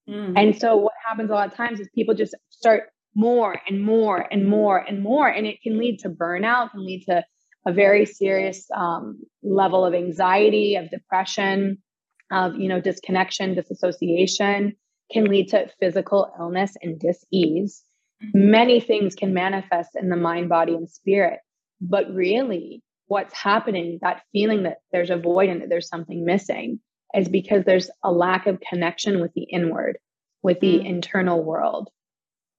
Mm. 0.08 0.34
And 0.36 0.60
so 0.60 0.76
what 0.76 0.92
happens 1.04 1.30
a 1.30 1.34
lot 1.34 1.48
of 1.48 1.56
times 1.56 1.80
is 1.80 1.88
people 1.92 2.14
just 2.14 2.36
start 2.50 2.84
more 3.16 3.60
and 3.68 3.82
more 3.82 4.26
and 4.30 4.46
more 4.46 4.78
and 4.78 5.02
more. 5.02 5.26
And 5.26 5.44
it 5.44 5.60
can 5.60 5.76
lead 5.76 5.98
to 6.00 6.08
burnout, 6.08 6.70
can 6.70 6.86
lead 6.86 7.04
to 7.06 7.24
a 7.66 7.72
very 7.72 8.06
serious 8.06 8.66
um, 8.76 9.20
level 9.42 9.84
of 9.84 9.92
anxiety, 9.92 10.76
of 10.76 10.90
depression, 10.90 11.78
of 12.30 12.54
you 12.56 12.68
know 12.68 12.80
disconnection, 12.80 13.54
disassociation, 13.54 14.76
can 15.10 15.24
lead 15.24 15.48
to 15.48 15.68
physical 15.80 16.32
illness 16.38 16.76
and 16.80 17.00
dis-ease. 17.00 17.82
Mm-hmm. 18.22 18.50
Many 18.50 18.80
things 18.80 19.16
can 19.16 19.34
manifest 19.34 19.90
in 19.94 20.10
the 20.10 20.16
mind, 20.16 20.48
body, 20.48 20.74
and 20.74 20.88
spirit. 20.88 21.40
But 21.87 22.14
really, 22.14 22.82
what's 23.09 23.35
happening, 23.35 23.99
that 24.01 24.22
feeling 24.32 24.62
that 24.62 24.78
there's 24.91 25.11
a 25.11 25.18
void 25.18 25.51
and 25.51 25.61
that 25.61 25.68
there's 25.68 25.89
something 25.89 26.24
missing, 26.24 26.80
is 27.14 27.28
because 27.28 27.64
there's 27.64 27.91
a 28.03 28.11
lack 28.11 28.47
of 28.47 28.59
connection 28.61 29.20
with 29.20 29.32
the 29.35 29.43
inward, 29.43 29.99
with 30.43 30.61
the 30.61 30.78
mm. 30.78 30.87
internal 30.87 31.45
world, 31.45 31.91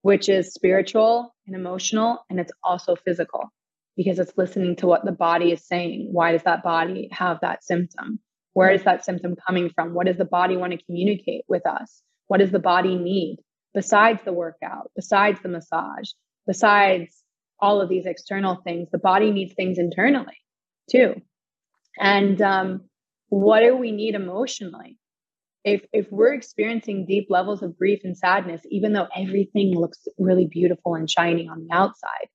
which 0.02 0.28
is 0.28 0.54
spiritual 0.54 1.34
and 1.46 1.56
emotional, 1.56 2.24
and 2.30 2.38
it's 2.38 2.52
also 2.62 2.94
physical 2.94 3.52
because 3.96 4.18
it's 4.18 4.36
listening 4.36 4.76
to 4.76 4.86
what 4.86 5.04
the 5.04 5.12
body 5.12 5.50
is 5.50 5.66
saying. 5.66 6.08
Why 6.12 6.32
does 6.32 6.44
that 6.44 6.62
body 6.62 7.08
have 7.10 7.40
that 7.40 7.64
symptom? 7.64 8.20
Where 8.52 8.70
is 8.70 8.84
that 8.84 9.04
symptom 9.04 9.34
coming 9.46 9.70
from? 9.74 9.92
What 9.92 10.06
does 10.06 10.18
the 10.18 10.24
body 10.24 10.56
want 10.56 10.72
to 10.72 10.84
communicate 10.84 11.44
with 11.48 11.66
us? 11.66 12.00
What 12.28 12.38
does 12.38 12.52
the 12.52 12.58
body 12.58 12.96
need 12.96 13.38
besides 13.74 14.20
the 14.24 14.32
workout, 14.32 14.90
besides 14.94 15.40
the 15.42 15.48
massage, 15.48 16.10
besides 16.46 17.22
all 17.60 17.80
of 17.80 17.88
these 17.88 18.06
external 18.06 18.56
things. 18.56 18.88
The 18.90 18.98
body 18.98 19.30
needs 19.30 19.54
things 19.54 19.78
internally 19.78 20.36
too. 20.90 21.20
And 21.98 22.40
um, 22.42 22.82
what 23.28 23.60
do 23.60 23.76
we 23.76 23.92
need 23.92 24.14
emotionally? 24.14 24.98
If, 25.64 25.84
if 25.92 26.06
we're 26.10 26.34
experiencing 26.34 27.06
deep 27.06 27.26
levels 27.28 27.62
of 27.62 27.76
grief 27.76 28.00
and 28.04 28.16
sadness, 28.16 28.62
even 28.70 28.92
though 28.92 29.08
everything 29.16 29.74
looks 29.74 30.06
really 30.18 30.46
beautiful 30.46 30.94
and 30.94 31.10
shiny 31.10 31.48
on 31.48 31.66
the 31.66 31.74
outside, 31.74 32.28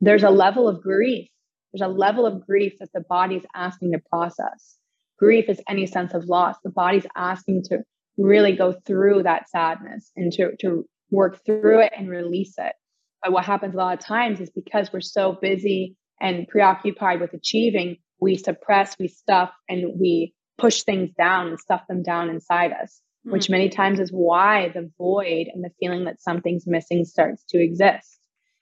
there's 0.00 0.24
a 0.24 0.30
level 0.30 0.68
of 0.68 0.82
grief. 0.82 1.28
There's 1.72 1.88
a 1.88 1.92
level 1.92 2.26
of 2.26 2.46
grief 2.46 2.74
that 2.80 2.92
the 2.92 3.04
body's 3.08 3.46
asking 3.54 3.92
to 3.92 4.00
process. 4.10 4.76
Grief 5.18 5.48
is 5.48 5.60
any 5.68 5.86
sense 5.86 6.12
of 6.12 6.26
loss. 6.26 6.56
The 6.62 6.70
body's 6.70 7.06
asking 7.16 7.62
to 7.70 7.78
really 8.18 8.54
go 8.54 8.74
through 8.86 9.22
that 9.22 9.48
sadness 9.48 10.10
and 10.16 10.30
to, 10.32 10.54
to 10.60 10.86
work 11.10 11.40
through 11.46 11.80
it 11.80 11.92
and 11.96 12.10
release 12.10 12.54
it. 12.58 12.74
But 13.22 13.32
what 13.32 13.44
happens 13.44 13.74
a 13.74 13.78
lot 13.78 13.98
of 13.98 14.04
times 14.04 14.40
is 14.40 14.50
because 14.50 14.92
we're 14.92 15.00
so 15.00 15.36
busy 15.40 15.96
and 16.20 16.46
preoccupied 16.48 17.20
with 17.20 17.34
achieving, 17.34 17.96
we 18.20 18.36
suppress, 18.36 18.96
we 18.98 19.08
stuff, 19.08 19.50
and 19.68 19.98
we 19.98 20.34
push 20.58 20.82
things 20.82 21.10
down 21.18 21.48
and 21.48 21.60
stuff 21.60 21.82
them 21.88 22.02
down 22.02 22.30
inside 22.30 22.72
us, 22.72 23.00
mm-hmm. 23.26 23.32
which 23.32 23.50
many 23.50 23.68
times 23.68 24.00
is 24.00 24.10
why 24.10 24.68
the 24.68 24.90
void 24.98 25.48
and 25.52 25.62
the 25.62 25.70
feeling 25.80 26.04
that 26.04 26.22
something's 26.22 26.66
missing 26.66 27.04
starts 27.04 27.44
to 27.50 27.62
exist. 27.62 28.18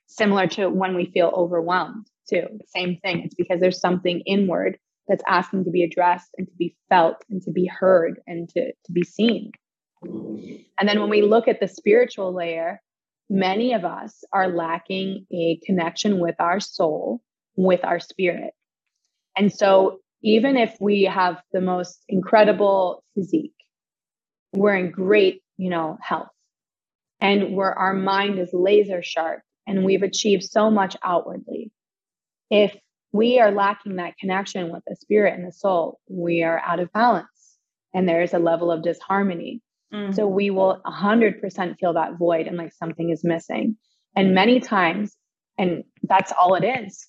Similar 0.06 0.46
to 0.48 0.68
when 0.68 0.96
we 0.96 1.06
feel 1.06 1.32
overwhelmed, 1.34 2.06
too. 2.28 2.46
Same 2.66 2.98
thing. 2.98 3.20
It's 3.20 3.34
because 3.34 3.60
there's 3.60 3.80
something 3.80 4.20
inward 4.20 4.78
that's 5.08 5.24
asking 5.26 5.64
to 5.64 5.70
be 5.70 5.84
addressed 5.84 6.30
and 6.38 6.46
to 6.46 6.52
be 6.56 6.76
felt 6.88 7.24
and 7.28 7.42
to 7.42 7.50
be 7.50 7.66
heard 7.66 8.20
and 8.26 8.48
to, 8.50 8.72
to 8.72 8.92
be 8.92 9.02
seen. 9.02 9.52
And 10.02 10.88
then 10.88 11.00
when 11.00 11.10
we 11.10 11.22
look 11.22 11.48
at 11.48 11.60
the 11.60 11.68
spiritual 11.68 12.34
layer, 12.34 12.80
many 13.34 13.72
of 13.72 13.84
us 13.84 14.22
are 14.32 14.48
lacking 14.48 15.26
a 15.32 15.58
connection 15.66 16.20
with 16.20 16.36
our 16.38 16.60
soul, 16.60 17.20
with 17.56 17.84
our 17.84 17.98
spirit. 17.98 18.52
And 19.36 19.52
so, 19.52 19.98
even 20.22 20.56
if 20.56 20.76
we 20.80 21.02
have 21.02 21.42
the 21.52 21.60
most 21.60 22.02
incredible 22.08 23.02
physique, 23.14 23.52
we're 24.52 24.76
in 24.76 24.90
great, 24.92 25.42
you 25.58 25.68
know, 25.68 25.98
health, 26.00 26.28
and 27.20 27.56
where 27.56 27.76
our 27.76 27.92
mind 27.92 28.38
is 28.38 28.50
laser 28.52 29.02
sharp, 29.02 29.42
and 29.66 29.84
we've 29.84 30.04
achieved 30.04 30.44
so 30.44 30.70
much 30.70 30.96
outwardly. 31.02 31.72
If 32.50 32.74
we 33.12 33.40
are 33.40 33.50
lacking 33.50 33.96
that 33.96 34.16
connection 34.16 34.72
with 34.72 34.84
the 34.86 34.94
spirit 34.94 35.34
and 35.34 35.46
the 35.46 35.52
soul, 35.52 35.98
we 36.08 36.44
are 36.44 36.62
out 36.64 36.78
of 36.78 36.92
balance, 36.92 37.58
and 37.92 38.08
there 38.08 38.22
is 38.22 38.32
a 38.32 38.38
level 38.38 38.70
of 38.70 38.84
disharmony. 38.84 39.60
Mm-hmm. 39.92 40.12
So 40.12 40.26
we 40.26 40.50
will 40.50 40.80
100% 40.86 41.78
feel 41.78 41.94
that 41.94 42.18
void 42.18 42.46
and 42.46 42.56
like 42.56 42.72
something 42.72 43.10
is 43.10 43.22
missing. 43.24 43.76
And 44.16 44.34
many 44.34 44.60
times, 44.60 45.16
and 45.58 45.84
that's 46.02 46.32
all 46.32 46.54
it 46.54 46.64
is, 46.64 47.06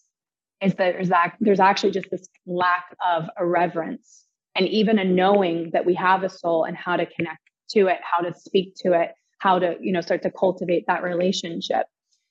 is 0.61 0.73
that 0.76 0.93
there's, 0.93 1.09
that, 1.09 1.36
there's 1.39 1.59
actually 1.59 1.91
just 1.91 2.09
this 2.09 2.28
lack 2.45 2.86
of 3.05 3.26
a 3.38 3.45
reverence 3.45 4.26
and 4.55 4.67
even 4.67 4.99
a 4.99 5.03
knowing 5.03 5.71
that 5.73 5.86
we 5.86 5.93
have 5.95 6.23
a 6.23 6.30
soul 6.30 6.63
and 6.63 6.78
how 6.78 6.95
to 6.95 7.05
connect 7.05 7.39
to 7.71 7.88
it, 7.88 7.97
how 8.01 8.23
to 8.23 8.34
speak 8.34 8.73
to 8.78 8.93
it, 8.93 9.11
how 9.39 9.59
to, 9.59 9.76
you 9.82 9.91
know, 9.91 10.01
start 10.01 10.21
to 10.23 10.32
cultivate 10.32 10.86
that 10.88 11.03
relationship. 11.03 11.86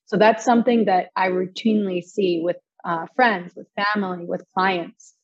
So 0.06 0.16
that's 0.16 0.44
something 0.44 0.86
that 0.86 1.08
I 1.16 1.28
routinely 1.28 2.02
see 2.02 2.40
with 2.42 2.56
uh, 2.84 3.06
friends, 3.16 3.54
with 3.56 3.66
family, 3.76 4.26
with 4.26 4.44
clients. 4.54 5.14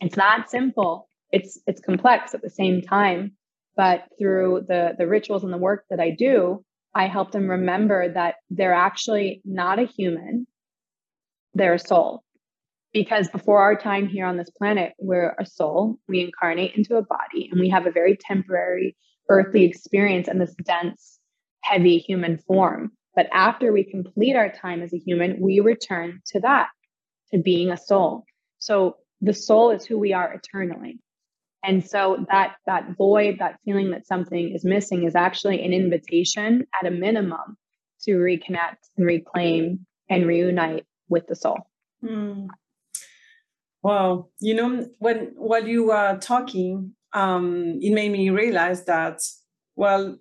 It's 0.00 0.16
not 0.16 0.50
simple. 0.50 1.08
It's 1.32 1.58
it's 1.66 1.80
complex 1.80 2.34
at 2.34 2.42
the 2.42 2.50
same 2.50 2.82
time. 2.82 3.32
But 3.76 4.04
through 4.18 4.64
the, 4.68 4.94
the 4.98 5.06
rituals 5.06 5.44
and 5.44 5.52
the 5.52 5.58
work 5.58 5.84
that 5.90 6.00
I 6.00 6.10
do, 6.10 6.64
I 6.94 7.08
help 7.08 7.30
them 7.30 7.48
remember 7.48 8.12
that 8.14 8.36
they're 8.48 8.72
actually 8.72 9.42
not 9.44 9.78
a 9.78 9.84
human, 9.84 10.46
they're 11.54 11.74
a 11.74 11.78
soul. 11.78 12.22
Because 12.92 13.28
before 13.28 13.60
our 13.60 13.76
time 13.76 14.08
here 14.08 14.24
on 14.24 14.38
this 14.38 14.48
planet, 14.48 14.94
we're 14.98 15.36
a 15.38 15.44
soul, 15.44 15.98
we 16.08 16.20
incarnate 16.20 16.74
into 16.74 16.96
a 16.96 17.02
body, 17.02 17.50
and 17.50 17.60
we 17.60 17.68
have 17.68 17.86
a 17.86 17.90
very 17.90 18.16
temporary 18.16 18.96
earthly 19.28 19.64
experience 19.64 20.28
in 20.28 20.38
this 20.38 20.54
dense, 20.64 21.18
heavy 21.62 21.98
human 21.98 22.38
form. 22.38 22.92
But 23.14 23.28
after 23.32 23.72
we 23.72 23.84
complete 23.84 24.36
our 24.36 24.50
time 24.50 24.82
as 24.82 24.94
a 24.94 24.98
human, 24.98 25.38
we 25.40 25.60
return 25.60 26.20
to 26.28 26.40
that, 26.40 26.68
to 27.32 27.38
being 27.38 27.70
a 27.70 27.76
soul. 27.76 28.24
So 28.58 28.96
the 29.20 29.34
soul 29.34 29.70
is 29.70 29.84
who 29.84 29.98
we 29.98 30.12
are 30.12 30.32
eternally. 30.32 30.98
And 31.66 31.84
so 31.84 32.24
that 32.30 32.56
that 32.66 32.96
void, 32.96 33.38
that 33.40 33.58
feeling 33.64 33.90
that 33.90 34.06
something 34.06 34.52
is 34.54 34.64
missing 34.64 35.04
is 35.04 35.16
actually 35.16 35.64
an 35.64 35.72
invitation 35.72 36.66
at 36.80 36.86
a 36.86 36.92
minimum 36.92 37.56
to 38.02 38.12
reconnect 38.12 38.88
and 38.96 39.06
reclaim 39.06 39.86
and 40.08 40.26
reunite 40.26 40.86
with 41.08 41.26
the 41.26 41.34
soul. 41.34 41.58
Mm. 42.04 42.48
You 44.40 44.54
know, 44.54 44.88
when 44.98 45.32
while 45.36 45.66
you 45.66 45.86
were 45.86 46.18
talking, 46.20 46.92
um, 47.12 47.78
it 47.80 47.92
made 47.92 48.12
me 48.12 48.30
realize 48.30 48.84
that, 48.84 49.20
well, 49.76 50.18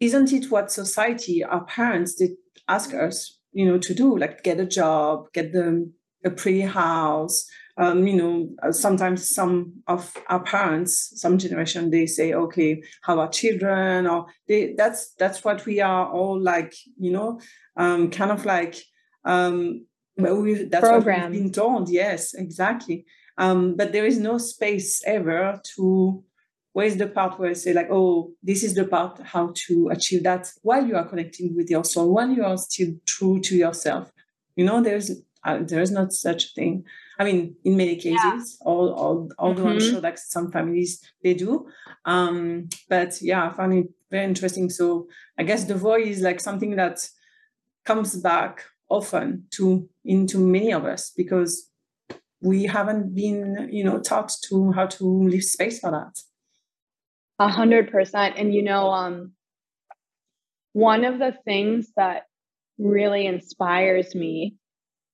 isn't 0.00 0.32
it 0.32 0.50
what 0.50 0.70
society, 0.70 1.42
our 1.42 1.64
parents 1.64 2.14
did 2.14 2.32
ask 2.68 2.94
us, 2.94 3.38
you 3.52 3.66
know, 3.66 3.78
to 3.78 3.94
do, 3.94 4.16
like 4.16 4.42
get 4.42 4.60
a 4.60 4.66
job, 4.66 5.32
get 5.32 5.52
them 5.52 5.94
a 6.24 6.30
pretty 6.30 6.60
house, 6.60 7.46
um, 7.78 8.06
you 8.06 8.16
know, 8.16 8.48
uh, 8.62 8.72
sometimes 8.72 9.28
some 9.28 9.72
of 9.86 10.12
our 10.28 10.42
parents, 10.42 11.12
some 11.20 11.38
generation, 11.38 11.90
they 11.90 12.06
say, 12.06 12.34
okay, 12.34 12.82
how 13.02 13.20
are 13.20 13.28
children? 13.28 14.06
Or 14.08 14.26
they, 14.48 14.74
that's 14.76 15.14
that's 15.14 15.44
what 15.44 15.64
we 15.64 15.80
are 15.80 16.10
all 16.10 16.40
like, 16.40 16.74
you 16.98 17.12
know, 17.12 17.40
um, 17.76 18.10
kind 18.10 18.32
of 18.32 18.44
like 18.44 18.76
um, 19.24 19.86
we, 20.16 20.64
that's 20.64 20.88
Program. 20.88 21.20
what 21.20 21.30
we've 21.30 21.42
been 21.42 21.52
told. 21.52 21.88
Yes, 21.88 22.34
exactly. 22.34 23.06
Um, 23.38 23.76
but 23.76 23.92
there 23.92 24.06
is 24.06 24.18
no 24.18 24.38
space 24.38 25.00
ever 25.06 25.60
to 25.76 26.24
where's 26.72 26.96
the 26.96 27.06
part 27.06 27.38
where 27.38 27.50
I 27.50 27.52
say 27.52 27.72
like, 27.72 27.88
oh, 27.90 28.32
this 28.42 28.64
is 28.64 28.74
the 28.74 28.86
part 28.86 29.20
how 29.22 29.52
to 29.66 29.88
achieve 29.90 30.24
that 30.24 30.50
while 30.62 30.84
you 30.84 30.96
are 30.96 31.08
connecting 31.08 31.54
with 31.56 31.70
your 31.70 31.84
soul, 31.84 32.12
while 32.12 32.28
you 32.28 32.44
are 32.44 32.58
still 32.58 32.94
true 33.06 33.40
to 33.42 33.56
yourself. 33.56 34.10
You 34.56 34.64
know, 34.64 34.82
there's 34.82 35.12
uh, 35.44 35.58
there 35.62 35.80
is 35.80 35.92
not 35.92 36.12
such 36.12 36.46
a 36.46 36.48
thing. 36.48 36.84
I 37.18 37.24
mean, 37.24 37.56
in 37.64 37.76
many 37.76 37.96
cases, 37.96 38.20
yeah. 38.22 38.40
all, 38.60 38.92
all, 38.92 39.28
although 39.38 39.64
mm-hmm. 39.64 39.72
I'm 39.72 39.80
sure 39.80 40.00
that 40.00 40.18
some 40.18 40.52
families 40.52 41.02
they 41.22 41.34
do. 41.34 41.66
Um, 42.04 42.68
but 42.88 43.20
yeah, 43.20 43.48
I 43.48 43.52
find 43.52 43.72
it 43.72 43.86
very 44.10 44.24
interesting. 44.24 44.70
So 44.70 45.08
I 45.36 45.42
guess 45.42 45.64
the 45.64 45.74
voice 45.74 46.06
is 46.06 46.22
like 46.22 46.40
something 46.40 46.76
that 46.76 47.08
comes 47.84 48.16
back 48.16 48.64
often 48.88 49.44
to 49.50 49.88
into 50.04 50.38
many 50.38 50.72
of 50.72 50.84
us 50.84 51.10
because 51.16 51.70
we 52.40 52.64
haven't 52.64 53.14
been, 53.14 53.68
you 53.70 53.82
know, 53.82 53.98
taught 53.98 54.32
to 54.48 54.72
how 54.72 54.86
to 54.86 55.04
leave 55.24 55.44
space 55.44 55.80
for 55.80 55.90
that. 55.90 56.20
A 57.40 57.48
hundred 57.48 57.90
percent. 57.90 58.36
And 58.38 58.54
you 58.54 58.62
know, 58.62 58.90
um, 58.90 59.32
one 60.72 61.04
of 61.04 61.18
the 61.18 61.34
things 61.44 61.92
that 61.96 62.22
really 62.78 63.26
inspires 63.26 64.14
me 64.14 64.56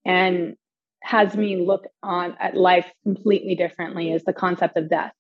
and 0.04 0.56
has 1.04 1.36
me 1.36 1.56
look 1.56 1.86
on 2.02 2.34
at 2.40 2.56
life 2.56 2.90
completely 3.02 3.54
differently 3.54 4.10
is 4.10 4.24
the 4.24 4.32
concept 4.32 4.78
of 4.78 4.88
death. 4.88 5.12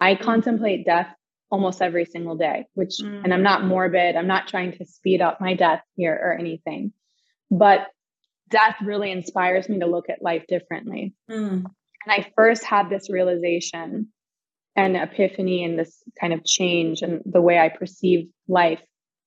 I 0.00 0.14
mm. 0.14 0.20
contemplate 0.20 0.86
death 0.86 1.12
almost 1.50 1.82
every 1.82 2.04
single 2.04 2.36
day, 2.36 2.66
which, 2.74 2.98
mm. 3.02 3.22
and 3.24 3.34
I'm 3.34 3.42
not 3.42 3.64
morbid, 3.64 4.14
I'm 4.14 4.28
not 4.28 4.46
trying 4.46 4.72
to 4.78 4.86
speed 4.86 5.20
up 5.20 5.40
my 5.40 5.54
death 5.54 5.82
here 5.96 6.14
or 6.14 6.34
anything, 6.34 6.92
but 7.50 7.88
death 8.48 8.76
really 8.80 9.10
inspires 9.10 9.68
me 9.68 9.80
to 9.80 9.86
look 9.86 10.08
at 10.08 10.22
life 10.22 10.44
differently. 10.46 11.14
Mm. 11.28 11.64
And 11.64 12.08
I 12.08 12.30
first 12.36 12.62
had 12.62 12.88
this 12.88 13.10
realization 13.10 14.12
and 14.76 14.96
epiphany 14.96 15.64
and 15.64 15.76
this 15.76 16.00
kind 16.20 16.32
of 16.32 16.44
change 16.44 17.02
and 17.02 17.22
the 17.26 17.42
way 17.42 17.58
I 17.58 17.70
perceive 17.70 18.28
life 18.46 18.82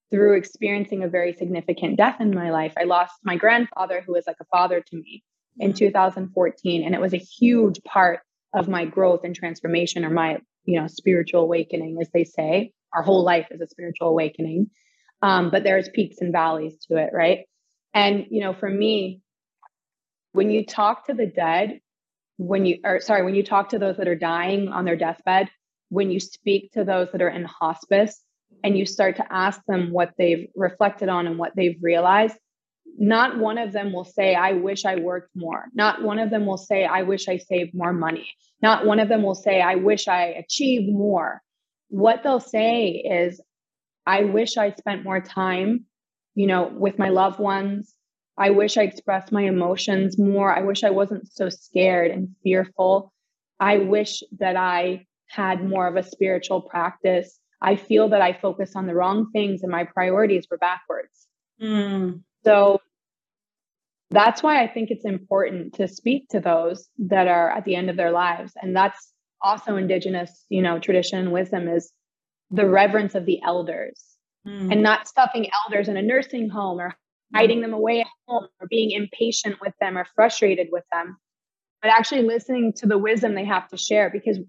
through 0.10 0.38
experiencing 0.38 1.03
a 1.03 1.10
very 1.10 1.34
significant 1.34 1.97
death 1.97 2.22
in 2.22 2.34
my 2.34 2.49
life. 2.49 2.74
I 2.78 2.86
lost 2.86 3.16
my 3.26 3.36
grandfather, 3.36 4.01
who 4.05 4.14
was 4.14 4.26
like 4.26 4.38
a 4.39 4.45
father 4.45 4.80
to 4.80 4.95
me 4.95 5.24
in 5.60 5.74
2014 5.74 6.86
and 6.86 6.95
it 6.95 7.01
was 7.01 7.14
a 7.14 7.18
huge 7.18 7.82
part 7.84 8.20
of 8.53 8.68
my 8.68 8.86
growth 8.86 9.22
and 9.24 9.36
transformation 9.36 10.05
or 10.05 10.10
my 10.10 10.38
you 10.66 10.80
know 10.80 10.88
spiritual 10.88 11.41
awakening 11.41 11.97
as 12.01 12.10
they 12.14 12.24
say. 12.24 12.72
Our 12.93 13.03
whole 13.03 13.24
life 13.24 13.47
is 13.51 13.62
a 13.62 13.68
spiritual 13.68 14.10
awakening. 14.10 14.70
Um, 15.22 15.49
but 15.49 15.64
there's 15.64 15.89
peaks 15.89 16.18
and 16.22 16.32
valleys 16.32 16.78
to 16.88 16.97
it 16.97 17.10
right? 17.14 17.39
And 17.93 18.26
you 18.30 18.41
know 18.41 18.53
for 18.53 18.70
me 18.70 19.22
when 20.34 20.51
you 20.51 20.66
talk 20.66 21.08
to 21.08 21.14
the 21.14 21.26
dead 21.26 21.80
when 22.38 22.66
you 22.66 22.80
or 22.84 22.99
sorry 22.99 23.24
when 23.24 23.36
you 23.36 23.43
talk 23.43 23.70
to 23.70 23.80
those 23.80 23.97
that 23.97 24.08
are 24.08 24.16
dying 24.16 24.70
on 24.70 24.86
their 24.86 24.95
deathbed 24.95 25.49
when 25.89 26.12
you 26.12 26.20
speak 26.20 26.72
to 26.74 26.84
those 26.84 27.12
that 27.12 27.22
are 27.22 27.30
in 27.30 27.45
hospice 27.45 28.22
and 28.64 28.78
you 28.78 28.86
start 28.86 29.18
to 29.18 29.34
ask 29.34 29.60
them 29.68 29.91
what 29.91 30.12
they've 30.18 30.47
reflected 30.55 31.10
on 31.10 31.28
and 31.28 31.38
what 31.38 31.53
they've 31.55 31.78
realized 31.82 32.38
not 32.98 33.38
one 33.38 33.58
of 33.58 33.74
them 33.74 33.94
will 33.94 34.06
say, 34.06 34.36
I 34.36 34.54
wish 34.54 34.86
I 34.86 34.96
worked 34.96 35.36
more. 35.36 35.66
Not 35.74 36.02
one 36.04 36.20
of 36.20 36.30
them 36.30 36.46
will 36.46 36.58
say, 36.58 36.86
I 36.86 37.04
wish 37.04 37.28
I 37.28 37.38
saved 37.38 37.74
more 37.74 37.94
money. 37.94 38.28
Not 38.62 38.86
one 38.86 39.00
of 39.00 39.10
them 39.10 39.24
will 39.24 39.36
say, 39.36 39.62
I 39.62 39.76
wish 39.76 40.08
I 40.08 40.26
achieved 40.26 40.92
more. 40.92 41.42
What 41.90 42.24
they'll 42.24 42.40
say 42.40 42.90
is, 42.90 43.40
I 44.06 44.24
wish 44.24 44.58
I 44.58 44.72
spent 44.72 45.04
more 45.04 45.22
time, 45.22 45.86
you 46.34 46.48
know, 46.48 46.68
with 46.68 46.98
my 46.98 47.10
loved 47.10 47.40
ones. 47.40 47.94
I 48.38 48.52
wish 48.52 48.78
I 48.78 48.84
expressed 48.84 49.32
my 49.32 49.44
emotions 49.44 50.18
more. 50.18 50.56
I 50.56 50.62
wish 50.62 50.84
I 50.84 50.92
wasn't 50.92 51.32
so 51.32 51.50
scared 51.50 52.12
and 52.12 52.30
fearful. 52.42 53.12
I 53.60 53.80
wish 53.80 54.24
that 54.40 54.56
I 54.56 55.06
had 55.28 55.68
more 55.68 55.88
of 55.88 55.98
a 55.98 56.04
spiritual 56.04 56.62
practice. 56.62 57.40
I 57.62 57.76
feel 57.76 58.10
that 58.10 58.22
I 58.22 58.34
focus 58.34 58.76
on 58.76 58.88
the 58.88 58.96
wrong 58.96 59.32
things 59.32 59.64
and 59.64 59.72
my 59.72 59.84
priorities 59.84 60.48
were 60.50 60.58
backwards. 60.58 61.27
Mm. 61.62 62.22
So 62.43 62.82
that's 64.10 64.41
why 64.41 64.64
I 64.64 64.68
think 64.68 64.89
it's 64.89 65.05
important 65.05 65.76
to 65.76 65.88
speak 65.88 66.30
to 66.30 66.39
those 66.39 66.88
that 66.99 67.28
are 67.28 67.51
at 67.51 67.66
the 67.66 67.76
end 67.76 67.89
of 67.89 67.97
their 67.97 68.12
lives. 68.12 68.53
And 68.62 68.76
that's 68.76 69.12
also 69.41 69.76
indigenous, 69.76 70.45
you 70.49 70.62
know, 70.62 70.80
tradition 70.80 71.20
and 71.20 71.32
wisdom 71.32 71.68
is 71.68 71.91
the 72.49 72.68
reverence 72.68 73.16
of 73.16 73.26
the 73.26 73.41
elders. 73.43 74.01
mm. 74.47 74.72
and 74.72 74.82
not 74.82 75.08
stuffing 75.08 75.49
elders 75.66 75.89
in 75.89 75.97
a 75.97 76.01
nursing 76.01 76.49
home 76.49 76.80
or 76.80 76.95
hiding 77.36 77.62
them 77.62 77.74
away 77.74 78.01
at 78.01 78.08
home 78.28 78.47
or 78.60 78.68
being 78.70 78.91
impatient 78.91 79.60
with 79.62 79.74
them 79.82 79.97
or 79.97 80.05
frustrated 80.16 80.70
with 80.72 80.86
them, 80.91 81.18
but 81.82 81.91
actually 81.91 82.24
listening 82.24 82.74
to 82.74 82.88
the 82.88 82.97
wisdom 82.97 83.36
they 83.36 83.45
have 83.45 83.68
to 83.68 83.78
share 83.78 84.10
because 84.10 84.39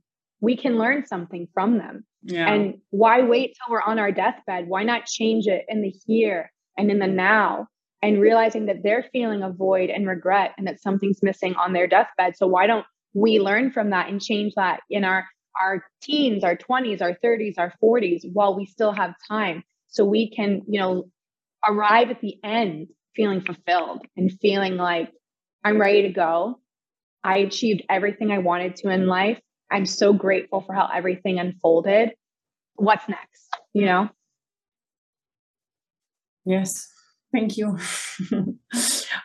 we 0.40 0.56
can 0.56 0.78
learn 0.78 1.04
something 1.04 1.48
from 1.52 1.78
them. 1.78 2.04
Yeah. 2.22 2.52
And 2.52 2.78
why 2.90 3.22
wait 3.22 3.56
till 3.56 3.72
we're 3.72 3.82
on 3.82 3.98
our 3.98 4.12
deathbed? 4.12 4.68
Why 4.68 4.84
not 4.84 5.06
change 5.06 5.46
it 5.46 5.64
in 5.68 5.82
the 5.82 5.92
here 6.06 6.52
and 6.78 6.90
in 6.90 6.98
the 6.98 7.06
mm-hmm. 7.06 7.16
now 7.16 7.66
and 8.02 8.20
realizing 8.20 8.66
that 8.66 8.82
they're 8.82 9.04
feeling 9.12 9.42
a 9.42 9.50
void 9.50 9.90
and 9.90 10.06
regret 10.06 10.52
and 10.56 10.66
that 10.66 10.80
something's 10.80 11.22
missing 11.22 11.54
on 11.56 11.72
their 11.72 11.86
deathbed? 11.86 12.36
So 12.36 12.46
why 12.46 12.66
don't 12.66 12.86
we 13.12 13.40
learn 13.40 13.72
from 13.72 13.90
that 13.90 14.08
and 14.08 14.22
change 14.22 14.54
that 14.54 14.80
in 14.88 15.04
our 15.04 15.26
our 15.60 15.84
teens, 16.02 16.44
our 16.44 16.56
20s, 16.56 17.02
our 17.02 17.18
30s, 17.24 17.54
our 17.58 17.72
40s 17.82 18.20
while 18.32 18.56
we 18.56 18.64
still 18.64 18.92
have 18.92 19.14
time 19.26 19.64
so 19.88 20.04
we 20.04 20.30
can, 20.30 20.62
you 20.68 20.78
know, 20.78 21.10
arrive 21.66 22.10
at 22.10 22.20
the 22.20 22.36
end 22.44 22.88
feeling 23.16 23.40
fulfilled 23.40 24.06
and 24.16 24.30
feeling 24.40 24.76
like 24.76 25.10
I'm 25.64 25.80
ready 25.80 26.02
to 26.02 26.10
go. 26.10 26.60
I 27.24 27.38
achieved 27.38 27.82
everything 27.90 28.30
I 28.30 28.38
wanted 28.38 28.76
to 28.76 28.90
in 28.90 29.06
life. 29.06 29.40
I'm 29.70 29.86
so 29.86 30.12
grateful 30.12 30.60
for 30.60 30.72
how 30.72 30.88
everything 30.94 31.40
unfolded. 31.40 32.12
What's 32.76 33.08
next? 33.08 33.48
You 33.74 33.86
know? 33.86 34.08
Yes. 36.48 36.90
Thank 37.30 37.58
you. 37.58 37.76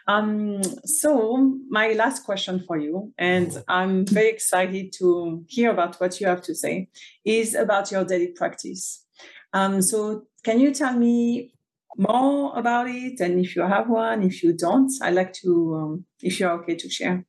um, 0.08 0.62
so, 0.84 1.58
my 1.70 1.94
last 1.94 2.26
question 2.26 2.62
for 2.68 2.78
you, 2.78 3.14
and 3.18 3.64
I'm 3.70 4.06
very 4.06 4.28
excited 4.28 4.92
to 4.98 5.46
hear 5.48 5.72
about 5.72 5.96
what 6.02 6.20
you 6.20 6.28
have 6.28 6.42
to 6.42 6.54
say, 6.54 6.90
is 7.24 7.56
about 7.56 7.92
your 7.92 8.04
daily 8.04 8.34
practice. 8.36 9.06
Um, 9.54 9.82
so, 9.82 10.24
can 10.44 10.60
you 10.60 10.74
tell 10.74 10.98
me 10.98 11.54
more 11.96 12.52
about 12.60 12.90
it? 12.90 13.22
And 13.22 13.40
if 13.40 13.56
you 13.56 13.62
have 13.62 13.88
one, 13.88 14.24
if 14.24 14.44
you 14.44 14.52
don't, 14.52 14.92
I'd 15.02 15.14
like 15.14 15.32
to, 15.44 15.76
um, 15.76 16.06
if 16.22 16.42
you're 16.42 16.52
okay 16.60 16.76
to 16.76 16.90
share. 16.90 17.24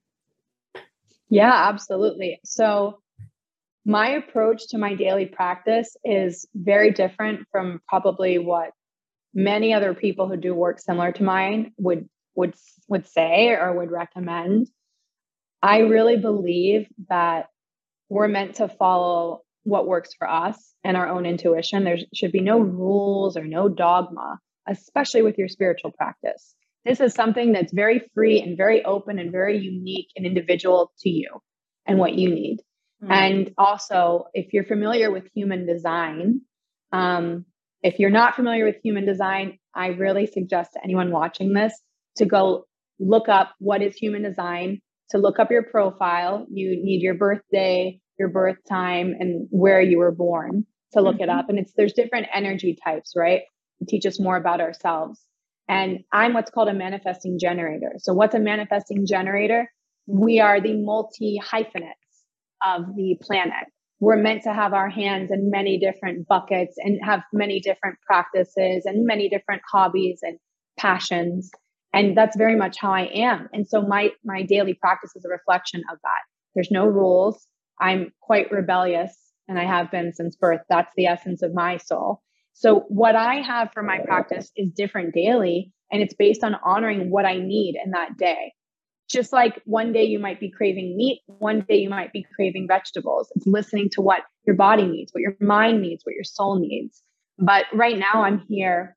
Yeah, 1.29 1.69
absolutely. 1.69 2.41
So, 2.45 2.99
my 3.85 4.09
approach 4.09 4.67
to 4.71 4.79
my 4.79 4.97
daily 4.97 5.27
practice 5.27 5.97
is 6.05 6.49
very 6.53 6.91
different 6.91 7.47
from 7.53 7.81
probably 7.87 8.39
what 8.39 8.73
many 9.35 9.75
other 9.75 9.95
people 9.95 10.29
who 10.29 10.37
do 10.37 10.55
work 10.55 10.79
similar 10.79 11.13
to 11.13 11.23
mine 11.23 11.73
would 11.79 12.09
would 12.35 12.55
would 12.89 13.07
say 13.07 13.51
or 13.51 13.77
would 13.77 13.91
recommend. 13.91 14.69
I 15.63 15.79
really 15.81 16.17
believe 16.17 16.89
that 17.09 17.47
we're 18.09 18.29
meant 18.29 18.57
to 18.57 18.69
follow 18.69 19.41
what 19.63 19.87
works 19.87 20.11
for 20.19 20.29
us 20.29 20.75
and 20.85 20.97
our 20.97 21.09
own 21.09 21.25
intuition. 21.25 21.85
There 21.85 21.99
should 22.13 22.33
be 22.33 22.41
no 22.41 22.59
rules 22.59 23.37
or 23.37 23.45
no 23.45 23.69
dogma 23.69 24.39
especially 24.69 25.23
with 25.23 25.39
your 25.39 25.49
spiritual 25.49 25.93
practice. 25.93 26.55
This 26.85 27.01
is 27.01 27.15
something 27.15 27.53
that's 27.53 27.73
very 27.73 28.11
free 28.15 28.41
and 28.41 28.57
very 28.57 28.85
open 28.85 29.19
and 29.19 29.33
very 29.33 29.59
unique 29.59 30.09
and 30.17 30.27
individual 30.27 30.93
to 31.01 31.09
you 31.09 31.29
and 31.87 31.99
what 31.99 32.15
you 32.15 32.31
need. 32.31 32.61
Mm-hmm. 33.03 33.13
and 33.13 33.51
also 33.59 34.27
if 34.35 34.55
you're 34.55 34.65
familiar 34.65 35.11
with 35.11 35.29
human 35.35 35.67
design 35.67 36.43
um, 36.93 37.45
if 37.85 37.99
you're 37.99 38.11
not 38.11 38.35
familiar 38.35 38.65
with 38.65 38.77
human 38.83 39.05
design, 39.05 39.59
I 39.75 39.89
really 39.89 40.27
suggest 40.27 40.73
to 40.73 40.81
anyone 40.83 41.13
watching 41.13 41.53
this 41.53 41.79
to 42.17 42.25
go 42.25 42.65
look 42.99 43.29
up 43.29 43.53
what 43.59 43.83
is 43.83 43.95
human 43.95 44.23
design, 44.23 44.81
to 45.11 45.19
look 45.19 45.39
up 45.39 45.51
your 45.51 45.65
profile. 45.65 46.47
You 46.51 46.83
need 46.83 47.03
your 47.03 47.15
birthday, 47.15 48.01
your 48.19 48.31
birth 48.31 48.57
time, 48.67 49.15
and 49.21 49.47
where 49.51 49.83
you 49.83 49.99
were 49.99 50.13
born 50.13 50.65
to 50.95 51.03
look 51.03 51.17
mm-hmm. 51.17 51.25
it 51.25 51.29
up. 51.29 51.51
And 51.51 51.59
it's 51.59 51.75
there's 51.77 51.93
different 51.93 52.27
energy 52.33 52.77
types, 52.83 53.13
right? 53.15 53.43
To 53.81 53.85
teach 53.87 54.07
us 54.07 54.19
more 54.19 54.39
about 54.39 54.63
ourselves. 54.63 55.21
And 55.69 56.01
I'm 56.11 56.33
what's 56.33 56.51
called 56.51 56.69
a 56.69 56.75
manifesting 56.75 57.39
generator. 57.39 57.93
So, 57.99 58.15
what's 58.15 58.35
a 58.35 58.41
manifesting 58.41 59.05
generator? 59.07 59.71
We 60.07 60.41
are 60.41 60.59
the 60.59 60.75
multi 60.75 61.37
hyphenates 61.37 61.99
of 62.65 62.95
the 62.97 63.19
planet 63.21 63.67
we're 64.05 64.17
meant 64.17 64.43
to 64.43 64.53
have 64.53 64.75
our 64.75 64.91
hands 64.91 65.31
in 65.31 65.51
many 65.51 65.79
different 65.79 66.29
buckets 66.29 66.75
and 66.79 66.99
have 67.03 67.23
many 67.33 67.59
different 67.59 67.97
practices 68.07 68.85
and 68.85 69.07
many 69.07 69.29
different 69.29 69.63
hobbies 69.71 70.21
and 70.23 70.39
passions. 70.79 71.51
And 71.93 72.17
that's 72.17 72.37
very 72.37 72.57
much 72.57 72.77
how 72.79 72.93
i 72.93 73.09
am. 73.15 73.49
And 73.53 73.67
so 73.67 73.81
my 73.81 74.11
my 74.25 74.43
daily 74.43 74.75
practice 74.75 75.13
is 75.17 75.25
a 75.25 75.29
reflection 75.29 75.83
of 75.91 75.99
that. 76.03 76.23
There's 76.55 76.71
no 76.71 76.87
rules. 76.87 77.47
I'm 77.81 78.13
quite 78.21 78.53
rebellious 78.53 79.17
and 79.49 79.59
i 79.59 79.65
have 79.65 79.91
been 79.91 80.13
since 80.13 80.37
birth. 80.37 80.61
That's 80.69 80.93
the 80.97 81.07
essence 81.07 81.43
of 81.43 81.55
my 81.55 81.79
soul. 81.79 82.21
So 82.53 82.85
what 82.89 83.17
i 83.17 83.37
have 83.37 83.71
for 83.73 83.83
my 83.83 83.99
practice 84.05 84.51
is 84.57 84.71
different 84.71 85.15
daily 85.15 85.73
and 85.91 86.03
it's 86.03 86.15
based 86.15 86.45
on 86.45 86.57
honoring 86.65 87.11
what 87.11 87.25
i 87.25 87.37
need 87.39 87.77
in 87.83 87.93
that 87.93 88.17
day 88.19 88.53
just 89.15 89.33
like 89.33 89.63
one 89.65 89.93
day 89.93 90.05
you 90.05 90.19
might 90.19 90.41
be 90.41 90.51
craving 90.51 90.97
meat, 90.97 91.23
one 91.27 91.65
day 91.67 91.77
you 91.77 91.89
might 91.89 92.13
be 92.13 92.27
craving 92.35 92.67
vegetables. 92.69 93.33
It's 93.35 93.47
listening 93.47 93.89
to 93.93 94.03
what 94.03 94.21
your 94.47 94.57
body 94.57 94.87
needs, 94.87 95.13
what 95.13 95.23
your 95.23 95.37
mind 95.41 95.81
needs, 95.81 96.05
what 96.05 96.15
your 96.15 96.25
soul 96.25 96.59
needs. 96.59 97.01
But 97.39 97.65
right 97.73 97.99
now 97.99 98.25
I'm 98.25 98.45
here 98.49 98.97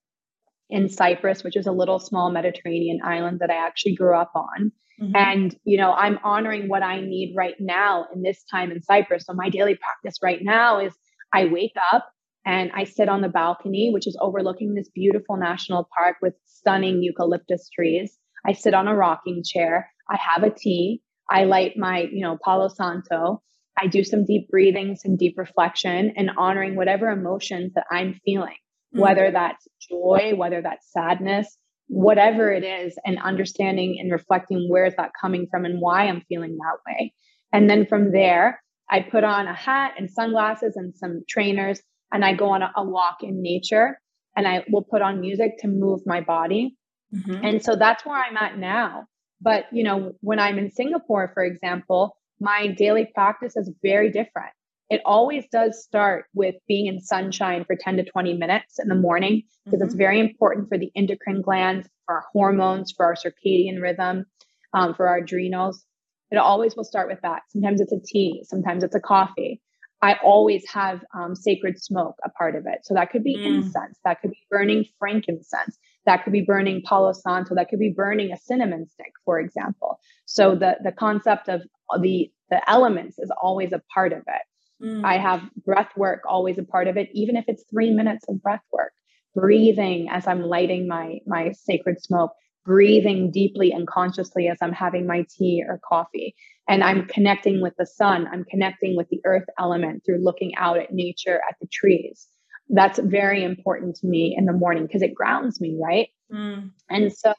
in 0.70 0.90
Cyprus, 0.90 1.44
which 1.44 1.56
is 1.56 1.68
a 1.68 1.72
little 1.72 2.00
small 2.00 2.32
Mediterranean 2.32 3.00
island 3.04 3.40
that 3.40 3.50
I 3.50 3.66
actually 3.66 3.96
grew 3.96 4.16
up 4.16 4.32
on. 4.36 4.72
Mm-hmm. 5.02 5.16
And, 5.16 5.56
you 5.64 5.78
know, 5.78 5.94
I'm 5.94 6.20
honoring 6.24 6.68
what 6.68 6.84
I 6.84 7.00
need 7.00 7.36
right 7.38 7.56
now 7.60 8.08
in 8.14 8.24
this 8.24 8.44
time 8.52 8.72
in 8.72 8.82
Cyprus. 8.82 9.26
So 9.26 9.34
my 9.34 9.50
daily 9.50 9.76
practice 9.76 10.18
right 10.22 10.40
now 10.42 10.80
is 10.80 10.94
I 11.34 11.46
wake 11.46 11.76
up 11.94 12.10
and 12.46 12.72
I 12.74 12.86
sit 12.86 13.10
on 13.10 13.22
the 13.22 13.30
balcony, 13.30 13.92
which 13.94 14.08
is 14.08 14.18
overlooking 14.20 14.74
this 14.74 14.90
beautiful 14.90 15.38
national 15.38 15.88
park 15.96 16.18
with 16.22 16.34
stunning 16.46 17.04
eucalyptus 17.04 17.70
trees. 17.70 18.18
I 18.46 18.54
sit 18.54 18.74
on 18.74 18.88
a 18.88 18.96
rocking 18.96 19.44
chair. 19.46 19.92
I 20.10 20.18
have 20.18 20.44
a 20.44 20.50
tea. 20.50 21.02
I 21.30 21.44
light 21.44 21.74
my, 21.78 22.08
you 22.12 22.22
know, 22.22 22.38
Palo 22.44 22.70
Santo. 22.70 23.42
I 23.80 23.88
do 23.88 24.04
some 24.04 24.26
deep 24.26 24.50
breathing, 24.50 24.96
some 24.96 25.18
deep 25.18 25.38
reflection, 25.38 26.14
and 26.16 26.32
honoring 26.38 26.76
whatever 26.76 27.10
emotions 27.10 27.74
that 27.76 27.86
I'm 27.92 28.20
feeling, 28.26 28.56
mm-hmm. 28.94 29.02
whether 29.02 29.32
that's 29.32 29.68
joy, 29.90 30.34
whether 30.36 30.62
that's 30.62 30.92
sadness, 30.92 31.58
whatever 31.88 32.52
it 32.52 32.64
is, 32.64 32.98
and 33.06 33.20
understanding 33.22 33.98
and 34.00 34.12
reflecting 34.12 34.68
where 34.70 34.86
is 34.86 34.96
that 34.98 35.12
coming 35.20 35.48
from 35.52 35.66
and 35.66 35.80
why 35.80 36.08
I'm 36.08 36.24
feeling 36.28 36.58
that 36.58 36.78
way. 36.88 37.14
And 37.54 37.70
then 37.70 37.86
from 37.86 38.12
there, 38.12 38.62
I 38.90 39.02
put 39.02 39.24
on 39.24 39.48
a 39.48 39.54
hat 39.54 39.94
and 39.98 40.10
sunglasses 40.10 40.76
and 40.76 40.96
some 40.96 41.22
trainers, 41.30 41.82
and 42.12 42.24
I 42.26 42.34
go 42.34 42.50
on 42.50 42.62
a, 42.62 42.72
a 42.76 42.84
walk 42.84 43.18
in 43.22 43.42
nature. 43.42 44.00
And 44.36 44.48
I 44.48 44.64
will 44.70 44.84
put 44.84 45.02
on 45.02 45.20
music 45.20 45.54
to 45.62 45.68
move 45.68 46.02
my 46.06 46.22
body. 46.22 46.78
Mm-hmm. 47.12 47.44
And 47.44 47.64
so 47.64 47.76
that's 47.76 48.06
where 48.06 48.24
I'm 48.24 48.38
at 48.38 48.56
now. 48.56 49.06
But, 49.42 49.66
you 49.72 49.84
know, 49.84 50.14
when 50.22 50.40
I'm 50.40 50.58
in 50.58 50.72
Singapore, 50.72 51.32
for 51.34 51.44
example, 51.44 52.18
my 52.40 52.68
daily 52.68 53.10
practice 53.14 53.56
is 53.56 53.72
very 53.82 54.12
different. 54.12 54.52
It 54.90 55.02
always 55.06 55.46
does 55.52 55.84
start 55.84 56.26
with 56.34 56.56
being 56.68 56.88
in 56.88 57.02
sunshine 57.02 57.66
for 57.66 57.76
10 57.76 57.98
to 57.98 58.06
20 58.06 58.38
minutes 58.38 58.80
in 58.80 58.88
the 58.88 58.96
morning 58.96 59.44
because 59.66 59.80
mm-hmm. 59.80 59.86
it's 59.86 59.96
very 59.96 60.20
important 60.20 60.70
for 60.70 60.78
the 60.78 60.92
endocrine 60.96 61.42
glands, 61.42 61.90
for 62.06 62.16
our 62.16 62.24
hormones, 62.32 62.94
for 62.96 63.06
our 63.06 63.16
circadian 63.16 63.82
rhythm, 63.82 64.26
um, 64.74 64.96
for 64.96 65.08
our 65.08 65.18
adrenals. 65.18 65.84
It 66.32 66.38
always 66.38 66.76
will 66.76 66.86
start 66.86 67.10
with 67.10 67.20
that. 67.22 67.42
Sometimes 67.50 67.82
it's 67.82 67.92
a 67.92 68.00
tea, 68.00 68.44
sometimes 68.46 68.84
it's 68.84 68.96
a 68.96 69.00
coffee. 69.00 69.62
I 70.02 70.16
always 70.24 70.64
have 70.70 71.04
um, 71.14 71.36
sacred 71.36 71.82
smoke 71.82 72.16
a 72.24 72.30
part 72.30 72.56
of 72.56 72.66
it. 72.68 72.80
So 72.84 72.94
that 72.94 73.10
could 73.10 73.24
be 73.24 73.36
mm. 73.36 73.46
incense, 73.46 74.00
that 74.06 74.22
could 74.22 74.32
be 74.32 74.46
burning 74.50 74.86
frankincense, 75.00 75.78
that 76.08 76.24
could 76.24 76.34
be 76.34 76.42
burning 76.42 76.82
Palo 76.84 77.12
Santo, 77.12 77.54
that 77.54 77.70
could 77.70 77.80
be 77.80 77.94
burning 77.96 78.32
a 78.32 78.38
cinnamon 78.38 78.88
stick, 78.88 79.12
for 79.24 79.40
example. 79.40 80.00
So 80.26 80.56
the 80.56 80.78
the 80.84 80.92
concept 80.92 81.50
of 81.50 81.62
the 82.02 82.32
the 82.50 82.70
elements 82.70 83.20
is 83.20 83.32
always 83.42 83.74
a 83.74 83.82
part 83.94 84.14
of 84.14 84.20
it. 84.20 84.86
Mm. 84.86 85.06
I 85.06 85.18
have 85.18 85.42
breath 85.66 85.92
work 85.98 86.22
always 86.28 86.58
a 86.58 86.64
part 86.64 86.88
of 86.88 86.98
it, 86.98 87.10
even 87.14 87.36
if 87.36 87.46
it's 87.48 87.66
three 87.70 87.92
minutes 87.92 88.26
of 88.28 88.42
breath 88.42 88.64
work. 88.72 88.94
Breathing 89.36 90.08
as 90.10 90.26
I'm 90.26 90.42
lighting 90.42 90.88
my 90.88 91.20
my 91.28 91.52
sacred 91.52 92.02
smoke, 92.02 92.32
breathing 92.66 93.30
deeply 93.30 93.72
and 93.74 93.86
consciously 93.86 94.48
as 94.48 94.58
I'm 94.62 94.74
having 94.74 95.06
my 95.06 95.26
tea 95.30 95.64
or 95.68 95.80
coffee. 95.88 96.34
And 96.70 96.84
I'm 96.84 97.06
connecting 97.06 97.62
with 97.62 97.74
the 97.78 97.86
sun. 97.86 98.28
I'm 98.32 98.46
connecting 98.46 98.96
with 98.96 99.10
the 99.10 99.22
earth 99.26 99.46
element 99.60 100.04
through 100.06 100.24
looking 100.24 100.56
out 100.56 100.78
at 100.78 100.94
nature, 100.94 101.42
at 101.50 101.56
the 101.62 101.68
trees 101.68 102.28
that's 102.70 103.00
very 103.00 103.44
important 103.44 103.96
to 103.98 104.08
me 104.08 104.36
in 104.38 104.46
the 104.46 104.54
morning 104.54 104.86
because 104.86 105.02
it 105.02 105.14
grounds 105.14 105.62
me, 105.62 105.78
right? 105.82 106.10
Mm. 106.32 106.72
And 106.90 107.14
so 107.14 107.34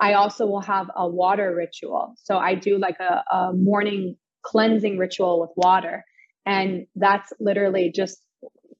I 0.00 0.14
also 0.14 0.46
will 0.46 0.60
have 0.62 0.90
a 0.94 1.08
water 1.08 1.54
ritual. 1.54 2.14
So 2.22 2.38
I 2.38 2.54
do 2.54 2.78
like 2.78 2.98
a, 3.00 3.24
a 3.34 3.52
morning 3.52 4.16
cleansing 4.42 4.96
ritual 4.96 5.40
with 5.40 5.50
water. 5.56 6.04
And 6.46 6.86
that's 6.96 7.32
literally 7.38 7.92
just 7.94 8.18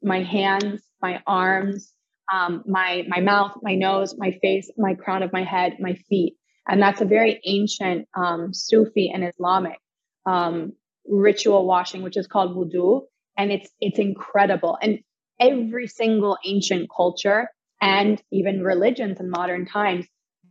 my 0.03 0.23
hands, 0.23 0.83
my 1.03 1.23
arms, 1.27 1.93
um, 2.33 2.63
my 2.67 3.05
my 3.09 3.21
mouth, 3.21 3.57
my 3.63 3.75
nose, 3.75 4.15
my 4.17 4.39
face, 4.41 4.71
my 4.79 4.95
crown 4.95 5.23
of 5.23 5.33
my 5.33 5.45
head, 5.45 5.77
my 5.81 5.95
feet, 6.09 6.37
and 6.67 6.81
that's 6.81 7.01
a 7.01 7.05
very 7.05 7.41
ancient 7.45 8.09
um, 8.17 8.55
Sufi 8.55 9.11
and 9.13 9.25
Islamic 9.25 9.79
um, 10.27 10.73
ritual 11.07 11.67
washing, 11.67 12.03
which 12.03 12.17
is 12.17 12.27
called 12.27 12.57
wudu, 12.57 13.03
and 13.37 13.51
it's 13.51 13.69
it's 13.81 13.99
incredible. 13.99 14.79
And 14.81 15.01
every 15.41 15.87
single 15.87 16.39
ancient 16.45 16.89
culture 16.95 17.49
and 17.81 18.23
even 18.31 18.63
religions 18.63 19.19
in 19.21 19.31
modern 19.31 19.67
times, 19.67 20.07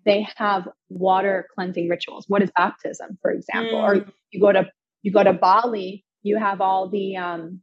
they 0.05 0.27
have 0.35 0.67
water 0.89 1.47
cleansing 1.53 1.87
rituals. 1.87 2.25
What 2.27 2.41
is 2.41 2.51
baptism, 2.57 3.17
for 3.21 3.31
example? 3.31 3.79
Mm. 3.79 3.83
Or 3.83 4.11
you 4.31 4.41
go 4.41 4.51
to 4.51 4.67
you 5.03 5.11
go 5.11 5.23
to 5.23 5.33
Bali, 5.33 6.03
you 6.23 6.37
have 6.37 6.61
all 6.61 6.89
the 6.89 7.17
um 7.17 7.61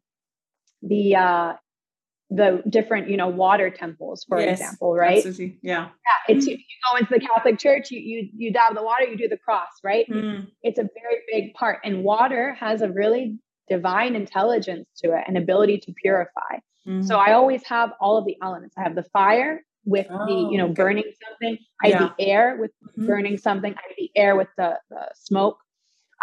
the 0.82 1.16
uh 1.16 1.52
the 2.30 2.62
different 2.68 3.08
you 3.08 3.16
know 3.16 3.28
water 3.28 3.70
temples 3.70 4.24
for 4.28 4.40
yes, 4.40 4.60
example 4.60 4.94
right 4.94 5.18
absolutely. 5.18 5.58
yeah 5.62 5.84
yeah 5.84 6.34
it's 6.34 6.44
mm. 6.44 6.50
you, 6.50 6.58
go 6.92 6.98
into 6.98 7.14
the 7.14 7.20
catholic 7.20 7.56
church 7.56 7.92
you 7.92 8.00
you 8.00 8.28
you 8.36 8.52
dab 8.52 8.74
the 8.74 8.82
water 8.82 9.04
you 9.04 9.16
do 9.16 9.28
the 9.28 9.36
cross 9.36 9.68
right 9.84 10.06
mm. 10.10 10.44
it's 10.62 10.78
a 10.78 10.82
very 10.82 11.20
big 11.30 11.54
part 11.54 11.78
and 11.84 12.02
water 12.02 12.54
has 12.54 12.82
a 12.82 12.90
really 12.90 13.38
divine 13.68 14.16
intelligence 14.16 14.88
to 14.96 15.12
it 15.12 15.22
and 15.28 15.38
ability 15.38 15.78
to 15.78 15.92
purify 15.92 16.58
mm. 16.86 17.06
so 17.06 17.16
i 17.16 17.32
always 17.32 17.64
have 17.66 17.92
all 18.00 18.16
of 18.16 18.24
the 18.24 18.36
elements 18.42 18.74
i 18.78 18.82
have 18.82 18.94
the 18.94 19.04
fire 19.12 19.62
with 19.84 20.06
oh, 20.10 20.26
the 20.26 20.50
you 20.52 20.58
know 20.58 20.66
okay. 20.66 20.74
burning 20.74 21.12
something 21.28 21.58
i 21.84 21.88
yeah. 21.88 21.98
have 21.98 22.12
the 22.16 22.24
air 22.24 22.56
with 22.60 22.70
mm-hmm. 22.70 23.06
burning 23.06 23.36
something 23.36 23.72
i 23.72 23.80
have 23.82 23.96
the 23.96 24.10
air 24.16 24.36
with 24.36 24.48
the, 24.56 24.78
the 24.90 25.00
smoke 25.14 25.58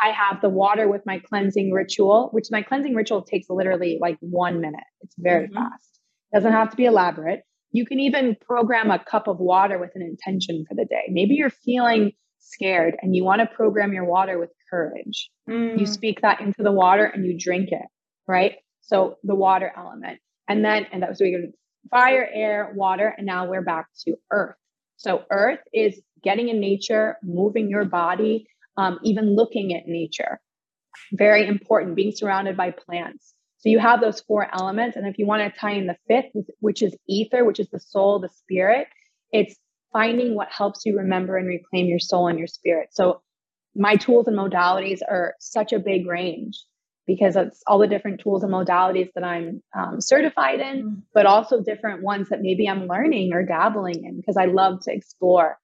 I 0.02 0.10
have 0.10 0.42
the 0.42 0.50
water 0.50 0.90
with 0.90 1.06
my 1.06 1.20
cleansing 1.20 1.72
ritual, 1.72 2.30
which 2.32 2.48
my 2.52 2.62
cleansing 2.62 2.96
ritual 2.96 3.22
takes 3.22 3.50
literally 3.50 3.98
like 4.02 4.18
one 4.22 4.60
minute. 4.60 4.84
It's 5.02 5.16
very 5.18 5.48
mm-hmm. 5.48 5.56
fast. 5.56 6.00
Doesn't 6.34 6.52
have 6.52 6.72
to 6.72 6.76
be 6.76 6.86
elaborate. 6.86 7.42
You 7.72 7.86
can 7.86 8.00
even 8.00 8.36
program 8.42 8.92
a 8.92 9.00
cup 9.00 9.28
of 9.28 9.40
water 9.40 9.78
with 9.78 9.92
an 9.96 10.02
intention 10.02 10.66
for 10.68 10.76
the 10.76 10.86
day. 10.86 11.06
Maybe 11.10 11.36
you're 11.36 11.50
feeling 11.50 12.12
scared 12.40 12.96
and 13.02 13.16
you 13.16 13.24
want 13.24 13.40
to 13.42 13.48
program 13.48 13.94
your 13.94 14.06
water 14.06 14.38
with 14.38 14.50
courage. 14.70 15.30
Mm. 15.50 15.80
You 15.80 15.86
speak 15.86 16.22
that 16.22 16.42
into 16.42 16.64
the 16.64 16.72
water 16.72 17.06
and 17.06 17.26
you 17.26 17.38
drink 17.38 17.70
it, 17.72 17.86
right? 18.28 18.56
So 18.82 19.18
the 19.24 19.36
water 19.36 19.72
element. 19.76 20.20
And 20.48 20.64
then, 20.64 20.88
and 20.92 21.02
that 21.02 21.10
was 21.10 21.20
we 21.20 21.32
go 21.32 21.52
fire, 21.90 22.28
air, 22.34 22.74
water, 22.76 23.14
and 23.18 23.26
now 23.26 23.48
we're 23.48 23.62
back 23.62 23.88
to 24.06 24.16
earth. 24.32 24.56
So 24.98 25.24
earth 25.32 25.60
is 25.74 26.00
getting 26.24 26.50
in 26.50 26.60
nature, 26.60 27.18
moving 27.24 27.70
your 27.70 27.86
body, 27.86 28.48
um, 28.78 29.00
even 29.04 29.36
looking 29.36 29.74
at 29.74 29.88
nature. 29.88 30.40
Very 31.12 31.48
important, 31.48 31.96
being 31.96 32.14
surrounded 32.16 32.56
by 32.56 32.72
plants. 32.72 33.34
So 33.58 33.70
you 33.70 33.80
have 33.80 34.02
those 34.02 34.20
four 34.22 34.48
elements. 34.54 34.98
And 34.98 35.08
if 35.08 35.18
you 35.18 35.26
want 35.26 35.42
to 35.42 35.60
tie 35.60 35.72
in 35.72 35.88
the 35.88 35.98
fifth, 36.08 36.48
which 36.60 36.82
is 36.82 36.96
ether, 37.08 37.46
which 37.46 37.60
is 37.60 37.70
the 37.70 37.80
soul, 37.80 38.20
the 38.20 38.30
spirit, 38.30 38.88
it's 39.32 39.56
finding 39.92 40.36
what 40.36 40.50
helps 40.52 40.86
you 40.86 40.98
remember 40.98 41.38
and 41.38 41.48
reclaim 41.48 41.86
your 41.86 42.00
soul 42.00 42.28
and 42.28 42.38
your 42.38 42.48
spirit. 42.48 42.90
So 42.92 43.22
my 43.76 43.96
tools 43.96 44.28
and 44.28 44.38
modalities 44.38 45.00
are 45.10 45.36
such 45.40 45.72
a 45.72 45.80
big 45.80 46.08
range 46.08 46.64
because 47.06 47.36
it's 47.36 47.62
all 47.68 47.80
the 47.80 47.88
different 47.88 48.22
tools 48.22 48.44
and 48.44 48.52
modalities 48.52 49.10
that 49.16 49.24
I'm 49.24 49.62
um, 49.78 50.00
certified 50.00 50.60
in, 50.60 50.84
mm. 50.84 51.02
but 51.14 51.26
also 51.26 51.62
different 51.62 52.04
ones 52.04 52.30
that 52.30 52.42
maybe 52.42 52.68
I'm 52.68 52.88
learning 52.88 53.34
or 53.34 53.44
dabbling 53.44 54.06
in 54.06 54.18
because 54.18 54.38
I 54.38 54.46
love 54.46 54.80
to 54.84 54.94
explore. 54.94 55.58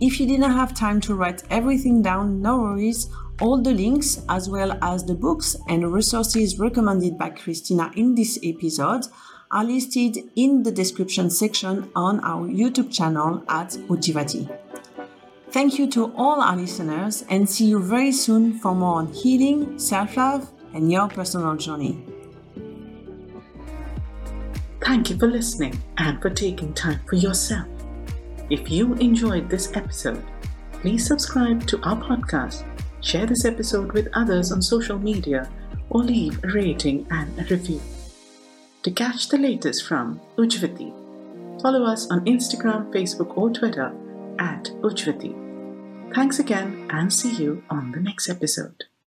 If 0.00 0.18
you 0.18 0.26
didn't 0.26 0.50
have 0.50 0.74
time 0.74 1.00
to 1.02 1.14
write 1.14 1.44
everything 1.50 2.02
down, 2.02 2.42
no 2.42 2.58
worries. 2.58 3.08
All 3.40 3.62
the 3.62 3.72
links, 3.72 4.20
as 4.28 4.50
well 4.50 4.76
as 4.82 5.04
the 5.04 5.14
books 5.14 5.54
and 5.68 5.92
resources 5.92 6.58
recommended 6.58 7.16
by 7.16 7.30
Christina 7.30 7.92
in 7.94 8.16
this 8.16 8.40
episode, 8.42 9.06
are 9.50 9.64
listed 9.64 10.18
in 10.36 10.62
the 10.62 10.70
description 10.70 11.30
section 11.30 11.90
on 11.96 12.20
our 12.20 12.46
YouTube 12.48 12.92
channel 12.92 13.42
at 13.48 13.70
Ujjivati. 13.88 14.48
Thank 15.50 15.78
you 15.78 15.88
to 15.92 16.12
all 16.14 16.42
our 16.42 16.56
listeners 16.56 17.24
and 17.30 17.48
see 17.48 17.66
you 17.66 17.82
very 17.82 18.12
soon 18.12 18.58
for 18.58 18.74
more 18.74 18.96
on 18.96 19.12
healing, 19.12 19.78
self 19.78 20.16
love, 20.16 20.50
and 20.74 20.92
your 20.92 21.08
personal 21.08 21.56
journey. 21.56 22.04
Thank 24.82 25.10
you 25.10 25.18
for 25.18 25.26
listening 25.26 25.80
and 25.96 26.20
for 26.20 26.30
taking 26.30 26.74
time 26.74 27.00
for 27.08 27.16
yourself. 27.16 27.66
If 28.50 28.70
you 28.70 28.94
enjoyed 28.94 29.48
this 29.48 29.74
episode, 29.74 30.22
please 30.72 31.06
subscribe 31.06 31.66
to 31.66 31.80
our 31.82 31.96
podcast, 31.96 32.64
share 33.00 33.26
this 33.26 33.44
episode 33.44 33.92
with 33.92 34.08
others 34.12 34.52
on 34.52 34.60
social 34.62 34.98
media, 34.98 35.50
or 35.90 36.02
leave 36.02 36.42
a 36.44 36.48
rating 36.48 37.06
and 37.10 37.38
a 37.38 37.44
review. 37.44 37.80
To 38.84 38.90
catch 38.92 39.28
the 39.28 39.38
latest 39.38 39.84
from 39.86 40.20
Ujjivati, 40.36 40.92
follow 41.60 41.84
us 41.84 42.08
on 42.10 42.24
Instagram, 42.26 42.92
Facebook, 42.92 43.36
or 43.36 43.50
Twitter 43.50 43.92
at 44.38 44.64
Ujjivati. 44.82 46.14
Thanks 46.14 46.38
again 46.38 46.86
and 46.90 47.12
see 47.12 47.34
you 47.34 47.64
on 47.68 47.92
the 47.92 48.00
next 48.00 48.28
episode. 48.28 48.84